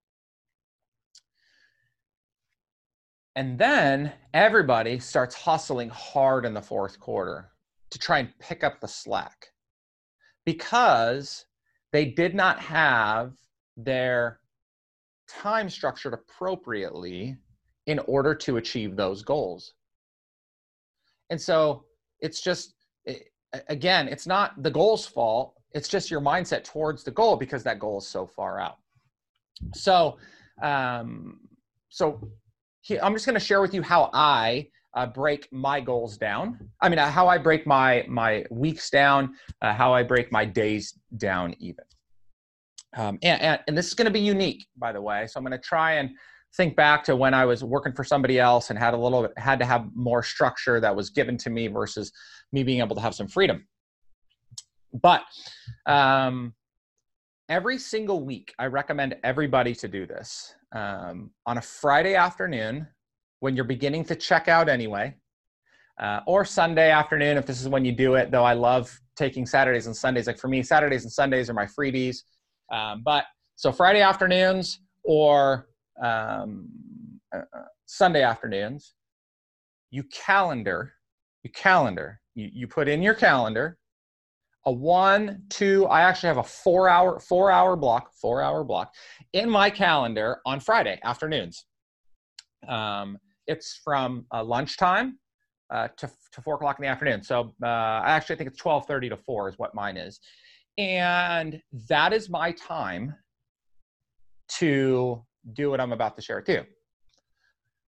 And 3.36 3.58
then 3.58 4.14
everybody 4.34 5.00
starts 5.00 5.34
hustling 5.34 5.90
hard 5.90 6.46
in 6.46 6.54
the 6.54 6.62
fourth 6.62 7.00
quarter 7.00 7.50
to 7.90 8.00
try 8.00 8.20
and 8.20 8.30
pick 8.40 8.64
up 8.64 8.80
the 8.80 8.88
slack 8.88 9.48
because 10.46 11.46
they 11.92 12.06
did 12.06 12.36
not 12.36 12.60
have 12.60 13.34
their 13.78 14.40
time 15.28 15.70
structured 15.70 16.14
appropriately 16.14 17.38
in 17.88 18.00
order 18.00 18.34
to 18.36 18.58
achieve 18.58 18.96
those 18.96 19.24
goals. 19.24 19.74
And 21.30 21.40
so 21.40 21.86
it's 22.20 22.42
just, 22.42 22.76
again, 23.68 24.08
it's 24.08 24.28
not 24.28 24.62
the 24.62 24.72
goal's 24.72 25.06
fault. 25.06 25.56
It's 25.72 25.88
just 25.88 26.12
your 26.12 26.22
mindset 26.22 26.64
towards 26.64 27.04
the 27.04 27.12
goal 27.12 27.36
because 27.36 27.64
that 27.64 27.80
goal 27.80 27.98
is 27.98 28.08
so 28.08 28.28
far 28.28 28.60
out. 28.60 28.78
So, 29.74 30.18
um, 30.62 31.40
so 31.90 32.30
he, 32.82 33.00
I'm 33.00 33.14
just 33.14 33.26
going 33.26 33.40
to 33.40 33.46
share 33.46 33.62
with 33.62 33.74
you 33.74 33.82
how 33.82 34.10
I 34.14 34.68
uh, 34.94 35.08
break 35.08 35.52
my 35.52 35.80
goals 35.80 36.18
down. 36.18 36.60
I 36.82 36.90
mean, 36.90 37.00
how 37.00 37.28
I 37.28 37.38
break 37.38 37.66
my 37.66 38.06
my 38.08 38.46
weeks 38.52 38.90
down, 38.90 39.36
uh, 39.62 39.74
how 39.74 39.94
I 39.94 40.04
break 40.04 40.32
my 40.32 40.46
days 40.46 40.94
down, 41.18 41.56
even. 41.60 41.86
Um, 42.96 43.18
and, 43.24 43.42
and, 43.42 43.60
and 43.68 43.78
this 43.78 43.88
is 43.88 43.94
going 43.94 44.06
to 44.06 44.12
be 44.12 44.20
unique, 44.20 44.68
by 44.78 44.92
the 44.92 45.02
way. 45.02 45.28
So 45.28 45.38
I'm 45.38 45.44
going 45.44 45.52
to 45.52 45.58
try 45.58 45.94
and 45.94 46.12
think 46.56 46.76
back 46.76 47.04
to 47.06 47.16
when 47.16 47.34
I 47.34 47.46
was 47.46 47.64
working 47.64 47.94
for 47.94 48.04
somebody 48.04 48.40
else 48.40 48.70
and 48.70 48.78
had 48.78 48.94
a 48.94 48.98
little 48.98 49.28
had 49.38 49.60
to 49.60 49.66
have 49.66 49.88
more 49.96 50.22
structure 50.22 50.80
that 50.80 50.96
was 50.96 51.10
given 51.10 51.38
to 51.38 51.50
me 51.50 51.68
versus 51.68 52.12
me 52.52 52.64
being 52.64 52.80
able 52.80 52.96
to 52.96 53.02
have 53.02 53.16
some 53.16 53.28
freedom. 53.28 53.68
But 55.02 55.24
um, 55.88 56.54
every 57.50 57.80
single 57.80 58.24
week, 58.24 58.54
I 58.60 58.68
recommend 58.68 59.16
everybody 59.24 59.74
to 59.76 59.88
do 59.88 60.06
this 60.06 60.54
um, 60.76 61.32
on 61.48 61.58
a 61.58 61.62
Friday 61.62 62.14
afternoon 62.14 62.88
when 63.40 63.56
you're 63.56 63.66
beginning 63.66 64.06
to 64.06 64.16
check 64.16 64.48
out 64.48 64.70
anyway, 64.70 65.16
uh, 66.00 66.20
or 66.28 66.46
Sunday 66.46 66.92
afternoon 66.92 67.38
if 67.38 67.48
this 67.48 67.60
is 67.60 67.68
when 67.68 67.84
you 67.84 67.92
do 67.92 68.14
it. 68.14 68.30
Though 68.30 68.46
I 68.46 68.54
love 68.54 68.96
taking 69.16 69.46
Saturdays 69.46 69.88
and 69.88 69.96
Sundays. 69.96 70.28
Like 70.28 70.38
for 70.38 70.48
me, 70.48 70.62
Saturdays 70.64 71.04
and 71.04 71.12
Sundays 71.12 71.50
are 71.50 71.54
my 71.54 71.66
freebies. 71.66 72.18
Um, 72.72 73.02
but 73.04 73.26
so 73.56 73.72
Friday 73.72 74.02
afternoons 74.02 74.80
or 75.04 75.68
um, 76.02 76.70
uh, 77.34 77.40
uh, 77.40 77.64
Sunday 77.86 78.24
afternoons, 78.24 78.94
you 79.92 80.04
calendar, 80.12 80.94
you 81.44 81.52
calendar, 81.52 82.20
you, 82.36 82.50
you 82.52 82.68
put 82.68 82.88
in 82.88 83.02
your 83.02 83.14
calendar 83.14 83.78
a 84.66 84.72
one, 84.72 85.44
two, 85.50 85.86
I 85.88 86.02
actually 86.02 86.28
have 86.28 86.38
a 86.38 86.44
four 86.44 86.88
hour, 86.88 87.20
four 87.20 87.52
hour 87.52 87.76
block, 87.76 88.12
four 88.14 88.42
hour 88.42 88.64
block 88.64 88.94
in 89.34 89.50
my 89.50 89.70
calendar 89.70 90.40
on 90.46 90.60
Friday 90.60 91.00
afternoons. 91.04 91.66
Um, 92.68 93.18
it's 93.46 93.80
from 93.84 94.26
uh, 94.34 94.44
lunchtime 94.44 95.20
uh, 95.70 95.90
to, 95.98 96.10
to 96.32 96.42
four 96.42 96.56
o'clock 96.56 96.80
in 96.80 96.84
the 96.84 96.90
afternoon. 96.90 97.24
So 97.24 97.54
uh, 97.62 97.68
I 97.68 98.12
actually 98.12 98.38
think 98.38 98.50
it's 98.52 98.64
1230 98.64 99.10
to 99.10 99.18
four 99.18 99.50
is 99.50 99.56
what 99.58 99.76
mine 99.76 99.98
is. 99.98 100.20
And 100.78 101.62
that 101.90 102.14
is 102.14 102.30
my 102.30 102.52
time 102.54 103.16
to 104.60 105.24
do 105.54 105.70
what 105.70 105.80
I'm 105.80 105.92
about 105.92 106.16
to 106.16 106.22
share 106.22 106.38
with 106.38 106.50
you. 106.50 106.64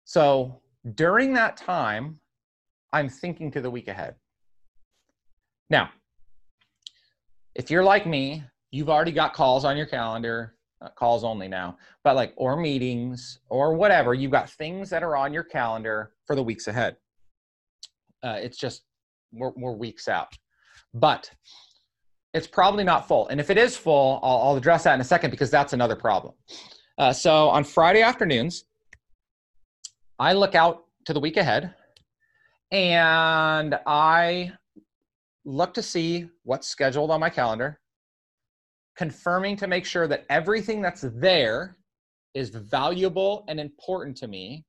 So 0.04 0.60
during 0.94 1.32
that 1.34 1.56
time, 1.56 2.20
I'm 2.92 3.08
thinking 3.08 3.50
to 3.52 3.60
the 3.60 3.70
week 3.70 3.88
ahead. 3.88 4.14
Now, 5.70 5.90
if 7.54 7.70
you're 7.70 7.84
like 7.84 8.06
me, 8.06 8.44
you've 8.70 8.88
already 8.88 9.12
got 9.12 9.34
calls 9.34 9.64
on 9.64 9.76
your 9.76 9.86
calendar, 9.86 10.54
calls 10.96 11.24
only 11.24 11.48
now, 11.48 11.76
but 12.04 12.16
like, 12.16 12.32
or 12.36 12.56
meetings 12.56 13.40
or 13.50 13.74
whatever, 13.74 14.14
you've 14.14 14.30
got 14.30 14.48
things 14.50 14.88
that 14.90 15.02
are 15.02 15.16
on 15.16 15.32
your 15.32 15.42
calendar 15.42 16.12
for 16.26 16.36
the 16.36 16.42
weeks 16.42 16.68
ahead. 16.68 16.96
Uh, 18.22 18.38
it's 18.40 18.56
just, 18.56 18.84
we're 19.32 19.72
weeks 19.72 20.08
out. 20.08 20.32
But 20.94 21.30
it's 22.34 22.46
probably 22.46 22.84
not 22.84 23.08
full. 23.08 23.28
And 23.28 23.40
if 23.40 23.50
it 23.50 23.58
is 23.58 23.76
full, 23.76 24.20
I'll, 24.22 24.38
I'll 24.38 24.56
address 24.56 24.84
that 24.84 24.94
in 24.94 25.00
a 25.00 25.04
second 25.04 25.30
because 25.30 25.50
that's 25.50 25.72
another 25.72 25.96
problem. 25.96 26.34
Uh, 26.98 27.12
so 27.12 27.48
on 27.48 27.64
Friday 27.64 28.02
afternoons, 28.02 28.64
I 30.18 30.32
look 30.32 30.54
out 30.54 30.84
to 31.06 31.12
the 31.12 31.20
week 31.20 31.36
ahead 31.36 31.74
and 32.70 33.78
I 33.86 34.52
look 35.44 35.72
to 35.74 35.82
see 35.82 36.28
what's 36.42 36.68
scheduled 36.68 37.10
on 37.10 37.20
my 37.20 37.30
calendar, 37.30 37.80
confirming 38.96 39.56
to 39.56 39.66
make 39.66 39.86
sure 39.86 40.06
that 40.08 40.26
everything 40.28 40.82
that's 40.82 41.04
there 41.14 41.76
is 42.34 42.50
valuable 42.50 43.44
and 43.48 43.58
important 43.58 44.16
to 44.18 44.28
me, 44.28 44.64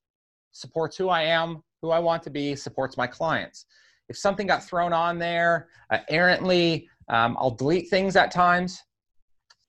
supports 0.52 0.96
who 0.96 1.10
I 1.10 1.24
am, 1.24 1.62
who 1.82 1.92
I 1.92 2.00
want 2.00 2.24
to 2.24 2.30
be, 2.30 2.56
supports 2.56 2.96
my 2.96 3.08
clients. 3.08 3.66
If 4.08 4.18
something 4.18 4.48
got 4.48 4.64
thrown 4.64 4.94
on 4.94 5.20
there 5.20 5.68
uh, 5.92 6.00
errantly, 6.10 6.88
um, 7.10 7.38
I'll 7.40 7.52
delete 7.52 7.90
things 7.90 8.16
at 8.16 8.32
times. 8.32 8.82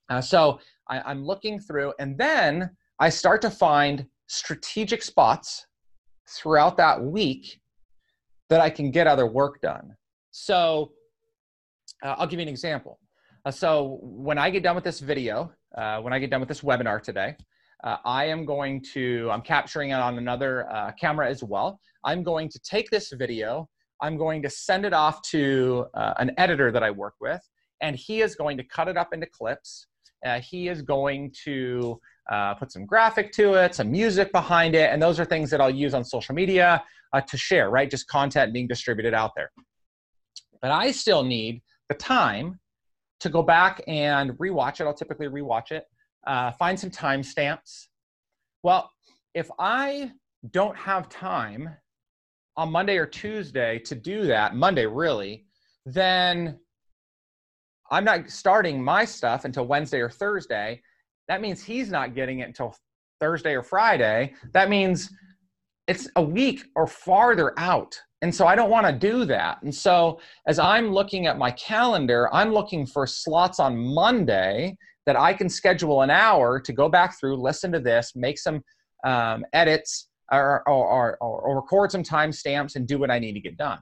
Uh, 0.09 0.21
so 0.21 0.61
I, 0.89 1.01
I'm 1.01 1.25
looking 1.25 1.61
through, 1.61 1.93
and 1.99 2.19
then 2.19 2.71
I 2.99 3.09
start 3.09 3.41
to 3.43 3.51
find 3.51 4.07
strategic 4.27 5.03
spots 5.03 5.67
throughout 6.29 6.77
that 6.77 7.03
week 7.03 7.61
that 8.49 8.61
I 8.61 8.71
can 8.71 8.91
get 8.91 9.07
other 9.07 9.27
work 9.27 9.61
done. 9.61 9.95
So 10.31 10.93
uh, 12.03 12.15
I'll 12.19 12.27
give 12.27 12.39
you 12.39 12.45
an 12.45 12.49
example. 12.49 12.99
Uh, 13.45 13.51
so 13.51 13.99
when 14.03 14.39
I 14.39 14.51
get 14.51 14.63
done 14.63 14.75
with 14.75 14.85
this 14.85 15.01
video, 15.01 15.53
uh, 15.77 16.01
when 16.01 16.13
I 16.13 16.19
get 16.19 16.31
done 16.31 16.41
with 16.41 16.49
this 16.49 16.61
webinar 16.61 17.03
today, 17.03 17.37
uh, 17.85 17.97
I 18.05 18.27
am 18.27 18.45
going 18.45 18.85
to, 18.93 19.29
I'm 19.31 19.41
capturing 19.41 19.91
it 19.91 19.95
on 19.95 20.19
another 20.19 20.71
uh, 20.71 20.93
camera 20.93 21.29
as 21.29 21.43
well. 21.43 21.81
I'm 22.05 22.23
going 22.23 22.49
to 22.51 22.59
take 22.61 22.91
this 22.91 23.13
video 23.13 23.69
I'm 24.03 24.17
going 24.17 24.43
to 24.43 24.51
send 24.51 24.85
it 24.85 24.93
off 24.93 25.23
to 25.31 25.87
uh, 25.95 26.15
an 26.19 26.33
editor 26.39 26.73
that 26.73 26.83
I 26.83 26.91
work 26.91 27.15
with, 27.21 27.41
and 27.81 27.97
he 27.97 28.21
is 28.23 28.35
going 28.35 28.57
to 28.57 28.65
cut 28.65 28.89
it 28.89 28.97
up 28.97 29.13
into 29.13 29.27
clips 29.27 29.87
uh, 30.25 30.41
he 30.41 30.69
is 30.69 30.83
going 30.83 31.33
to 31.45 32.01
uh, 32.31 32.55
put 32.55 32.71
some 32.71 32.87
graphic 32.87 33.33
to 33.33 33.55
it, 33.55 33.75
some 33.75 33.91
music 33.91 34.31
behind 34.33 34.75
it, 34.75 34.91
and 34.93 35.03
those 35.03 35.19
are 35.19 35.25
things 35.25 35.51
that 35.51 35.61
I'll 35.61 35.71
use 35.71 35.95
on 35.95 36.05
social 36.05 36.35
media 36.35 36.83
uh, 37.13 37.21
to 37.23 37.37
share, 37.37 37.71
right? 37.71 37.91
Just 37.91 38.07
content 38.09 38.53
being 38.53 38.69
distributed 38.69 39.15
out 39.15 39.33
there. 39.35 39.51
But 40.61 40.71
I 40.71 40.91
still 40.91 41.23
need 41.23 41.63
the 41.89 41.95
time 41.95 42.61
to 43.21 43.29
go 43.29 43.43
back 43.43 43.83
and 43.87 44.33
rewatch 44.33 44.81
it. 44.81 44.85
I'll 44.85 44.95
typically 44.95 45.27
rewatch 45.27 45.73
it, 45.73 45.85
uh, 46.27 46.53
find 46.53 46.79
some 46.79 46.91
timestamps. 46.91 47.87
Well, 48.63 48.91
if 49.35 49.51
I 49.59 50.13
don't 50.51 50.77
have 50.77 51.09
time 51.09 51.71
on 52.61 52.71
Monday 52.71 52.99
or 52.99 53.07
Tuesday 53.07 53.79
to 53.79 53.95
do 53.95 54.27
that, 54.27 54.55
Monday 54.55 54.85
really, 54.85 55.47
then 55.87 56.59
I'm 57.91 58.05
not 58.05 58.29
starting 58.29 58.85
my 58.85 59.07
stuff 59.07 59.47
until 59.47 59.67
Wednesday 59.67 60.01
or 60.01 60.11
Thursday. 60.11 60.83
That 61.27 61.41
means 61.41 61.65
he's 61.65 61.91
not 61.91 62.15
getting 62.15 62.41
it 62.41 62.49
until 62.49 62.77
Thursday 63.19 63.55
or 63.55 63.63
Friday. 63.63 64.35
That 64.53 64.69
means 64.69 65.11
it's 65.89 66.11
a 66.17 66.23
week 66.23 66.67
or 66.77 66.87
farther 66.87 67.59
out. 67.59 67.99
And 68.21 68.33
so 68.33 68.47
I 68.47 68.55
don't 68.55 68.69
want 68.69 68.87
to 68.87 68.93
do 68.93 69.25
that. 69.25 69.63
And 69.63 69.75
so 69.75 70.21
as 70.47 70.59
I'm 70.59 70.93
looking 70.93 71.27
at 71.27 71.39
my 71.39 71.53
calendar, 71.53 72.29
I'm 72.31 72.53
looking 72.53 72.85
for 72.85 73.07
slots 73.07 73.59
on 73.59 73.75
Monday 73.75 74.77
that 75.07 75.17
I 75.17 75.33
can 75.33 75.49
schedule 75.49 76.03
an 76.03 76.11
hour 76.11 76.61
to 76.61 76.73
go 76.75 76.91
back 76.91 77.19
through, 77.19 77.37
listen 77.41 77.73
to 77.73 77.81
this, 77.81 78.13
make 78.15 78.39
some 78.39 78.63
um, 79.03 79.47
edits, 79.55 80.10
or, 80.31 80.69
or, 80.69 81.17
or, 81.21 81.41
or, 81.41 81.57
record 81.57 81.91
some 81.91 82.03
timestamps 82.03 82.77
and 82.77 82.87
do 82.87 82.99
what 82.99 83.11
I 83.11 83.19
need 83.19 83.33
to 83.33 83.41
get 83.41 83.57
done. 83.57 83.81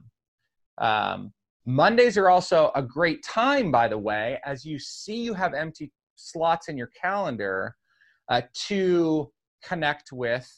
Um, 0.79 1.31
Mondays 1.65 2.17
are 2.17 2.29
also 2.29 2.71
a 2.75 2.81
great 2.81 3.23
time, 3.23 3.71
by 3.71 3.87
the 3.87 3.97
way, 3.97 4.39
as 4.45 4.65
you 4.65 4.79
see 4.79 5.21
you 5.21 5.33
have 5.33 5.53
empty 5.53 5.91
slots 6.15 6.67
in 6.67 6.77
your 6.77 6.89
calendar 6.99 7.75
uh, 8.29 8.41
to 8.67 9.31
connect 9.63 10.11
with 10.11 10.49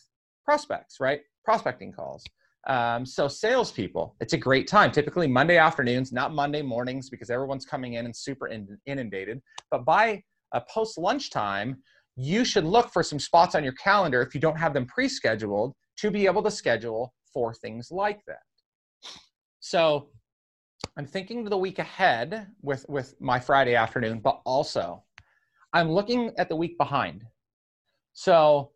prospects, 0.45 0.97
right? 0.99 1.21
Prospecting 1.43 1.91
calls. 1.91 2.23
Um, 2.67 3.05
so 3.05 3.27
salespeople, 3.27 4.15
it's 4.19 4.33
a 4.33 4.37
great 4.37 4.67
time. 4.67 4.91
Typically 4.91 5.27
Monday 5.27 5.57
afternoons, 5.57 6.11
not 6.11 6.33
Monday 6.33 6.61
mornings 6.61 7.09
because 7.09 7.29
everyone's 7.29 7.65
coming 7.65 7.95
in 7.95 8.05
and 8.05 8.15
super 8.15 8.49
inundated. 8.85 9.41
But 9.71 9.83
by 9.83 10.23
uh, 10.53 10.59
post 10.69 10.97
lunchtime, 10.97 11.77
you 12.15 12.43
should 12.45 12.65
look 12.65 12.91
for 12.91 13.03
some 13.03 13.19
spots 13.19 13.55
on 13.55 13.63
your 13.63 13.73
calendar 13.73 14.21
if 14.21 14.33
you 14.33 14.41
don't 14.41 14.57
have 14.57 14.73
them 14.73 14.85
pre-scheduled 14.85 15.73
to 15.97 16.11
be 16.11 16.25
able 16.25 16.43
to 16.43 16.51
schedule 16.51 17.13
for 17.33 17.53
things 17.53 17.89
like 17.91 18.19
that. 18.27 18.41
So 19.59 20.09
I'm 20.97 21.05
thinking 21.05 21.45
the 21.45 21.57
week 21.57 21.79
ahead 21.79 22.47
with, 22.61 22.85
with 22.89 23.15
my 23.21 23.39
Friday 23.39 23.75
afternoon, 23.75 24.19
but 24.19 24.41
also 24.45 25.03
I'm 25.73 25.89
looking 25.89 26.31
at 26.37 26.49
the 26.49 26.55
week 26.55 26.77
behind. 26.77 27.23
So 28.13 28.71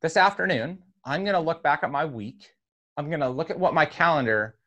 this 0.00 0.16
afternoon, 0.16 0.78
I'm 1.04 1.24
going 1.24 1.34
to 1.34 1.40
look 1.40 1.62
back 1.62 1.82
at 1.82 1.90
my 1.90 2.04
week. 2.04 2.52
I'm 2.96 3.08
going 3.08 3.20
to 3.20 3.28
look 3.28 3.50
at 3.50 3.58
what 3.58 3.74
my 3.74 3.84
calendar 3.84 4.58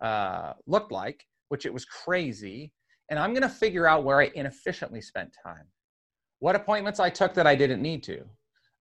uh, 0.00 0.54
looked 0.66 0.90
like, 0.90 1.24
which 1.48 1.66
it 1.66 1.72
was 1.72 1.84
crazy. 1.84 2.72
And 3.08 3.18
I'm 3.18 3.32
going 3.32 3.42
to 3.42 3.48
figure 3.48 3.86
out 3.86 4.04
where 4.04 4.20
I 4.20 4.30
inefficiently 4.34 5.00
spent 5.00 5.36
time. 5.44 5.66
What 6.40 6.56
appointments 6.56 7.00
I 7.00 7.10
took 7.10 7.34
that 7.34 7.46
I 7.46 7.54
didn't 7.54 7.82
need 7.82 8.02
to. 8.04 8.24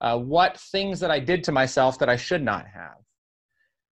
Uh, 0.01 0.18
what 0.18 0.57
things 0.57 0.99
that 1.01 1.12
I 1.12 1.20
did 1.20 1.43
to 1.43 1.51
myself 1.51 1.99
that 1.99 2.10
I 2.10 2.16
should 2.16 2.41
not 2.41 2.66
have. 2.68 2.95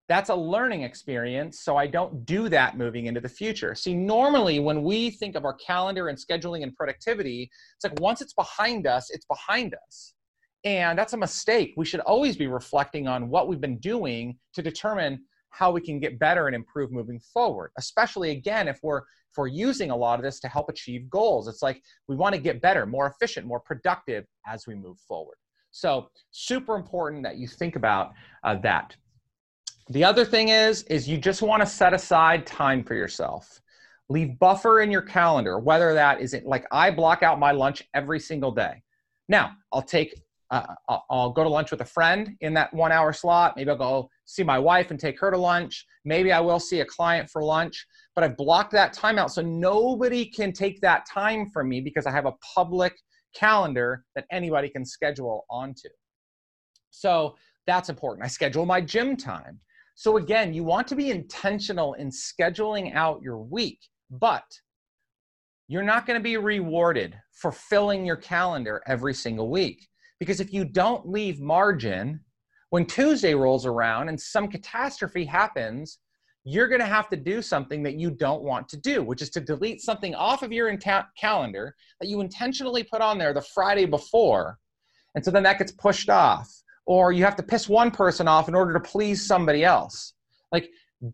That's 0.07 0.29
a 0.29 0.35
learning 0.35 0.83
experience 0.83 1.59
so 1.59 1.75
i 1.75 1.85
don't 1.85 2.25
do 2.25 2.47
that 2.47 2.77
moving 2.77 3.07
into 3.07 3.19
the 3.19 3.29
future. 3.29 3.75
See 3.75 3.93
normally 3.93 4.61
when 4.61 4.83
we 4.83 5.09
think 5.09 5.35
of 5.35 5.43
our 5.43 5.55
calendar 5.55 6.07
and 6.07 6.17
scheduling 6.17 6.63
and 6.63 6.73
productivity 6.73 7.49
it's 7.75 7.83
like 7.83 7.99
once 7.99 8.21
it's 8.21 8.33
behind 8.33 8.87
us 8.87 9.09
it's 9.09 9.25
behind 9.25 9.75
us. 9.85 10.13
And 10.63 10.97
that's 10.97 11.13
a 11.13 11.17
mistake. 11.17 11.73
We 11.77 11.85
should 11.85 11.99
always 12.01 12.37
be 12.37 12.47
reflecting 12.47 13.07
on 13.07 13.29
what 13.29 13.47
we've 13.47 13.61
been 13.61 13.79
doing 13.79 14.37
to 14.53 14.61
determine 14.61 15.19
how 15.57 15.71
we 15.71 15.81
can 15.81 15.99
get 15.99 16.19
better 16.19 16.47
and 16.47 16.55
improve 16.55 16.91
moving 16.91 17.19
forward 17.19 17.71
especially 17.77 18.31
again 18.31 18.67
if 18.67 18.79
we're 18.83 18.99
if 18.99 19.37
we're 19.37 19.47
using 19.47 19.91
a 19.91 19.95
lot 19.95 20.19
of 20.19 20.23
this 20.23 20.39
to 20.39 20.47
help 20.47 20.69
achieve 20.69 21.09
goals 21.09 21.47
it's 21.47 21.61
like 21.61 21.81
we 22.07 22.15
want 22.15 22.33
to 22.33 22.41
get 22.41 22.61
better 22.61 22.85
more 22.85 23.07
efficient 23.07 23.45
more 23.45 23.59
productive 23.59 24.25
as 24.45 24.67
we 24.67 24.75
move 24.75 24.97
forward 25.07 25.37
so 25.71 26.09
super 26.31 26.75
important 26.75 27.23
that 27.23 27.37
you 27.37 27.47
think 27.47 27.75
about 27.75 28.13
uh, 28.43 28.55
that 28.55 28.95
the 29.89 30.03
other 30.03 30.25
thing 30.25 30.49
is, 30.49 30.83
is 30.83 31.07
you 31.07 31.17
just 31.17 31.41
want 31.41 31.61
to 31.61 31.65
set 31.65 31.93
aside 31.93 32.45
time 32.45 32.83
for 32.83 32.93
yourself. 32.93 33.61
Leave 34.09 34.37
buffer 34.39 34.81
in 34.81 34.91
your 34.91 35.01
calendar, 35.01 35.59
whether 35.59 35.93
that 35.93 36.21
is 36.21 36.33
it 36.33 36.45
like 36.45 36.65
I 36.71 36.91
block 36.91 37.23
out 37.23 37.39
my 37.39 37.51
lunch 37.51 37.83
every 37.93 38.19
single 38.19 38.51
day. 38.51 38.83
Now, 39.29 39.51
I'll 39.71 39.81
take, 39.81 40.13
uh, 40.51 40.75
I'll 41.09 41.31
go 41.31 41.43
to 41.43 41.49
lunch 41.49 41.71
with 41.71 41.81
a 41.81 41.85
friend 41.85 42.35
in 42.41 42.53
that 42.53 42.73
one 42.73 42.91
hour 42.91 43.11
slot. 43.13 43.55
Maybe 43.55 43.69
I'll 43.69 43.77
go 43.77 44.09
see 44.27 44.43
my 44.43 44.59
wife 44.59 44.91
and 44.91 44.99
take 44.99 45.19
her 45.19 45.31
to 45.31 45.37
lunch. 45.37 45.85
Maybe 46.05 46.31
I 46.31 46.39
will 46.39 46.59
see 46.59 46.81
a 46.81 46.85
client 46.85 47.29
for 47.29 47.41
lunch, 47.41 47.87
but 48.13 48.23
I've 48.23 48.37
blocked 48.37 48.73
that 48.73 48.93
time 48.93 49.17
out 49.17 49.31
so 49.31 49.41
nobody 49.41 50.25
can 50.25 50.51
take 50.51 50.79
that 50.81 51.07
time 51.11 51.49
from 51.49 51.69
me 51.69 51.81
because 51.81 52.05
I 52.05 52.11
have 52.11 52.25
a 52.25 52.33
public 52.55 52.93
calendar 53.33 54.03
that 54.15 54.25
anybody 54.29 54.69
can 54.69 54.85
schedule 54.85 55.45
onto. 55.49 55.87
So 56.91 57.35
that's 57.65 57.89
important. 57.89 58.25
I 58.25 58.27
schedule 58.27 58.65
my 58.65 58.81
gym 58.81 59.15
time. 59.15 59.59
So 59.95 60.17
again, 60.17 60.53
you 60.53 60.63
want 60.63 60.87
to 60.89 60.95
be 60.95 61.09
intentional 61.09 61.93
in 61.93 62.09
scheduling 62.09 62.93
out 62.93 63.21
your 63.21 63.39
week, 63.39 63.79
but 64.11 64.45
you're 65.69 65.83
not 65.83 66.05
going 66.05 66.19
to 66.19 66.23
be 66.23 66.37
rewarded 66.37 67.17
for 67.31 67.51
filling 67.51 68.05
your 68.05 68.15
calendar 68.17 68.81
every 68.87 69.13
single 69.13 69.49
week. 69.49 69.87
Because 70.19 70.39
if 70.39 70.51
you 70.51 70.65
don't 70.65 71.07
leave 71.07 71.39
margin, 71.39 72.19
when 72.69 72.85
Tuesday 72.85 73.33
rolls 73.33 73.65
around 73.65 74.09
and 74.09 74.19
some 74.19 74.47
catastrophe 74.47 75.25
happens, 75.25 75.99
you're 76.43 76.67
going 76.67 76.81
to 76.81 76.87
have 76.87 77.09
to 77.09 77.17
do 77.17 77.41
something 77.41 77.83
that 77.83 77.95
you 77.95 78.09
don't 78.09 78.41
want 78.41 78.69
to 78.69 78.77
do, 78.77 79.03
which 79.03 79.21
is 79.21 79.29
to 79.31 79.41
delete 79.41 79.81
something 79.81 80.15
off 80.15 80.43
of 80.43 80.51
your 80.51 80.75
calendar 81.19 81.75
that 81.99 82.07
you 82.07 82.21
intentionally 82.21 82.83
put 82.83 83.01
on 83.01 83.17
there 83.17 83.33
the 83.33 83.41
Friday 83.41 83.85
before. 83.85 84.57
And 85.15 85.23
so 85.23 85.31
then 85.31 85.43
that 85.43 85.59
gets 85.59 85.71
pushed 85.73 86.09
off 86.09 86.49
or 86.85 87.11
you 87.11 87.23
have 87.23 87.35
to 87.35 87.43
piss 87.43 87.67
one 87.67 87.91
person 87.91 88.27
off 88.27 88.47
in 88.47 88.55
order 88.55 88.73
to 88.73 88.79
please 88.79 89.25
somebody 89.25 89.65
else. 89.65 90.13
Like, 90.51 90.69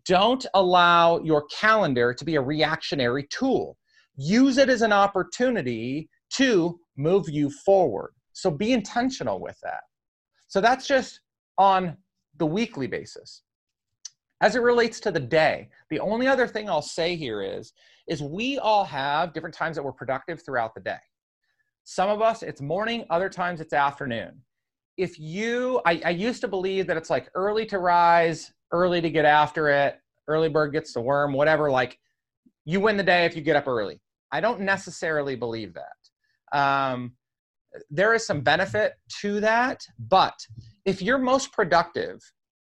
don't 0.06 0.46
allow 0.54 1.18
your 1.20 1.46
calendar 1.46 2.14
to 2.14 2.24
be 2.24 2.36
a 2.36 2.40
reactionary 2.40 3.26
tool. 3.28 3.76
Use 4.16 4.56
it 4.56 4.68
as 4.68 4.82
an 4.82 4.92
opportunity 4.92 6.08
to 6.34 6.78
move 6.96 7.28
you 7.28 7.50
forward. 7.50 8.12
So 8.32 8.50
be 8.50 8.72
intentional 8.72 9.40
with 9.40 9.58
that. 9.62 9.82
So 10.46 10.60
that's 10.60 10.86
just 10.86 11.20
on 11.58 11.96
the 12.38 12.46
weekly 12.46 12.86
basis. 12.86 13.42
As 14.40 14.56
it 14.56 14.62
relates 14.62 15.00
to 15.00 15.10
the 15.10 15.20
day, 15.20 15.68
the 15.90 16.00
only 16.00 16.26
other 16.26 16.46
thing 16.46 16.68
I'll 16.68 16.82
say 16.82 17.16
here 17.16 17.42
is 17.42 17.72
is 18.06 18.20
we 18.20 18.58
all 18.58 18.84
have 18.84 19.32
different 19.32 19.54
times 19.54 19.76
that 19.76 19.82
we're 19.82 19.92
productive 19.92 20.42
throughout 20.44 20.74
the 20.74 20.80
day. 20.80 20.98
Some 21.84 22.10
of 22.10 22.20
us 22.20 22.42
it's 22.42 22.60
morning, 22.60 23.04
other 23.10 23.28
times 23.28 23.60
it's 23.60 23.72
afternoon 23.72 24.42
if 24.96 25.18
you 25.18 25.80
I, 25.84 26.00
I 26.04 26.10
used 26.10 26.40
to 26.42 26.48
believe 26.48 26.86
that 26.86 26.96
it's 26.96 27.10
like 27.10 27.28
early 27.34 27.66
to 27.66 27.78
rise 27.78 28.52
early 28.72 29.00
to 29.00 29.10
get 29.10 29.24
after 29.24 29.68
it 29.68 29.96
early 30.28 30.48
bird 30.48 30.72
gets 30.72 30.92
the 30.92 31.00
worm 31.00 31.32
whatever 31.32 31.70
like 31.70 31.98
you 32.64 32.80
win 32.80 32.96
the 32.96 33.02
day 33.02 33.24
if 33.24 33.36
you 33.36 33.42
get 33.42 33.56
up 33.56 33.66
early 33.66 34.00
i 34.32 34.40
don't 34.40 34.60
necessarily 34.60 35.36
believe 35.36 35.74
that 35.74 36.58
um, 36.58 37.12
there 37.90 38.14
is 38.14 38.24
some 38.24 38.40
benefit 38.40 38.94
to 39.20 39.40
that 39.40 39.80
but 39.98 40.34
if 40.84 41.00
you're 41.02 41.18
most 41.18 41.52
productive 41.52 42.20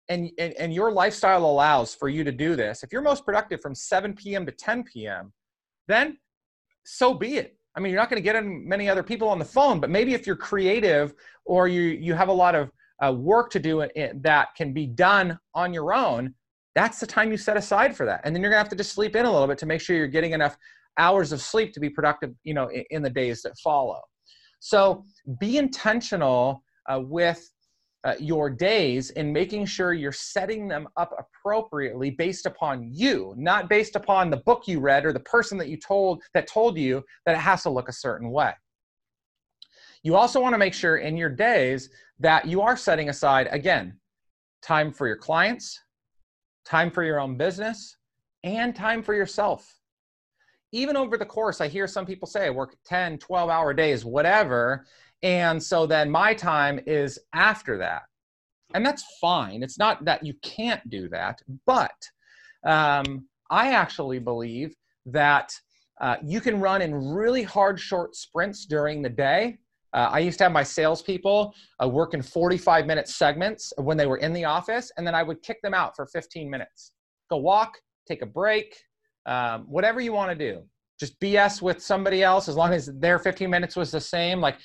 and, 0.08 0.30
and, 0.38 0.54
and 0.54 0.72
your 0.72 0.92
lifestyle 0.92 1.44
allows 1.44 1.94
for 1.94 2.08
you 2.08 2.24
to 2.24 2.32
do 2.32 2.56
this 2.56 2.82
if 2.82 2.92
you're 2.92 3.02
most 3.02 3.24
productive 3.24 3.60
from 3.60 3.74
7 3.74 4.14
p.m 4.14 4.46
to 4.46 4.52
10 4.52 4.84
p.m 4.84 5.32
then 5.88 6.18
so 6.84 7.14
be 7.14 7.36
it 7.36 7.56
I 7.76 7.80
mean, 7.80 7.92
you're 7.92 8.00
not 8.00 8.08
going 8.08 8.20
to 8.20 8.24
get 8.24 8.36
in 8.36 8.66
many 8.66 8.88
other 8.88 9.02
people 9.02 9.28
on 9.28 9.38
the 9.38 9.44
phone, 9.44 9.80
but 9.80 9.90
maybe 9.90 10.14
if 10.14 10.26
you're 10.26 10.34
creative 10.34 11.12
or 11.44 11.68
you 11.68 11.82
you 11.82 12.14
have 12.14 12.28
a 12.28 12.32
lot 12.32 12.54
of 12.54 12.70
uh, 13.04 13.12
work 13.12 13.50
to 13.50 13.58
do 13.58 13.82
in, 13.82 14.22
that 14.22 14.54
can 14.56 14.72
be 14.72 14.86
done 14.86 15.38
on 15.54 15.74
your 15.74 15.92
own, 15.92 16.34
that's 16.74 16.98
the 16.98 17.06
time 17.06 17.30
you 17.30 17.36
set 17.36 17.56
aside 17.56 17.94
for 17.94 18.06
that. 18.06 18.22
And 18.24 18.34
then 18.34 18.42
you're 18.42 18.50
going 18.50 18.58
to 18.58 18.64
have 18.64 18.70
to 18.70 18.76
just 18.76 18.92
sleep 18.92 19.14
in 19.14 19.26
a 19.26 19.30
little 19.30 19.46
bit 19.46 19.58
to 19.58 19.66
make 19.66 19.82
sure 19.82 19.94
you're 19.94 20.06
getting 20.06 20.32
enough 20.32 20.56
hours 20.98 21.32
of 21.32 21.42
sleep 21.42 21.74
to 21.74 21.80
be 21.80 21.90
productive, 21.90 22.32
you 22.44 22.54
know, 22.54 22.68
in, 22.68 22.84
in 22.90 23.02
the 23.02 23.10
days 23.10 23.42
that 23.42 23.58
follow. 23.58 24.00
So 24.60 25.04
be 25.38 25.58
intentional 25.58 26.62
uh, 26.90 27.00
with 27.00 27.50
uh, 28.06 28.14
your 28.20 28.48
days 28.48 29.10
in 29.10 29.32
making 29.32 29.66
sure 29.66 29.92
you're 29.92 30.12
setting 30.12 30.68
them 30.68 30.88
up 30.96 31.12
appropriately 31.18 32.08
based 32.08 32.46
upon 32.46 32.88
you 32.92 33.34
not 33.36 33.68
based 33.68 33.96
upon 33.96 34.30
the 34.30 34.36
book 34.36 34.62
you 34.68 34.78
read 34.78 35.04
or 35.04 35.12
the 35.12 35.20
person 35.20 35.58
that 35.58 35.68
you 35.68 35.76
told 35.76 36.22
that 36.32 36.46
told 36.46 36.78
you 36.78 37.04
that 37.24 37.34
it 37.34 37.40
has 37.40 37.64
to 37.64 37.68
look 37.68 37.88
a 37.88 37.92
certain 37.92 38.30
way 38.30 38.52
you 40.04 40.14
also 40.14 40.40
want 40.40 40.54
to 40.54 40.58
make 40.58 40.72
sure 40.72 40.98
in 40.98 41.16
your 41.16 41.28
days 41.28 41.90
that 42.20 42.46
you 42.46 42.60
are 42.62 42.76
setting 42.76 43.08
aside 43.08 43.48
again 43.50 43.98
time 44.62 44.92
for 44.92 45.08
your 45.08 45.16
clients 45.16 45.80
time 46.64 46.92
for 46.92 47.02
your 47.02 47.18
own 47.18 47.36
business 47.36 47.96
and 48.44 48.76
time 48.76 49.02
for 49.02 49.14
yourself 49.14 49.76
even 50.72 50.96
over 50.96 51.16
the 51.16 51.24
course, 51.24 51.60
I 51.60 51.68
hear 51.68 51.86
some 51.86 52.04
people 52.04 52.26
say 52.26 52.46
I 52.46 52.50
work 52.50 52.76
10, 52.84 53.18
12 53.18 53.48
hour 53.48 53.72
days, 53.72 54.04
whatever. 54.04 54.86
And 55.26 55.60
so 55.60 55.86
then 55.86 56.08
my 56.08 56.34
time 56.34 56.78
is 56.86 57.18
after 57.32 57.76
that. 57.78 58.02
And 58.74 58.86
that's 58.86 59.04
fine. 59.20 59.64
It's 59.64 59.76
not 59.76 60.04
that 60.04 60.24
you 60.24 60.34
can't 60.42 60.88
do 60.88 61.08
that, 61.08 61.40
but 61.66 61.96
um, 62.64 63.26
I 63.50 63.72
actually 63.72 64.20
believe 64.20 64.76
that 65.06 65.52
uh, 66.00 66.14
you 66.24 66.40
can 66.40 66.60
run 66.60 66.80
in 66.80 66.94
really 66.94 67.42
hard, 67.42 67.80
short 67.80 68.14
sprints 68.14 68.66
during 68.66 69.02
the 69.02 69.08
day. 69.08 69.58
Uh, 69.92 70.10
I 70.12 70.20
used 70.20 70.38
to 70.38 70.44
have 70.44 70.52
my 70.52 70.62
salespeople 70.62 71.52
uh, 71.82 71.88
work 71.88 72.14
in 72.14 72.22
45 72.22 72.86
minute 72.86 73.08
segments 73.08 73.72
when 73.78 73.96
they 73.96 74.06
were 74.06 74.18
in 74.18 74.32
the 74.32 74.44
office, 74.44 74.92
and 74.96 75.04
then 75.04 75.16
I 75.16 75.24
would 75.24 75.42
kick 75.42 75.60
them 75.60 75.74
out 75.74 75.96
for 75.96 76.06
15 76.06 76.48
minutes. 76.48 76.92
Go 77.30 77.38
walk, 77.38 77.80
take 78.06 78.22
a 78.22 78.26
break, 78.26 78.76
um, 79.26 79.64
whatever 79.66 80.00
you 80.00 80.12
want 80.12 80.30
to 80.30 80.36
do. 80.36 80.62
Just 81.00 81.18
BS 81.18 81.62
with 81.62 81.82
somebody 81.82 82.22
else 82.22 82.48
as 82.48 82.54
long 82.54 82.72
as 82.72 82.86
their 83.00 83.18
15 83.18 83.50
minutes 83.50 83.74
was 83.74 83.90
the 83.90 84.00
same. 84.00 84.40
Like, 84.40 84.58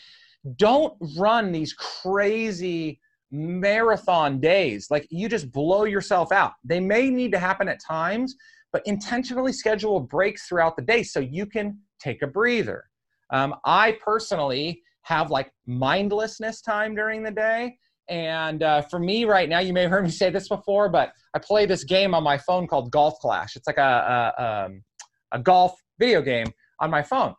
don't 0.55 0.93
run 1.17 1.51
these 1.51 1.73
crazy 1.73 2.99
marathon 3.31 4.39
days. 4.39 4.87
Like, 4.89 5.07
you 5.09 5.29
just 5.29 5.51
blow 5.51 5.85
yourself 5.85 6.31
out. 6.31 6.53
They 6.63 6.79
may 6.79 7.09
need 7.09 7.31
to 7.31 7.39
happen 7.39 7.67
at 7.69 7.79
times, 7.85 8.35
but 8.73 8.81
intentionally 8.85 9.53
schedule 9.53 9.99
breaks 9.99 10.47
throughout 10.47 10.75
the 10.75 10.81
day 10.81 11.03
so 11.03 11.19
you 11.19 11.45
can 11.45 11.79
take 11.99 12.21
a 12.21 12.27
breather. 12.27 12.85
Um, 13.31 13.55
I 13.65 13.97
personally 14.03 14.81
have 15.03 15.31
like 15.31 15.51
mindlessness 15.65 16.61
time 16.61 16.95
during 16.95 17.23
the 17.23 17.31
day. 17.31 17.77
And 18.09 18.61
uh, 18.63 18.81
for 18.83 18.99
me 18.99 19.25
right 19.25 19.47
now, 19.47 19.59
you 19.59 19.73
may 19.73 19.83
have 19.83 19.91
heard 19.91 20.03
me 20.03 20.11
say 20.11 20.29
this 20.29 20.49
before, 20.49 20.89
but 20.89 21.13
I 21.33 21.39
play 21.39 21.65
this 21.65 21.83
game 21.83 22.13
on 22.13 22.23
my 22.23 22.37
phone 22.37 22.67
called 22.67 22.91
Golf 22.91 23.15
Clash. 23.19 23.55
It's 23.55 23.67
like 23.67 23.77
a, 23.77 24.33
a, 24.37 24.65
um, 24.65 24.83
a 25.31 25.39
golf 25.39 25.73
video 25.97 26.21
game 26.21 26.47
on 26.81 26.89
my 26.89 27.01
phone. 27.01 27.33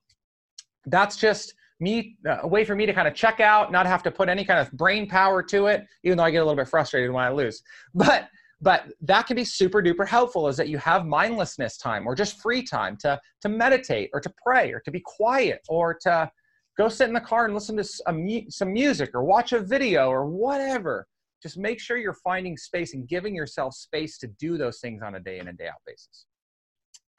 That's 0.86 1.16
just 1.16 1.52
me, 1.82 2.16
uh, 2.28 2.38
a 2.42 2.46
way 2.46 2.64
for 2.64 2.74
me 2.74 2.86
to 2.86 2.92
kind 2.92 3.08
of 3.08 3.14
check 3.14 3.40
out, 3.40 3.72
not 3.72 3.86
have 3.86 4.02
to 4.04 4.10
put 4.10 4.28
any 4.28 4.44
kind 4.44 4.60
of 4.60 4.70
brain 4.72 5.08
power 5.08 5.42
to 5.42 5.66
it, 5.66 5.86
even 6.04 6.16
though 6.16 6.24
I 6.24 6.30
get 6.30 6.38
a 6.38 6.44
little 6.44 6.56
bit 6.56 6.68
frustrated 6.68 7.10
when 7.10 7.24
I 7.24 7.30
lose. 7.30 7.62
But 7.94 8.28
but 8.64 8.84
that 9.00 9.26
can 9.26 9.34
be 9.34 9.44
super 9.44 9.82
duper 9.82 10.06
helpful 10.06 10.46
is 10.46 10.56
that 10.56 10.68
you 10.68 10.78
have 10.78 11.04
mindlessness 11.04 11.76
time 11.76 12.06
or 12.06 12.14
just 12.14 12.40
free 12.40 12.62
time 12.62 12.96
to 12.98 13.20
to 13.40 13.48
meditate 13.48 14.08
or 14.14 14.20
to 14.20 14.32
pray 14.42 14.72
or 14.72 14.80
to 14.80 14.90
be 14.92 15.00
quiet 15.00 15.60
or 15.68 15.94
to 16.02 16.30
go 16.78 16.88
sit 16.88 17.08
in 17.08 17.12
the 17.12 17.20
car 17.20 17.44
and 17.44 17.54
listen 17.54 17.76
to 17.76 17.84
some, 17.84 18.72
music 18.72 19.10
or 19.14 19.24
watch 19.24 19.52
a 19.52 19.60
video 19.60 20.08
or 20.08 20.26
whatever 20.26 21.06
just 21.42 21.58
make 21.58 21.80
sure 21.80 21.96
you're 21.96 22.14
finding 22.14 22.56
space 22.56 22.94
and 22.94 23.08
giving 23.08 23.34
yourself 23.34 23.74
space 23.74 24.16
to 24.16 24.28
do 24.38 24.56
those 24.56 24.78
things 24.78 25.02
on 25.02 25.16
a 25.16 25.20
day 25.20 25.40
in 25.40 25.48
and 25.48 25.58
day 25.58 25.66
out 25.66 25.82
basis 25.84 26.26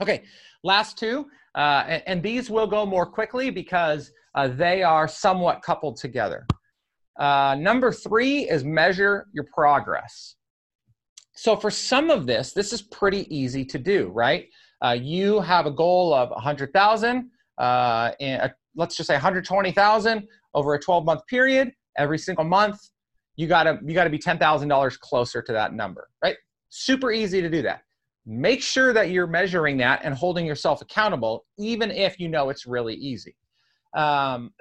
okay 0.01 0.23
last 0.63 0.97
two 0.97 1.27
uh, 1.55 1.83
and, 1.87 2.03
and, 2.07 2.23
these 2.23 2.49
will 2.49 2.65
go 2.65 2.83
more 2.83 3.05
quickly 3.05 3.51
because 3.51 4.11
uh, 4.35 4.47
they 4.47 4.83
are 4.83 5.07
somewhat 5.07 5.61
coupled 5.61 5.97
together 5.97 6.45
uh, 7.19 7.55
number 7.59 7.91
three 7.91 8.49
is 8.49 8.63
measure 8.63 9.27
your 9.33 9.45
progress 9.53 10.35
so 11.35 11.55
for 11.55 11.71
some 11.71 12.09
of 12.09 12.25
this, 12.27 12.53
this 12.53 12.71
is 12.73 12.81
pretty 12.81 13.33
easy 13.35 13.65
to 13.65 13.79
do, 13.79 14.09
right? 14.09 14.47
Uh, 14.83 14.91
you 14.99 15.41
have 15.41 15.65
a 15.65 15.71
goal 15.71 16.13
of 16.13 16.29
100,000, 16.29 17.31
uh, 17.57 17.61
uh, 17.61 18.49
let's 18.75 18.95
just 18.95 19.07
say 19.07 19.15
120,000 19.15 20.27
over 20.53 20.73
a 20.75 20.79
12 20.79 21.05
month 21.05 21.25
period. 21.27 21.71
Every 21.97 22.17
single 22.17 22.45
month, 22.45 22.79
you 23.35 23.47
gotta 23.47 23.79
you 23.83 23.93
gotta 23.93 24.09
be 24.09 24.19
$10,000 24.19 24.99
closer 24.99 25.41
to 25.41 25.51
that 25.51 25.73
number, 25.73 26.09
right? 26.23 26.35
Super 26.69 27.11
easy 27.11 27.41
to 27.41 27.49
do 27.49 27.61
that. 27.63 27.81
Make 28.25 28.61
sure 28.61 28.93
that 28.93 29.09
you're 29.09 29.27
measuring 29.27 29.77
that 29.77 30.01
and 30.03 30.13
holding 30.13 30.45
yourself 30.45 30.81
accountable, 30.81 31.45
even 31.57 31.91
if 31.91 32.19
you 32.19 32.29
know 32.29 32.49
it's 32.49 32.65
really 32.65 32.95
easy. 32.95 33.35
Um, 33.95 34.51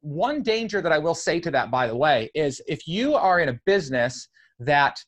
one 0.00 0.42
danger 0.42 0.82
that 0.82 0.92
I 0.92 0.98
will 0.98 1.14
say 1.14 1.38
to 1.40 1.50
that, 1.52 1.70
by 1.70 1.86
the 1.86 1.96
way, 1.96 2.30
is 2.34 2.60
if 2.66 2.88
you 2.88 3.14
are 3.14 3.40
in 3.40 3.48
a 3.48 3.58
business 3.64 4.28
that 4.58 4.98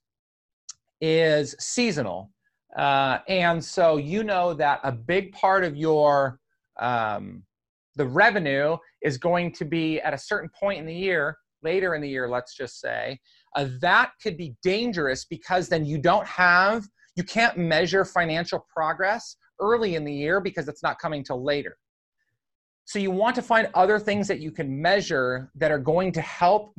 is 1.01 1.55
seasonal. 1.59 2.31
Uh, 2.77 3.19
and 3.29 3.63
so 3.63 3.99
you 3.99 4.25
know 4.25 4.55
that 4.55 4.81
a 4.85 4.93
big 4.93 5.33
part 5.33 5.65
of 5.65 5.77
your 5.77 6.41
um, 6.81 7.45
the 7.97 8.07
revenue 8.07 8.77
is 9.03 9.17
going 9.19 9.53
to 9.53 9.65
be 9.65 10.01
at 10.01 10.15
a 10.15 10.19
certain 10.19 10.51
point 10.59 10.81
in 10.81 10.87
the 10.87 10.95
year 10.95 11.37
later 11.63 11.95
in 11.95 12.03
the 12.03 12.09
year 12.09 12.29
let's 12.29 12.57
just 12.57 12.81
say 12.81 13.19
uh, 13.55 13.69
that 13.81 14.11
could 14.21 14.37
be 14.37 14.57
dangerous 14.63 15.25
because 15.25 15.69
then 15.69 15.85
you 15.85 15.99
don't 15.99 16.27
have 16.27 16.85
you 17.15 17.23
can't 17.23 17.57
measure 17.57 18.05
financial 18.05 18.67
progress 18.75 19.37
early 19.61 19.95
in 19.95 20.05
the 20.05 20.13
year 20.13 20.41
because 20.41 20.67
it's 20.67 20.83
not 20.83 20.99
coming 20.99 21.23
till 21.23 21.45
later 21.45 21.77
so 22.85 22.99
you 22.99 23.11
want 23.11 23.35
to 23.35 23.43
find 23.43 23.69
other 23.75 23.99
things 23.99 24.29
that 24.29 24.41
you 24.41 24.51
can 24.51 24.81
measure 24.81 25.51
that 25.55 25.71
are 25.71 25.79
going 25.79 26.13
to 26.13 26.21
help 26.21 26.75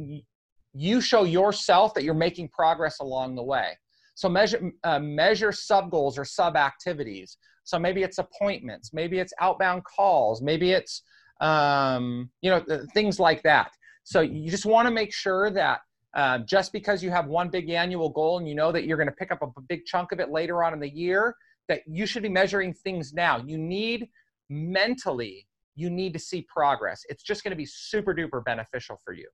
you 0.73 1.01
show 1.01 1.23
yourself 1.23 1.93
that 1.93 2.03
you're 2.03 2.13
making 2.13 2.49
progress 2.49 2.99
along 2.99 3.35
the 3.35 3.43
way 3.43 3.73
so 4.15 4.29
measure 4.29 4.71
uh, 4.83 4.99
measure 4.99 5.51
sub 5.51 5.91
goals 5.91 6.17
or 6.17 6.25
sub 6.25 6.55
activities. 6.55 7.37
So 7.65 7.77
maybe 7.77 8.01
it's 8.01 8.17
appointments, 8.17 8.93
maybe 8.93 9.19
it's 9.19 9.33
outbound 9.39 9.83
calls, 9.83 10.41
maybe 10.41 10.71
it's 10.71 11.03
um, 11.41 12.29
you 12.41 12.49
know 12.49 12.63
things 12.93 13.19
like 13.19 13.43
that. 13.43 13.71
So 14.03 14.21
you 14.21 14.49
just 14.49 14.65
want 14.65 14.87
to 14.87 14.91
make 14.91 15.13
sure 15.13 15.51
that 15.51 15.81
uh, 16.15 16.39
just 16.39 16.71
because 16.71 17.03
you 17.03 17.11
have 17.11 17.27
one 17.27 17.49
big 17.49 17.69
annual 17.69 18.09
goal 18.09 18.37
and 18.37 18.47
you 18.47 18.55
know 18.55 18.71
that 18.71 18.85
you're 18.85 18.97
going 18.97 19.09
to 19.09 19.15
pick 19.15 19.31
up 19.31 19.41
a 19.41 19.61
big 19.61 19.85
chunk 19.85 20.13
of 20.13 20.19
it 20.21 20.29
later 20.29 20.63
on 20.63 20.73
in 20.73 20.79
the 20.79 20.89
year, 20.89 21.35
that 21.67 21.81
you 21.85 22.05
should 22.05 22.23
be 22.23 22.29
measuring 22.29 22.73
things 22.73 23.13
now. 23.13 23.43
You 23.45 23.57
need 23.57 24.07
mentally, 24.49 25.45
you 25.75 25.89
need 25.89 26.13
to 26.13 26.19
see 26.19 26.45
progress. 26.47 27.03
It's 27.09 27.23
just 27.23 27.43
going 27.43 27.51
to 27.51 27.57
be 27.57 27.65
super 27.65 28.13
duper 28.13 28.43
beneficial 28.43 28.99
for 29.03 29.13
you. 29.13 29.27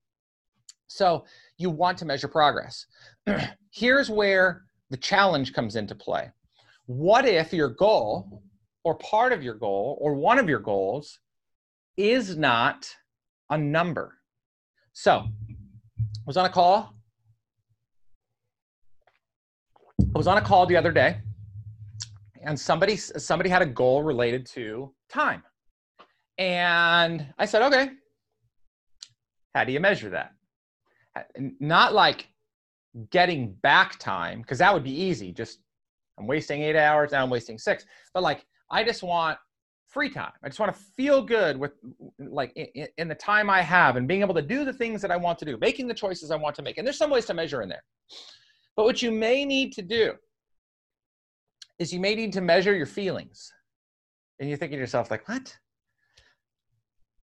So 0.87 1.25
you 1.57 1.69
want 1.69 1.97
to 1.99 2.05
measure 2.05 2.27
progress. 2.27 2.85
Here's 3.71 4.09
where 4.09 4.63
the 4.89 4.97
challenge 4.97 5.53
comes 5.53 5.75
into 5.75 5.95
play. 5.95 6.29
What 6.85 7.25
if 7.25 7.53
your 7.53 7.69
goal, 7.69 8.43
or 8.83 8.95
part 8.95 9.31
of 9.31 9.41
your 9.41 9.53
goal, 9.53 9.97
or 10.01 10.15
one 10.15 10.37
of 10.37 10.49
your 10.49 10.59
goals, 10.59 11.19
is 11.95 12.35
not 12.35 12.93
a 13.49 13.57
number? 13.57 14.17
So, 14.91 15.11
I 15.21 16.27
was 16.27 16.35
on 16.35 16.45
a 16.45 16.49
call. 16.49 16.93
I 20.01 20.17
was 20.17 20.27
on 20.27 20.37
a 20.37 20.41
call 20.41 20.65
the 20.65 20.75
other 20.75 20.91
day, 20.91 21.19
and 22.43 22.59
somebody 22.59 22.97
somebody 22.97 23.49
had 23.49 23.61
a 23.61 23.65
goal 23.65 24.03
related 24.03 24.45
to 24.47 24.93
time, 25.09 25.43
and 26.37 27.27
I 27.37 27.45
said, 27.45 27.61
"Okay, 27.63 27.91
how 29.53 29.63
do 29.63 29.71
you 29.71 29.79
measure 29.79 30.09
that?" 30.09 30.33
Not 31.59 31.93
like 31.93 32.27
getting 33.09 33.53
back 33.61 33.97
time 33.99 34.41
because 34.41 34.59
that 34.59 34.73
would 34.73 34.83
be 34.83 34.91
easy. 34.91 35.31
Just 35.31 35.59
i'm 36.19 36.27
wasting 36.27 36.61
eight 36.61 36.75
hours 36.75 37.11
now 37.11 37.23
i'm 37.23 37.29
wasting 37.29 37.57
six. 37.57 37.85
But 38.13 38.23
like 38.23 38.45
i 38.69 38.83
just 38.83 39.03
want 39.03 39.37
free 39.87 40.09
time. 40.09 40.31
I 40.41 40.47
just 40.47 40.59
want 40.59 40.73
to 40.73 40.81
feel 40.95 41.21
good 41.21 41.57
with 41.57 41.73
like 42.17 42.53
in, 42.55 42.87
in, 42.97 43.07
the 43.09 43.15
time 43.15 43.49
i 43.49 43.61
have 43.61 43.97
and 43.97 44.07
being 44.07 44.21
able 44.21 44.33
to 44.35 44.41
do 44.41 44.63
the 44.63 44.71
things 44.71 45.01
that 45.01 45.11
i 45.11 45.17
want 45.17 45.37
to 45.39 45.45
do 45.45 45.57
making 45.57 45.87
the 45.87 45.93
choices 45.93 46.31
i 46.31 46.35
want 46.35 46.55
to 46.55 46.61
make. 46.61 46.77
And 46.77 46.87
there's 46.87 46.97
some 46.97 47.11
ways 47.11 47.25
to 47.25 47.33
measure 47.33 47.61
in 47.61 47.69
there. 47.69 47.83
But 48.75 48.85
what 48.85 49.01
you 49.01 49.11
may 49.11 49.45
need 49.45 49.73
to 49.73 49.81
do 49.81 50.13
is 51.79 51.93
you 51.93 51.99
may 51.99 52.15
need 52.15 52.31
to 52.33 52.41
measure 52.41 52.75
your 52.75 52.85
feelings. 52.85 53.51
And 54.39 54.47
you're 54.47 54.57
thinking 54.57 54.77
to 54.77 54.81
yourself 54.81 55.11
like 55.11 55.27
what 55.27 55.57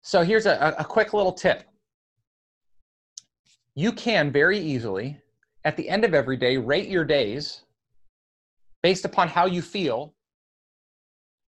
so 0.07 0.23
here's 0.23 0.45
a, 0.45 0.75
a 0.79 0.85
quick 0.85 1.13
little 1.13 1.33
tip 1.33 1.63
you 3.75 3.91
can 3.91 4.31
very 4.31 4.57
easily 4.57 5.21
at 5.67 5.75
the 5.75 5.89
end 5.89 6.05
of 6.05 6.13
every 6.13 6.37
day, 6.37 6.55
rate 6.55 6.87
your 6.87 7.03
days 7.03 7.63
based 8.81 9.03
upon 9.03 9.27
how 9.27 9.45
you 9.45 9.61
feel 9.61 10.13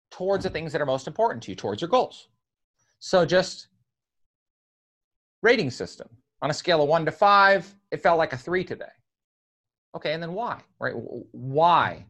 towards 0.09 0.43
the 0.43 0.49
things 0.49 0.71
that 0.71 0.81
are 0.81 0.87
most 0.87 1.05
important 1.05 1.43
to 1.43 1.51
you, 1.51 1.55
towards 1.55 1.81
your 1.81 1.87
goals. 1.87 2.29
So 2.97 3.25
just 3.25 3.67
rating 5.43 5.69
system. 5.69 6.09
On 6.41 6.49
a 6.49 6.53
scale 6.53 6.81
of 6.81 6.89
one 6.89 7.05
to 7.05 7.11
five, 7.11 7.71
it 7.91 8.01
felt 8.01 8.17
like 8.17 8.33
a 8.33 8.37
three 8.37 8.63
today. 8.63 8.85
Okay, 9.95 10.13
and 10.13 10.21
then 10.21 10.33
why? 10.33 10.61
Right? 10.79 10.93
Why 10.95 12.05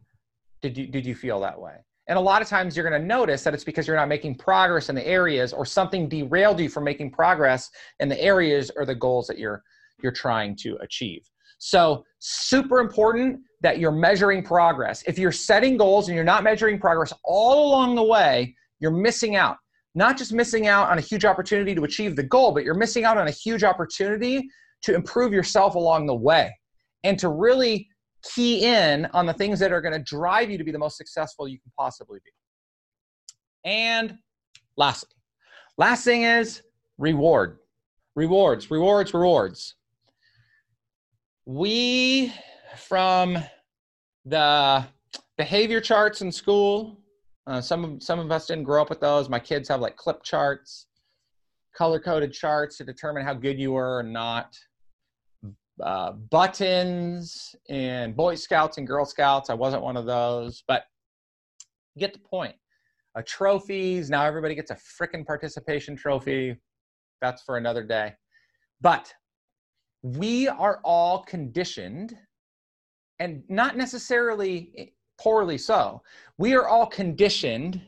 did 0.62 0.78
you 0.78 0.86
did 0.86 1.04
you 1.04 1.14
feel 1.14 1.40
that 1.40 1.60
way? 1.60 1.76
And 2.08 2.16
a 2.16 2.20
lot 2.20 2.40
of 2.40 2.48
times 2.48 2.76
you're 2.76 2.88
going 2.88 3.00
to 3.00 3.06
notice 3.06 3.44
that 3.44 3.52
it's 3.52 3.64
because 3.64 3.86
you're 3.86 3.96
not 3.96 4.08
making 4.08 4.36
progress 4.36 4.88
in 4.88 4.94
the 4.94 5.06
areas 5.06 5.52
or 5.52 5.66
something 5.66 6.08
derailed 6.08 6.58
you 6.58 6.70
from 6.70 6.84
making 6.84 7.10
progress 7.10 7.70
in 8.00 8.08
the 8.08 8.20
areas 8.20 8.70
or 8.76 8.86
the 8.86 8.94
goals 8.94 9.26
that 9.26 9.38
you're 9.38 9.62
you're 10.02 10.12
trying 10.12 10.56
to 10.56 10.76
achieve. 10.80 11.28
So, 11.58 12.04
super 12.20 12.78
important 12.78 13.40
that 13.62 13.78
you're 13.78 13.92
measuring 13.92 14.42
progress. 14.42 15.02
If 15.06 15.18
you're 15.18 15.32
setting 15.32 15.76
goals 15.76 16.08
and 16.08 16.14
you're 16.14 16.24
not 16.24 16.44
measuring 16.44 16.78
progress 16.78 17.12
all 17.24 17.68
along 17.68 17.96
the 17.96 18.02
way, 18.02 18.54
you're 18.78 18.92
missing 18.92 19.34
out. 19.34 19.56
Not 19.94 20.16
just 20.16 20.32
missing 20.32 20.68
out 20.68 20.88
on 20.88 20.98
a 20.98 21.00
huge 21.00 21.24
opportunity 21.24 21.74
to 21.74 21.82
achieve 21.82 22.14
the 22.14 22.22
goal, 22.22 22.52
but 22.52 22.62
you're 22.62 22.74
missing 22.74 23.04
out 23.04 23.18
on 23.18 23.26
a 23.26 23.32
huge 23.32 23.64
opportunity 23.64 24.48
to 24.82 24.94
improve 24.94 25.32
yourself 25.32 25.74
along 25.74 26.06
the 26.06 26.14
way 26.14 26.56
and 27.02 27.18
to 27.18 27.28
really 27.28 27.88
key 28.22 28.64
in 28.64 29.06
on 29.14 29.26
the 29.26 29.32
things 29.32 29.58
that 29.60 29.72
are 29.72 29.80
going 29.80 29.92
to 29.92 30.02
drive 30.02 30.50
you 30.50 30.58
to 30.58 30.64
be 30.64 30.72
the 30.72 30.78
most 30.78 30.96
successful 30.96 31.48
you 31.48 31.58
can 31.58 31.72
possibly 31.76 32.18
be. 32.24 32.30
And 33.64 34.18
lastly, 34.76 35.10
last 35.76 36.04
thing 36.04 36.22
is 36.22 36.62
reward. 36.98 37.58
Rewards, 38.14 38.70
rewards, 38.70 39.14
rewards. 39.14 39.74
We, 41.46 42.32
from 42.76 43.38
the 44.24 44.84
behavior 45.36 45.80
charts 45.80 46.20
in 46.20 46.32
school, 46.32 46.98
uh, 47.46 47.60
some 47.60 47.84
of 47.84 48.02
some 48.02 48.18
of 48.18 48.30
us 48.30 48.46
didn't 48.46 48.64
grow 48.64 48.82
up 48.82 48.90
with 48.90 49.00
those. 49.00 49.28
My 49.28 49.38
kids 49.38 49.68
have 49.68 49.80
like 49.80 49.96
clip 49.96 50.22
charts, 50.22 50.86
color 51.74 51.98
coded 51.98 52.32
charts 52.32 52.76
to 52.78 52.84
determine 52.84 53.24
how 53.24 53.34
good 53.34 53.58
you 53.58 53.72
were 53.72 53.98
or 53.98 54.02
not. 54.02 54.58
Uh, 55.82 56.12
buttons 56.12 57.54
and 57.68 58.16
Boy 58.16 58.34
Scouts 58.34 58.78
and 58.78 58.86
Girl 58.86 59.04
Scouts. 59.04 59.50
I 59.50 59.54
wasn't 59.54 59.82
one 59.82 59.96
of 59.96 60.06
those, 60.06 60.64
but 60.66 60.84
get 61.98 62.12
the 62.12 62.18
point. 62.18 62.54
Trophies. 63.26 64.10
Now 64.10 64.24
everybody 64.24 64.54
gets 64.54 64.70
a 64.70 64.76
freaking 64.76 65.26
participation 65.26 65.96
trophy. 65.96 66.56
That's 67.20 67.42
for 67.42 67.56
another 67.56 67.82
day. 67.82 68.14
But 68.80 69.12
we 70.02 70.46
are 70.46 70.80
all 70.84 71.24
conditioned, 71.24 72.16
and 73.18 73.42
not 73.48 73.76
necessarily 73.76 74.94
poorly 75.20 75.58
so. 75.58 76.00
We 76.38 76.54
are 76.54 76.68
all 76.68 76.86
conditioned 76.86 77.82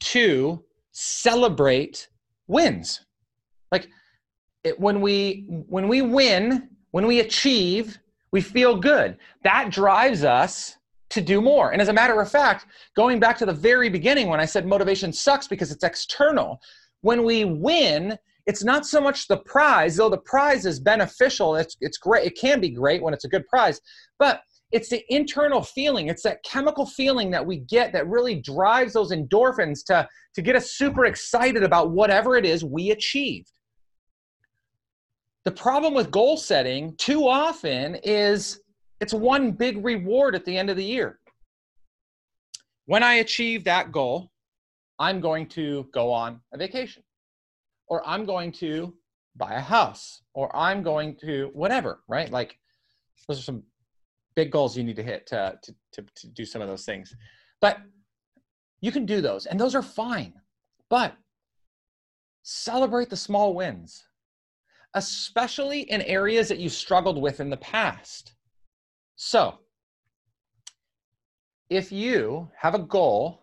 to 0.00 0.64
celebrate 0.92 2.08
wins. 2.46 3.04
Like 3.70 3.88
it, 4.64 4.78
when 4.80 5.00
we 5.00 5.44
when 5.48 5.88
we 5.88 6.00
win, 6.00 6.70
when 6.92 7.06
we 7.06 7.20
achieve, 7.20 7.98
we 8.30 8.40
feel 8.40 8.76
good. 8.76 9.18
That 9.42 9.70
drives 9.70 10.24
us 10.24 10.76
to 11.10 11.20
do 11.20 11.42
more. 11.42 11.72
And 11.72 11.82
as 11.82 11.88
a 11.88 11.92
matter 11.92 12.18
of 12.20 12.30
fact, 12.30 12.66
going 12.96 13.20
back 13.20 13.36
to 13.38 13.46
the 13.46 13.52
very 13.52 13.90
beginning 13.90 14.28
when 14.28 14.40
I 14.40 14.46
said 14.46 14.66
motivation 14.66 15.12
sucks 15.12 15.46
because 15.46 15.70
it's 15.70 15.84
external, 15.84 16.60
when 17.02 17.24
we 17.24 17.44
win, 17.44 18.16
it's 18.46 18.64
not 18.64 18.86
so 18.86 19.00
much 19.00 19.28
the 19.28 19.38
prize, 19.38 19.96
though 19.96 20.08
the 20.08 20.18
prize 20.18 20.64
is 20.64 20.80
beneficial. 20.80 21.56
It's, 21.56 21.76
it's 21.80 21.98
great. 21.98 22.26
It 22.26 22.38
can 22.38 22.60
be 22.60 22.70
great 22.70 23.02
when 23.02 23.12
it's 23.12 23.24
a 23.24 23.28
good 23.28 23.46
prize, 23.48 23.80
but 24.18 24.40
it's 24.70 24.88
the 24.88 25.04
internal 25.14 25.62
feeling. 25.62 26.08
It's 26.08 26.22
that 26.22 26.42
chemical 26.44 26.86
feeling 26.86 27.30
that 27.30 27.44
we 27.44 27.58
get 27.58 27.92
that 27.92 28.08
really 28.08 28.36
drives 28.36 28.94
those 28.94 29.12
endorphins 29.12 29.84
to, 29.86 30.08
to 30.34 30.42
get 30.42 30.56
us 30.56 30.72
super 30.72 31.04
excited 31.04 31.62
about 31.62 31.90
whatever 31.90 32.36
it 32.36 32.46
is 32.46 32.64
we 32.64 32.90
achieved. 32.90 33.52
The 35.44 35.50
problem 35.50 35.92
with 35.94 36.10
goal 36.10 36.36
setting 36.36 36.94
too 36.96 37.26
often 37.26 37.96
is 37.96 38.60
it's 39.00 39.12
one 39.12 39.50
big 39.50 39.84
reward 39.84 40.34
at 40.36 40.44
the 40.44 40.56
end 40.56 40.70
of 40.70 40.76
the 40.76 40.84
year. 40.84 41.18
When 42.86 43.02
I 43.02 43.14
achieve 43.14 43.64
that 43.64 43.90
goal, 43.90 44.30
I'm 44.98 45.20
going 45.20 45.48
to 45.48 45.88
go 45.92 46.12
on 46.12 46.40
a 46.52 46.58
vacation, 46.58 47.02
or 47.88 48.06
I'm 48.06 48.24
going 48.24 48.52
to 48.52 48.94
buy 49.34 49.54
a 49.54 49.60
house, 49.60 50.22
or 50.34 50.54
I'm 50.54 50.82
going 50.82 51.16
to 51.22 51.50
whatever, 51.54 52.00
right? 52.06 52.30
Like, 52.30 52.58
those 53.26 53.40
are 53.40 53.42
some 53.42 53.64
big 54.36 54.52
goals 54.52 54.76
you 54.76 54.84
need 54.84 54.96
to 54.96 55.02
hit 55.02 55.26
to, 55.28 55.58
to, 55.62 55.74
to, 55.92 56.06
to 56.14 56.26
do 56.28 56.44
some 56.44 56.62
of 56.62 56.68
those 56.68 56.84
things. 56.84 57.16
But 57.60 57.78
you 58.80 58.92
can 58.92 59.06
do 59.06 59.20
those, 59.20 59.46
and 59.46 59.58
those 59.58 59.74
are 59.74 59.82
fine. 59.82 60.34
But 60.88 61.14
celebrate 62.42 63.10
the 63.10 63.16
small 63.16 63.54
wins, 63.54 64.04
especially 64.94 65.82
in 65.82 66.02
areas 66.02 66.48
that 66.48 66.58
you 66.58 66.68
struggled 66.68 67.20
with 67.20 67.40
in 67.40 67.50
the 67.50 67.56
past. 67.56 68.34
So, 69.16 69.58
if 71.70 71.90
you 71.90 72.50
have 72.58 72.74
a 72.74 72.78
goal 72.78 73.42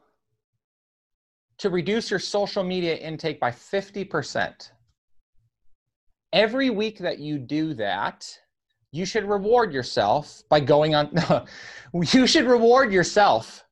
to 1.57 1.69
reduce 1.69 2.11
your 2.11 2.19
social 2.19 2.63
media 2.63 2.95
intake 2.95 3.39
by 3.39 3.51
50%, 3.51 4.71
every 6.31 6.69
week 6.69 6.99
that 6.99 7.19
you 7.19 7.39
do 7.39 7.73
that, 7.73 8.27
you 8.91 9.05
should 9.05 9.25
reward 9.25 9.73
yourself 9.73 10.43
by 10.49 10.59
going 10.59 10.95
on 10.95 11.11
you 12.13 12.25
should 12.25 12.45
reward 12.45 12.91
yourself 12.91 13.65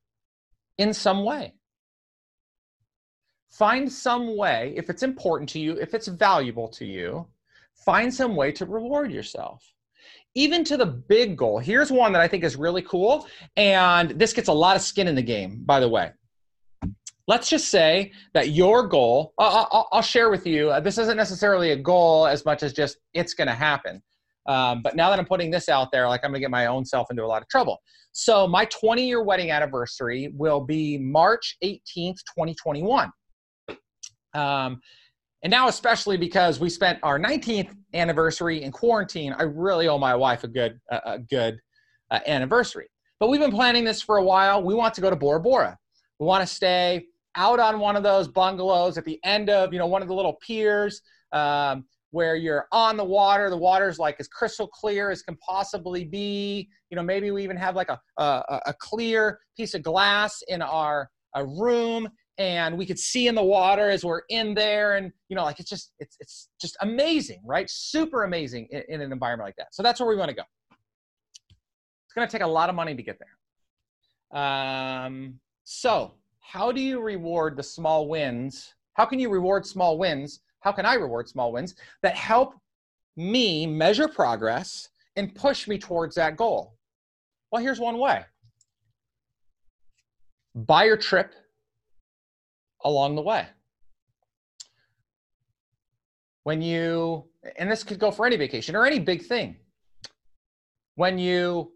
in 0.78 0.94
some 0.94 1.24
way 1.24 1.54
find 3.50 3.90
some 3.90 4.36
way 4.36 4.72
if 4.76 4.88
it's 4.88 5.02
important 5.02 5.48
to 5.48 5.58
you 5.58 5.72
if 5.80 5.94
it's 5.94 6.06
valuable 6.06 6.68
to 6.68 6.84
you 6.84 7.26
find 7.84 8.12
some 8.12 8.36
way 8.36 8.52
to 8.52 8.66
reward 8.66 9.10
yourself 9.10 9.64
even 10.34 10.62
to 10.64 10.76
the 10.76 10.86
big 10.86 11.36
goal 11.36 11.58
here's 11.58 11.90
one 11.90 12.12
that 12.12 12.20
i 12.20 12.28
think 12.28 12.44
is 12.44 12.56
really 12.56 12.82
cool 12.82 13.26
and 13.56 14.10
this 14.10 14.32
gets 14.32 14.48
a 14.48 14.52
lot 14.52 14.76
of 14.76 14.82
skin 14.82 15.08
in 15.08 15.14
the 15.14 15.22
game 15.22 15.62
by 15.64 15.80
the 15.80 15.88
way 15.88 16.10
let's 17.26 17.48
just 17.48 17.68
say 17.68 18.12
that 18.34 18.50
your 18.50 18.86
goal 18.86 19.32
i'll, 19.38 20.02
share 20.02 20.30
with 20.30 20.46
you 20.46 20.70
uh, 20.70 20.80
this 20.80 20.98
isn't 20.98 21.16
necessarily 21.16 21.72
a 21.72 21.76
goal 21.76 22.26
as 22.26 22.44
much 22.44 22.62
as 22.62 22.72
just 22.72 22.98
it's 23.14 23.34
going 23.34 23.48
to 23.48 23.54
happen 23.54 24.02
um, 24.48 24.80
but 24.82 24.96
now 24.96 25.10
that 25.10 25.18
I'm 25.18 25.26
putting 25.26 25.50
this 25.50 25.68
out 25.68 25.92
there, 25.92 26.08
like 26.08 26.22
I'm 26.24 26.30
gonna 26.30 26.40
get 26.40 26.50
my 26.50 26.66
own 26.66 26.84
self 26.84 27.10
into 27.10 27.22
a 27.22 27.26
lot 27.26 27.42
of 27.42 27.48
trouble. 27.48 27.78
So 28.12 28.48
my 28.48 28.64
20 28.64 29.06
year 29.06 29.22
wedding 29.22 29.50
anniversary 29.50 30.32
will 30.34 30.60
be 30.60 30.98
March 30.98 31.56
18th, 31.62 32.16
2021. 32.34 33.10
Um, 34.34 34.80
and 35.42 35.50
now, 35.50 35.68
especially 35.68 36.16
because 36.16 36.58
we 36.58 36.68
spent 36.68 36.98
our 37.02 37.18
19th 37.18 37.74
anniversary 37.94 38.62
in 38.62 38.72
quarantine, 38.72 39.32
I 39.32 39.44
really 39.44 39.86
owe 39.86 39.98
my 39.98 40.14
wife 40.14 40.44
a 40.44 40.48
good, 40.48 40.80
uh, 40.90 41.00
a 41.04 41.18
good 41.18 41.58
uh, 42.10 42.20
anniversary. 42.26 42.88
But 43.20 43.28
we've 43.28 43.40
been 43.40 43.52
planning 43.52 43.84
this 43.84 44.02
for 44.02 44.16
a 44.16 44.22
while. 44.22 44.62
We 44.62 44.74
want 44.74 44.94
to 44.94 45.00
go 45.00 45.10
to 45.10 45.16
Bora 45.16 45.40
Bora. 45.40 45.76
We 46.18 46.26
want 46.26 46.46
to 46.46 46.52
stay 46.52 47.06
out 47.36 47.60
on 47.60 47.78
one 47.78 47.94
of 47.94 48.02
those 48.02 48.26
bungalows 48.26 48.98
at 48.98 49.04
the 49.04 49.20
end 49.24 49.48
of, 49.48 49.72
you 49.72 49.78
know, 49.78 49.86
one 49.86 50.02
of 50.02 50.08
the 50.08 50.14
little 50.14 50.38
piers. 50.44 51.02
Um, 51.32 51.84
where 52.10 52.36
you're 52.36 52.66
on 52.72 52.96
the 52.96 53.04
water 53.04 53.50
the 53.50 53.56
water's 53.56 53.98
like 53.98 54.16
as 54.18 54.28
crystal 54.28 54.66
clear 54.66 55.10
as 55.10 55.22
can 55.22 55.36
possibly 55.36 56.04
be 56.04 56.68
you 56.90 56.96
know 56.96 57.02
maybe 57.02 57.30
we 57.30 57.44
even 57.44 57.56
have 57.56 57.76
like 57.76 57.90
a, 57.90 58.00
a, 58.16 58.60
a 58.66 58.74
clear 58.78 59.38
piece 59.56 59.74
of 59.74 59.82
glass 59.82 60.42
in 60.48 60.62
our 60.62 61.10
a 61.34 61.44
room 61.44 62.08
and 62.38 62.78
we 62.78 62.86
could 62.86 62.98
see 62.98 63.26
in 63.26 63.34
the 63.34 63.42
water 63.42 63.90
as 63.90 64.04
we're 64.04 64.22
in 64.28 64.54
there. 64.54 64.96
And 64.96 65.12
you 65.28 65.36
know 65.36 65.44
like 65.44 65.60
it's 65.60 65.68
just 65.68 65.92
it's, 65.98 66.16
it's 66.20 66.48
just 66.60 66.76
amazing 66.80 67.40
right? 67.44 67.68
Super 67.68 68.24
amazing 68.24 68.68
in, 68.70 68.82
in 68.88 69.00
an 69.00 69.12
environment 69.12 69.48
like 69.48 69.56
that. 69.56 69.74
So 69.74 69.82
that's 69.82 70.00
where 70.00 70.08
we 70.08 70.16
want 70.16 70.30
to 70.30 70.34
go. 70.34 70.42
It's 70.70 72.14
going 72.14 72.26
to 72.26 72.32
take 72.32 72.42
a 72.42 72.46
lot 72.46 72.68
of 72.68 72.74
money 72.74 72.94
to 72.94 73.02
get 73.02 73.18
there. 73.18 74.40
Um, 74.40 75.38
so 75.64 76.14
how 76.40 76.72
do 76.72 76.80
you 76.80 77.00
reward 77.00 77.56
the 77.56 77.62
small 77.62 78.08
wins? 78.08 78.74
How 78.94 79.04
can 79.04 79.18
you 79.18 79.28
reward 79.28 79.66
small 79.66 79.98
wins? 79.98 80.40
How 80.60 80.72
can 80.72 80.86
I 80.86 80.94
reward 80.94 81.28
small 81.28 81.52
wins 81.52 81.74
that 82.02 82.16
help 82.16 82.54
me 83.16 83.66
measure 83.66 84.08
progress 84.08 84.88
and 85.16 85.34
push 85.34 85.68
me 85.68 85.78
towards 85.78 86.14
that 86.16 86.36
goal? 86.36 86.74
Well, 87.50 87.62
here's 87.62 87.80
one 87.80 87.98
way. 87.98 88.24
Buy 90.54 90.84
your 90.84 90.96
trip 90.96 91.34
along 92.84 93.16
the 93.16 93.22
way. 93.22 93.46
When 96.44 96.62
you, 96.62 97.24
and 97.56 97.70
this 97.70 97.84
could 97.84 97.98
go 97.98 98.10
for 98.10 98.26
any 98.26 98.36
vacation 98.36 98.74
or 98.74 98.86
any 98.86 98.98
big 98.98 99.24
thing, 99.24 99.56
when 100.94 101.18
you 101.18 101.72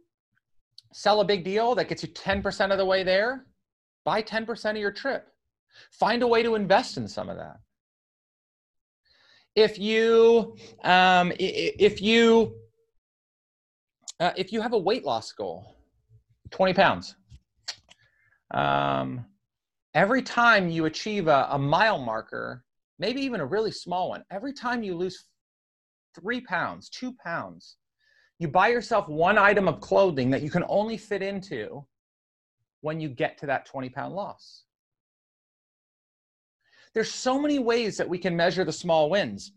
sell 0.93 1.21
a 1.21 1.25
big 1.25 1.45
deal 1.45 1.75
that 1.75 1.89
gets 1.89 2.03
you 2.03 2.09
10% 2.09 2.73
of 2.73 2.79
the 2.79 2.85
way 2.85 3.03
there, 3.03 3.47
buy 4.05 4.23
10% 4.23 4.71
of 4.71 4.77
your 4.77 4.93
trip. 4.93 5.29
Find 5.91 6.23
a 6.23 6.27
way 6.27 6.43
to 6.43 6.55
invest 6.55 6.97
in 6.97 7.07
some 7.09 7.29
of 7.29 7.37
that 7.37 7.59
if 9.55 9.79
you 9.79 10.57
um, 10.85 11.33
if 11.39 12.01
you 12.01 12.55
uh, 14.21 14.33
if 14.37 14.53
you 14.53 14.61
have 14.61 14.73
a 14.73 14.79
weight 14.79 15.05
loss 15.05 15.33
goal 15.33 15.77
20 16.51 16.75
pounds 16.75 17.17
um, 18.53 19.25
every 19.95 20.23
time 20.23 20.69
you 20.69 20.87
achieve 20.87 21.29
a, 21.29 21.49
a 21.51 21.59
mile 21.59 21.99
marker 21.99 22.65
maybe 22.99 23.21
even 23.21 23.41
a 23.41 23.47
really 23.47 23.71
small 23.71 24.11
one 24.11 24.25
every 24.31 24.53
time 24.53 24.83
you 24.83 24.95
lose 24.95 25.27
three 26.15 26.41
pounds 26.41 26.89
two 26.89 27.13
pounds 27.25 27.77
you 28.39 28.49
buy 28.49 28.69
yourself 28.69 29.09
one 29.09 29.39
item 29.39 29.69
of 29.69 29.81
clothing 29.81 30.31
that 30.31 30.43
you 30.43 30.51
can 30.51 30.65
only 30.69 30.97
fit 30.97 31.23
into 31.23 31.85
when 32.81 33.01
you 33.01 33.09
get 33.09 33.39
to 33.39 33.47
that 33.47 33.67
20 33.67 33.89
pound 33.91 34.15
loss 34.15 34.65
there's 36.95 37.13
so 37.13 37.41
many 37.41 37.59
ways 37.59 37.97
that 37.97 38.09
we 38.09 38.19
can 38.19 38.37
measure 38.37 38.65
the 38.65 38.73
small 38.73 39.09
wins. 39.09 39.53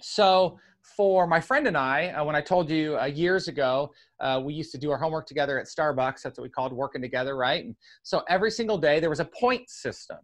So 0.00 0.58
for 0.82 1.26
my 1.26 1.40
friend 1.40 1.66
and 1.66 1.76
I, 1.76 2.08
uh, 2.08 2.24
when 2.24 2.36
I 2.36 2.40
told 2.40 2.70
you 2.70 2.98
uh, 2.98 3.04
years 3.04 3.48
ago, 3.48 3.90
uh, 4.20 4.40
we 4.44 4.54
used 4.54 4.72
to 4.72 4.78
do 4.78 4.90
our 4.90 4.98
homework 4.98 5.26
together 5.26 5.58
at 5.58 5.66
Starbucks. 5.66 6.22
That's 6.22 6.38
what 6.38 6.42
we 6.42 6.50
called 6.50 6.72
working 6.72 7.02
together, 7.02 7.36
right? 7.36 7.64
And 7.64 7.74
so 8.02 8.22
every 8.28 8.50
single 8.50 8.78
day 8.78 9.00
there 9.00 9.10
was 9.10 9.20
a 9.20 9.24
point 9.24 9.68
system. 9.68 10.18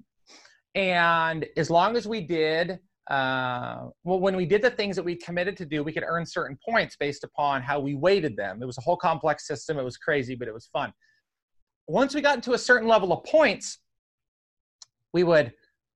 And 0.75 1.47
as 1.57 1.71
long 1.71 1.97
as 1.97 2.07
we 2.07 2.21
did, 2.21 2.79
uh, 3.11 3.87
well, 4.05 4.21
when 4.21 4.37
we 4.37 4.45
did 4.45 4.63
the 4.63 4.71
things 4.71 4.97
that 4.97 5.05
we 5.05 5.17
committed 5.17 5.57
to 5.59 5.65
do, 5.65 5.83
we 5.83 5.93
could 5.93 6.05
earn 6.07 6.27
certain 6.27 6.59
points 6.69 6.97
based 6.97 7.25
upon 7.25 7.63
how 7.63 7.79
we 7.79 7.95
weighted 7.95 8.37
them. 8.37 8.63
It 8.63 8.67
was 8.67 8.79
a 8.79 8.83
whole 8.83 8.97
complex 8.97 9.47
system. 9.47 9.79
It 9.79 9.85
was 9.85 9.97
crazy, 9.97 10.35
but 10.35 10.49
it 10.49 10.55
was 10.55 10.67
fun. 10.67 10.93
Once 11.87 12.15
we 12.15 12.21
got 12.21 12.35
into 12.37 12.53
a 12.55 12.59
certain 12.59 12.89
level 12.89 13.13
of 13.13 13.25
points, 13.25 13.79
we 15.13 15.23
would 15.23 15.53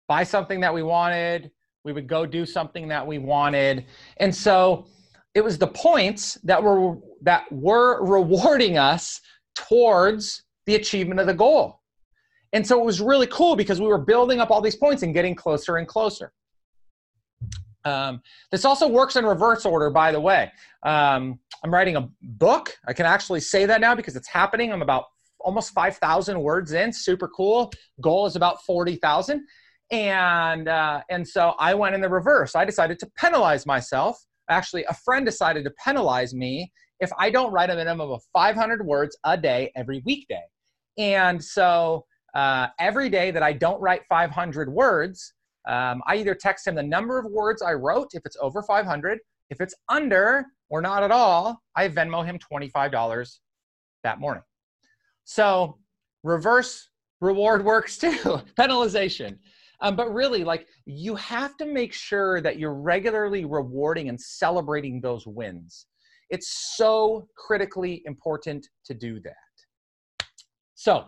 buy 0.09 0.23
something 0.23 0.61
that 0.61 0.73
we 0.73 0.83
wanted, 0.83 1.51
we 1.85 1.93
would 1.93 2.07
go 2.07 2.27
do 2.27 2.45
something 2.45 2.89
that 2.89 3.07
we 3.07 3.19
wanted. 3.19 3.87
And 4.19 4.35
so 4.35 4.87
it 5.35 5.43
was 5.43 5.59
the 5.59 5.67
points 5.67 6.35
that 6.45 6.63
were 6.63 6.97
that 7.23 7.51
were 7.53 8.05
rewarding 8.05 8.79
us 8.79 9.21
towards 9.55 10.45
the 10.67 10.75
achievement 10.75 11.21
of 11.21 11.27
the 11.27 11.35
goal. 11.35 11.81
And 12.53 12.67
so 12.67 12.81
it 12.81 12.85
was 12.85 13.01
really 13.01 13.29
cool 13.29 13.55
because 13.55 13.81
we 13.81 13.87
were 13.87 13.99
building 13.99 14.41
up 14.41 14.51
all 14.51 14.61
these 14.61 14.77
points 14.77 15.03
and 15.03 15.15
getting 15.15 15.35
closer 15.35 15.77
and 15.77 15.87
closer. 15.87 16.33
Um, 17.85 18.21
this 18.51 18.65
also 18.65 18.89
works 18.89 19.17
in 19.17 19.25
reverse 19.25 19.65
order, 19.65 19.89
by 19.89 20.13
the 20.13 20.21
way. 20.21 20.51
Um, 20.83 21.39
I'm 21.65 21.73
writing 21.73 21.97
a 21.97 22.09
book. 22.23 22.77
I 22.87 22.93
can 22.93 23.07
actually 23.07 23.41
say 23.41 23.67
that 23.67 23.81
now 23.81 23.95
because 23.95 24.17
it's 24.17 24.29
happening. 24.29 24.73
I'm 24.73 24.83
about 24.83 25.07
almost 25.39 25.73
5,000 25.73 26.41
words 26.41 26.73
in. 26.73 26.93
Super 26.93 27.29
cool. 27.29 27.73
Goal 28.01 28.27
is 28.27 28.37
about 28.37 28.63
40,000. 28.65 29.47
And, 29.91 30.69
uh, 30.69 31.03
and 31.11 31.27
so 31.27 31.55
I 31.59 31.75
went 31.75 31.95
in 31.95 32.01
the 32.01 32.09
reverse. 32.09 32.55
I 32.55 32.65
decided 32.65 32.99
to 33.01 33.11
penalize 33.17 33.67
myself. 33.67 34.19
Actually, 34.49 34.85
a 34.85 34.95
friend 34.95 35.27
decided 35.27 35.65
to 35.65 35.71
penalize 35.85 36.35
me 36.35 36.73
if 37.01 37.11
I 37.19 37.31
don't 37.31 37.53
write 37.53 37.71
a 37.71 37.75
minimum 37.75 38.11
of 38.11 38.23
500 38.33 38.85
words 38.85 39.17
a 39.25 39.37
day 39.37 39.73
every 39.75 40.03
weekday. 40.05 40.43
And 40.99 41.43
so 41.43 42.05
uh, 42.35 42.69
every 42.79 43.09
day 43.09 43.31
that 43.31 43.43
I 43.43 43.53
don't 43.53 43.81
write 43.81 44.03
500 44.09 44.73
words, 44.73 45.35
um, 45.69 46.03
I 46.07 46.17
either 46.17 46.35
text 46.35 46.67
him 46.67 46.75
the 46.75 46.83
number 46.83 47.19
of 47.19 47.27
words 47.27 47.63
I 47.63 47.73
wrote 47.73 48.11
if 48.13 48.23
it's 48.25 48.37
over 48.41 48.63
500. 48.63 49.19
If 49.51 49.61
it's 49.61 49.75
under 49.89 50.47
or 50.69 50.81
not 50.81 51.03
at 51.03 51.11
all, 51.11 51.61
I 51.77 51.89
Venmo 51.89 52.25
him 52.25 52.39
$25 52.39 53.39
that 54.05 54.21
morning. 54.21 54.43
So 55.25 55.79
reverse 56.23 56.89
reward 57.21 57.65
works 57.65 57.99
too, 57.99 58.11
penalization. 58.59 59.39
Um, 59.83 59.97
but 59.97 60.13
really, 60.13 60.45
like 60.45 60.67
you 60.85 61.15
have 61.17 61.57
to 61.59 61.67
make 61.67 61.93
sure 61.93 62.41
that 62.41 62.59
you're 62.59 62.75
regularly 62.75 63.45
rewarding 63.45 64.09
and 64.09 64.21
celebrating 64.21 65.01
those 65.01 65.27
wins. 65.27 65.87
It's 66.29 66.77
so 66.77 67.27
critically 67.37 68.03
important 68.05 68.67
to 68.85 68.95
do 68.95 69.21
that. 69.21 70.27
So, 70.75 71.07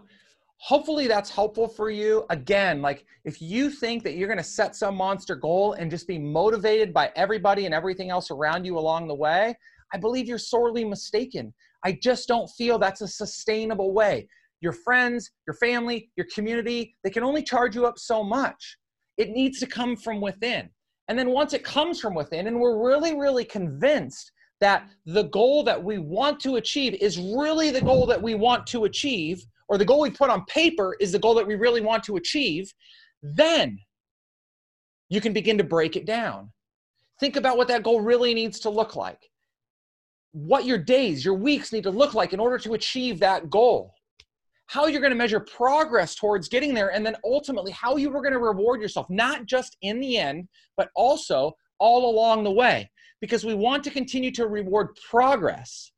hopefully 0.63 1.09
that's 1.09 1.29
helpful 1.29 1.67
for 1.67 1.91
you. 1.91 2.25
Again, 2.31 2.81
like 2.81 3.05
if 3.25 3.43
you 3.43 3.69
think 3.69 4.05
that 4.05 4.15
you're 4.15 4.29
going 4.29 4.39
to 4.39 4.45
set 4.45 4.77
some 4.77 4.97
monster 4.97 5.35
goal 5.35 5.73
and 5.73 5.91
just 5.91 6.07
be 6.07 6.21
motivated 6.21 6.95
by 6.95 7.11
everybody 7.17 7.67
and 7.67 7.75
everything 7.75 8.11
else 8.11 8.31
around 8.31 8.65
you 8.65 8.79
along 8.79 9.09
the 9.09 9.15
way, 9.15 9.57
I 9.93 9.99
believe 9.99 10.29
you're 10.29 10.39
sorely 10.39 10.85
mistaken. 10.85 11.53
I 11.85 11.99
just 12.01 12.29
don't 12.29 12.49
feel 12.57 12.79
that's 12.79 13.01
a 13.01 13.09
sustainable 13.09 13.93
way. 13.93 14.29
Your 14.63 14.73
friends, 14.73 15.31
your 15.47 15.55
family, 15.55 16.11
your 16.17 16.27
community, 16.35 16.95
they 17.05 17.11
can 17.11 17.25
only 17.25 17.43
charge 17.43 17.75
you 17.75 17.85
up 17.85 17.99
so 17.99 18.23
much. 18.23 18.79
It 19.19 19.29
needs 19.31 19.59
to 19.61 19.67
come 19.67 19.97
from 19.97 20.21
within. 20.21 20.71
And 21.09 21.19
then 21.19 21.31
once 21.31 21.53
it 21.53 21.65
comes 21.65 22.01
from 22.01 22.15
within, 22.15 22.47
and 22.47 22.59
we're 22.59 22.89
really, 22.89 23.15
really 23.15 23.45
convinced 23.45 24.33
that 24.61 24.89
the 25.05 25.25
goal 25.25 25.65
that 25.65 25.83
we 25.83 25.99
want 25.99 26.39
to 26.41 26.57
achieve 26.57 26.95
is 26.95 27.19
really 27.19 27.71
the 27.71 27.81
goal 27.81 28.07
that 28.07 28.23
we 28.23 28.37
want 28.37 28.65
to 28.69 28.85
achieve, 28.85 29.43
or 29.69 29.77
the 29.77 29.85
goal 29.85 30.01
we 30.01 30.11
put 30.11 30.31
on 30.31 30.45
paper 30.45 30.97
is 31.01 31.11
the 31.11 31.19
goal 31.19 31.35
that 31.35 31.47
we 31.47 31.57
really 31.57 31.81
want 31.81 32.05
to 32.05 32.17
achieve, 32.17 32.73
then 33.23 33.77
you 35.09 35.21
can 35.21 35.33
begin 35.33 35.59
to 35.59 35.65
break 35.65 35.97
it 35.97 36.07
down. 36.07 36.51
Think 37.19 37.35
about 37.35 37.57
what 37.57 37.69
that 37.69 37.83
goal 37.83 38.01
really 38.01 38.33
needs 38.33 38.61
to 38.61 38.71
look 38.71 38.95
like. 38.95 39.19
What 40.31 40.65
your 40.65 40.79
days, 40.79 41.25
your 41.25 41.35
weeks 41.35 41.73
need 41.73 41.83
to 41.83 41.91
look 41.91 42.15
like 42.15 42.33
in 42.33 42.41
order 42.41 42.59
to 42.59 42.75
achieve 42.75 43.19
that 43.19 43.51
goal. 43.51 43.93
How 44.73 44.87
you're 44.87 45.03
going 45.03 45.11
to 45.13 45.17
measure 45.17 45.39
progress 45.39 46.15
towards 46.15 46.49
getting 46.49 46.73
there, 46.73 46.93
and 46.93 47.05
then 47.05 47.15
ultimately 47.27 47.73
how 47.73 47.99
you 47.99 48.09
were 48.09 48.23
going 48.23 48.33
to 48.33 48.39
reward 48.39 48.81
yourself, 48.81 49.05
not 49.11 49.45
just 49.45 49.77
in 49.83 50.01
the 50.01 50.17
end, 50.17 50.49
but 50.79 50.89
also 50.97 51.53
all 51.79 52.11
along 52.11 52.43
the 52.43 52.51
way 52.51 52.91
because 53.21 53.45
we 53.45 53.53
want 53.53 53.85
to 53.85 53.91
continue 53.91 54.31
to 54.31 54.47
reward 54.47 54.89
progress. 55.11 55.93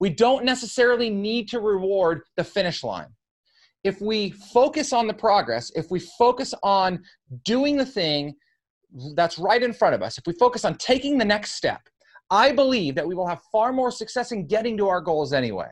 We 0.00 0.10
don't 0.10 0.44
necessarily 0.44 1.08
need 1.08 1.48
to 1.50 1.60
reward 1.60 2.22
the 2.36 2.42
finish 2.42 2.82
line. 2.82 3.14
If 3.84 4.00
we 4.00 4.30
focus 4.30 4.92
on 4.92 5.06
the 5.06 5.14
progress, 5.14 5.70
if 5.76 5.92
we 5.92 6.00
focus 6.00 6.52
on 6.64 7.04
doing 7.44 7.76
the 7.76 7.86
thing 7.86 8.34
that's 9.14 9.38
right 9.38 9.62
in 9.62 9.72
front 9.72 9.94
of 9.94 10.02
us, 10.02 10.18
if 10.18 10.26
we 10.26 10.32
focus 10.32 10.64
on 10.64 10.74
taking 10.78 11.16
the 11.16 11.24
next 11.24 11.52
step, 11.52 11.80
I 12.28 12.50
believe 12.50 12.96
that 12.96 13.06
we 13.06 13.14
will 13.14 13.28
have 13.28 13.40
far 13.52 13.72
more 13.72 13.92
success 13.92 14.32
in 14.32 14.48
getting 14.48 14.76
to 14.78 14.88
our 14.88 15.00
goals 15.00 15.32
anyway. 15.32 15.68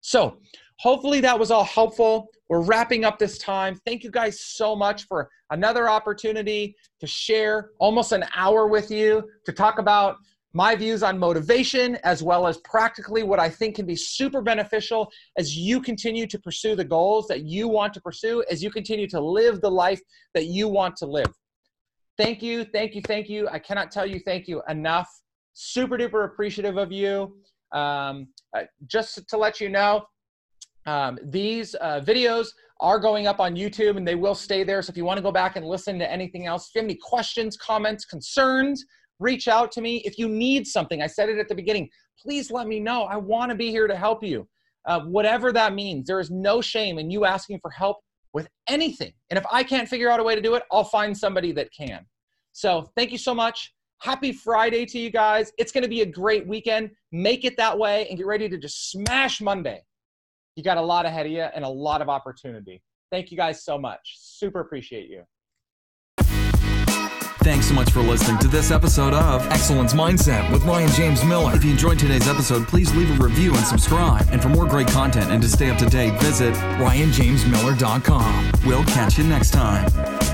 So, 0.00 0.38
hopefully, 0.78 1.20
that 1.20 1.38
was 1.38 1.50
all 1.50 1.64
helpful. 1.64 2.28
We're 2.48 2.62
wrapping 2.62 3.04
up 3.04 3.18
this 3.18 3.38
time. 3.38 3.80
Thank 3.86 4.04
you 4.04 4.10
guys 4.10 4.40
so 4.40 4.76
much 4.76 5.06
for 5.06 5.30
another 5.50 5.88
opportunity 5.88 6.76
to 7.00 7.06
share 7.06 7.70
almost 7.78 8.12
an 8.12 8.24
hour 8.34 8.66
with 8.66 8.90
you 8.90 9.28
to 9.46 9.52
talk 9.52 9.78
about 9.78 10.16
my 10.54 10.76
views 10.76 11.02
on 11.02 11.18
motivation 11.18 11.96
as 12.04 12.22
well 12.22 12.46
as 12.46 12.58
practically 12.58 13.24
what 13.24 13.40
I 13.40 13.50
think 13.50 13.74
can 13.74 13.86
be 13.86 13.96
super 13.96 14.40
beneficial 14.40 15.10
as 15.36 15.56
you 15.56 15.80
continue 15.82 16.28
to 16.28 16.38
pursue 16.38 16.76
the 16.76 16.84
goals 16.84 17.26
that 17.26 17.42
you 17.44 17.66
want 17.66 17.92
to 17.94 18.00
pursue, 18.00 18.44
as 18.50 18.62
you 18.62 18.70
continue 18.70 19.08
to 19.08 19.20
live 19.20 19.60
the 19.60 19.70
life 19.70 20.00
that 20.32 20.46
you 20.46 20.68
want 20.68 20.96
to 20.98 21.06
live. 21.06 21.32
Thank 22.16 22.40
you, 22.40 22.64
thank 22.64 22.94
you, 22.94 23.02
thank 23.02 23.28
you. 23.28 23.48
I 23.48 23.58
cannot 23.58 23.90
tell 23.90 24.06
you 24.06 24.20
thank 24.20 24.46
you 24.46 24.62
enough. 24.68 25.08
Super 25.54 25.98
duper 25.98 26.24
appreciative 26.24 26.76
of 26.76 26.92
you. 26.92 27.36
Um, 27.72 28.28
uh, 28.56 28.62
just 28.86 29.28
to 29.28 29.36
let 29.36 29.60
you 29.60 29.68
know, 29.68 30.04
um, 30.86 31.18
these 31.22 31.74
uh, 31.80 32.00
videos 32.00 32.48
are 32.80 32.98
going 32.98 33.26
up 33.26 33.40
on 33.40 33.54
YouTube 33.54 33.96
and 33.96 34.06
they 34.06 34.14
will 34.14 34.34
stay 34.34 34.64
there. 34.64 34.82
So 34.82 34.90
if 34.90 34.96
you 34.96 35.04
want 35.04 35.18
to 35.18 35.22
go 35.22 35.32
back 35.32 35.56
and 35.56 35.64
listen 35.64 35.98
to 35.98 36.10
anything 36.10 36.46
else, 36.46 36.68
if 36.68 36.74
you 36.74 36.80
have 36.80 36.86
any 36.86 36.98
questions, 37.00 37.56
comments, 37.56 38.04
concerns, 38.04 38.84
reach 39.20 39.48
out 39.48 39.72
to 39.72 39.80
me. 39.80 39.98
If 39.98 40.18
you 40.18 40.28
need 40.28 40.66
something, 40.66 41.00
I 41.00 41.06
said 41.06 41.28
it 41.28 41.38
at 41.38 41.48
the 41.48 41.54
beginning, 41.54 41.88
please 42.20 42.50
let 42.50 42.66
me 42.66 42.80
know. 42.80 43.04
I 43.04 43.16
want 43.16 43.50
to 43.50 43.56
be 43.56 43.70
here 43.70 43.86
to 43.86 43.96
help 43.96 44.22
you. 44.22 44.46
Uh, 44.86 45.00
whatever 45.02 45.52
that 45.52 45.74
means, 45.74 46.06
there 46.06 46.20
is 46.20 46.30
no 46.30 46.60
shame 46.60 46.98
in 46.98 47.10
you 47.10 47.24
asking 47.24 47.58
for 47.60 47.70
help 47.70 47.98
with 48.34 48.48
anything. 48.68 49.12
And 49.30 49.38
if 49.38 49.44
I 49.50 49.62
can't 49.62 49.88
figure 49.88 50.10
out 50.10 50.20
a 50.20 50.22
way 50.22 50.34
to 50.34 50.42
do 50.42 50.54
it, 50.56 50.64
I'll 50.70 50.84
find 50.84 51.16
somebody 51.16 51.52
that 51.52 51.68
can. 51.72 52.04
So 52.52 52.90
thank 52.96 53.10
you 53.10 53.18
so 53.18 53.34
much. 53.34 53.72
Happy 54.02 54.32
Friday 54.32 54.84
to 54.86 54.98
you 54.98 55.08
guys. 55.08 55.52
It's 55.56 55.72
going 55.72 55.84
to 55.84 55.88
be 55.88 56.02
a 56.02 56.06
great 56.06 56.46
weekend. 56.46 56.90
Make 57.12 57.44
it 57.44 57.56
that 57.56 57.78
way 57.78 58.06
and 58.08 58.18
get 58.18 58.26
ready 58.26 58.48
to 58.48 58.58
just 58.58 58.90
smash 58.90 59.40
Monday 59.40 59.82
you 60.56 60.62
got 60.62 60.76
a 60.76 60.82
lot 60.82 61.06
ahead 61.06 61.26
of 61.26 61.32
you 61.32 61.42
and 61.42 61.64
a 61.64 61.68
lot 61.68 62.02
of 62.02 62.08
opportunity. 62.08 62.82
Thank 63.10 63.30
you 63.30 63.36
guys 63.36 63.64
so 63.64 63.78
much. 63.78 64.16
Super 64.18 64.60
appreciate 64.60 65.08
you. 65.08 65.22
Thanks 67.44 67.66
so 67.66 67.74
much 67.74 67.90
for 67.90 68.00
listening 68.00 68.38
to 68.38 68.48
this 68.48 68.70
episode 68.70 69.12
of 69.12 69.46
Excellence 69.48 69.92
Mindset 69.92 70.50
with 70.50 70.64
Ryan 70.64 70.88
James 70.92 71.22
Miller. 71.24 71.54
If 71.54 71.62
you 71.62 71.72
enjoyed 71.72 71.98
today's 71.98 72.26
episode, 72.26 72.66
please 72.66 72.94
leave 72.94 73.20
a 73.20 73.22
review 73.22 73.54
and 73.54 73.66
subscribe. 73.66 74.26
And 74.30 74.40
for 74.40 74.48
more 74.48 74.66
great 74.66 74.88
content 74.88 75.30
and 75.30 75.42
to 75.42 75.48
stay 75.48 75.68
up 75.68 75.76
to 75.78 75.86
date, 75.86 76.18
visit 76.22 76.54
ryanjamesmiller.com. 76.54 78.52
We'll 78.64 78.84
catch 78.84 79.18
you 79.18 79.24
next 79.24 79.50
time. 79.50 80.33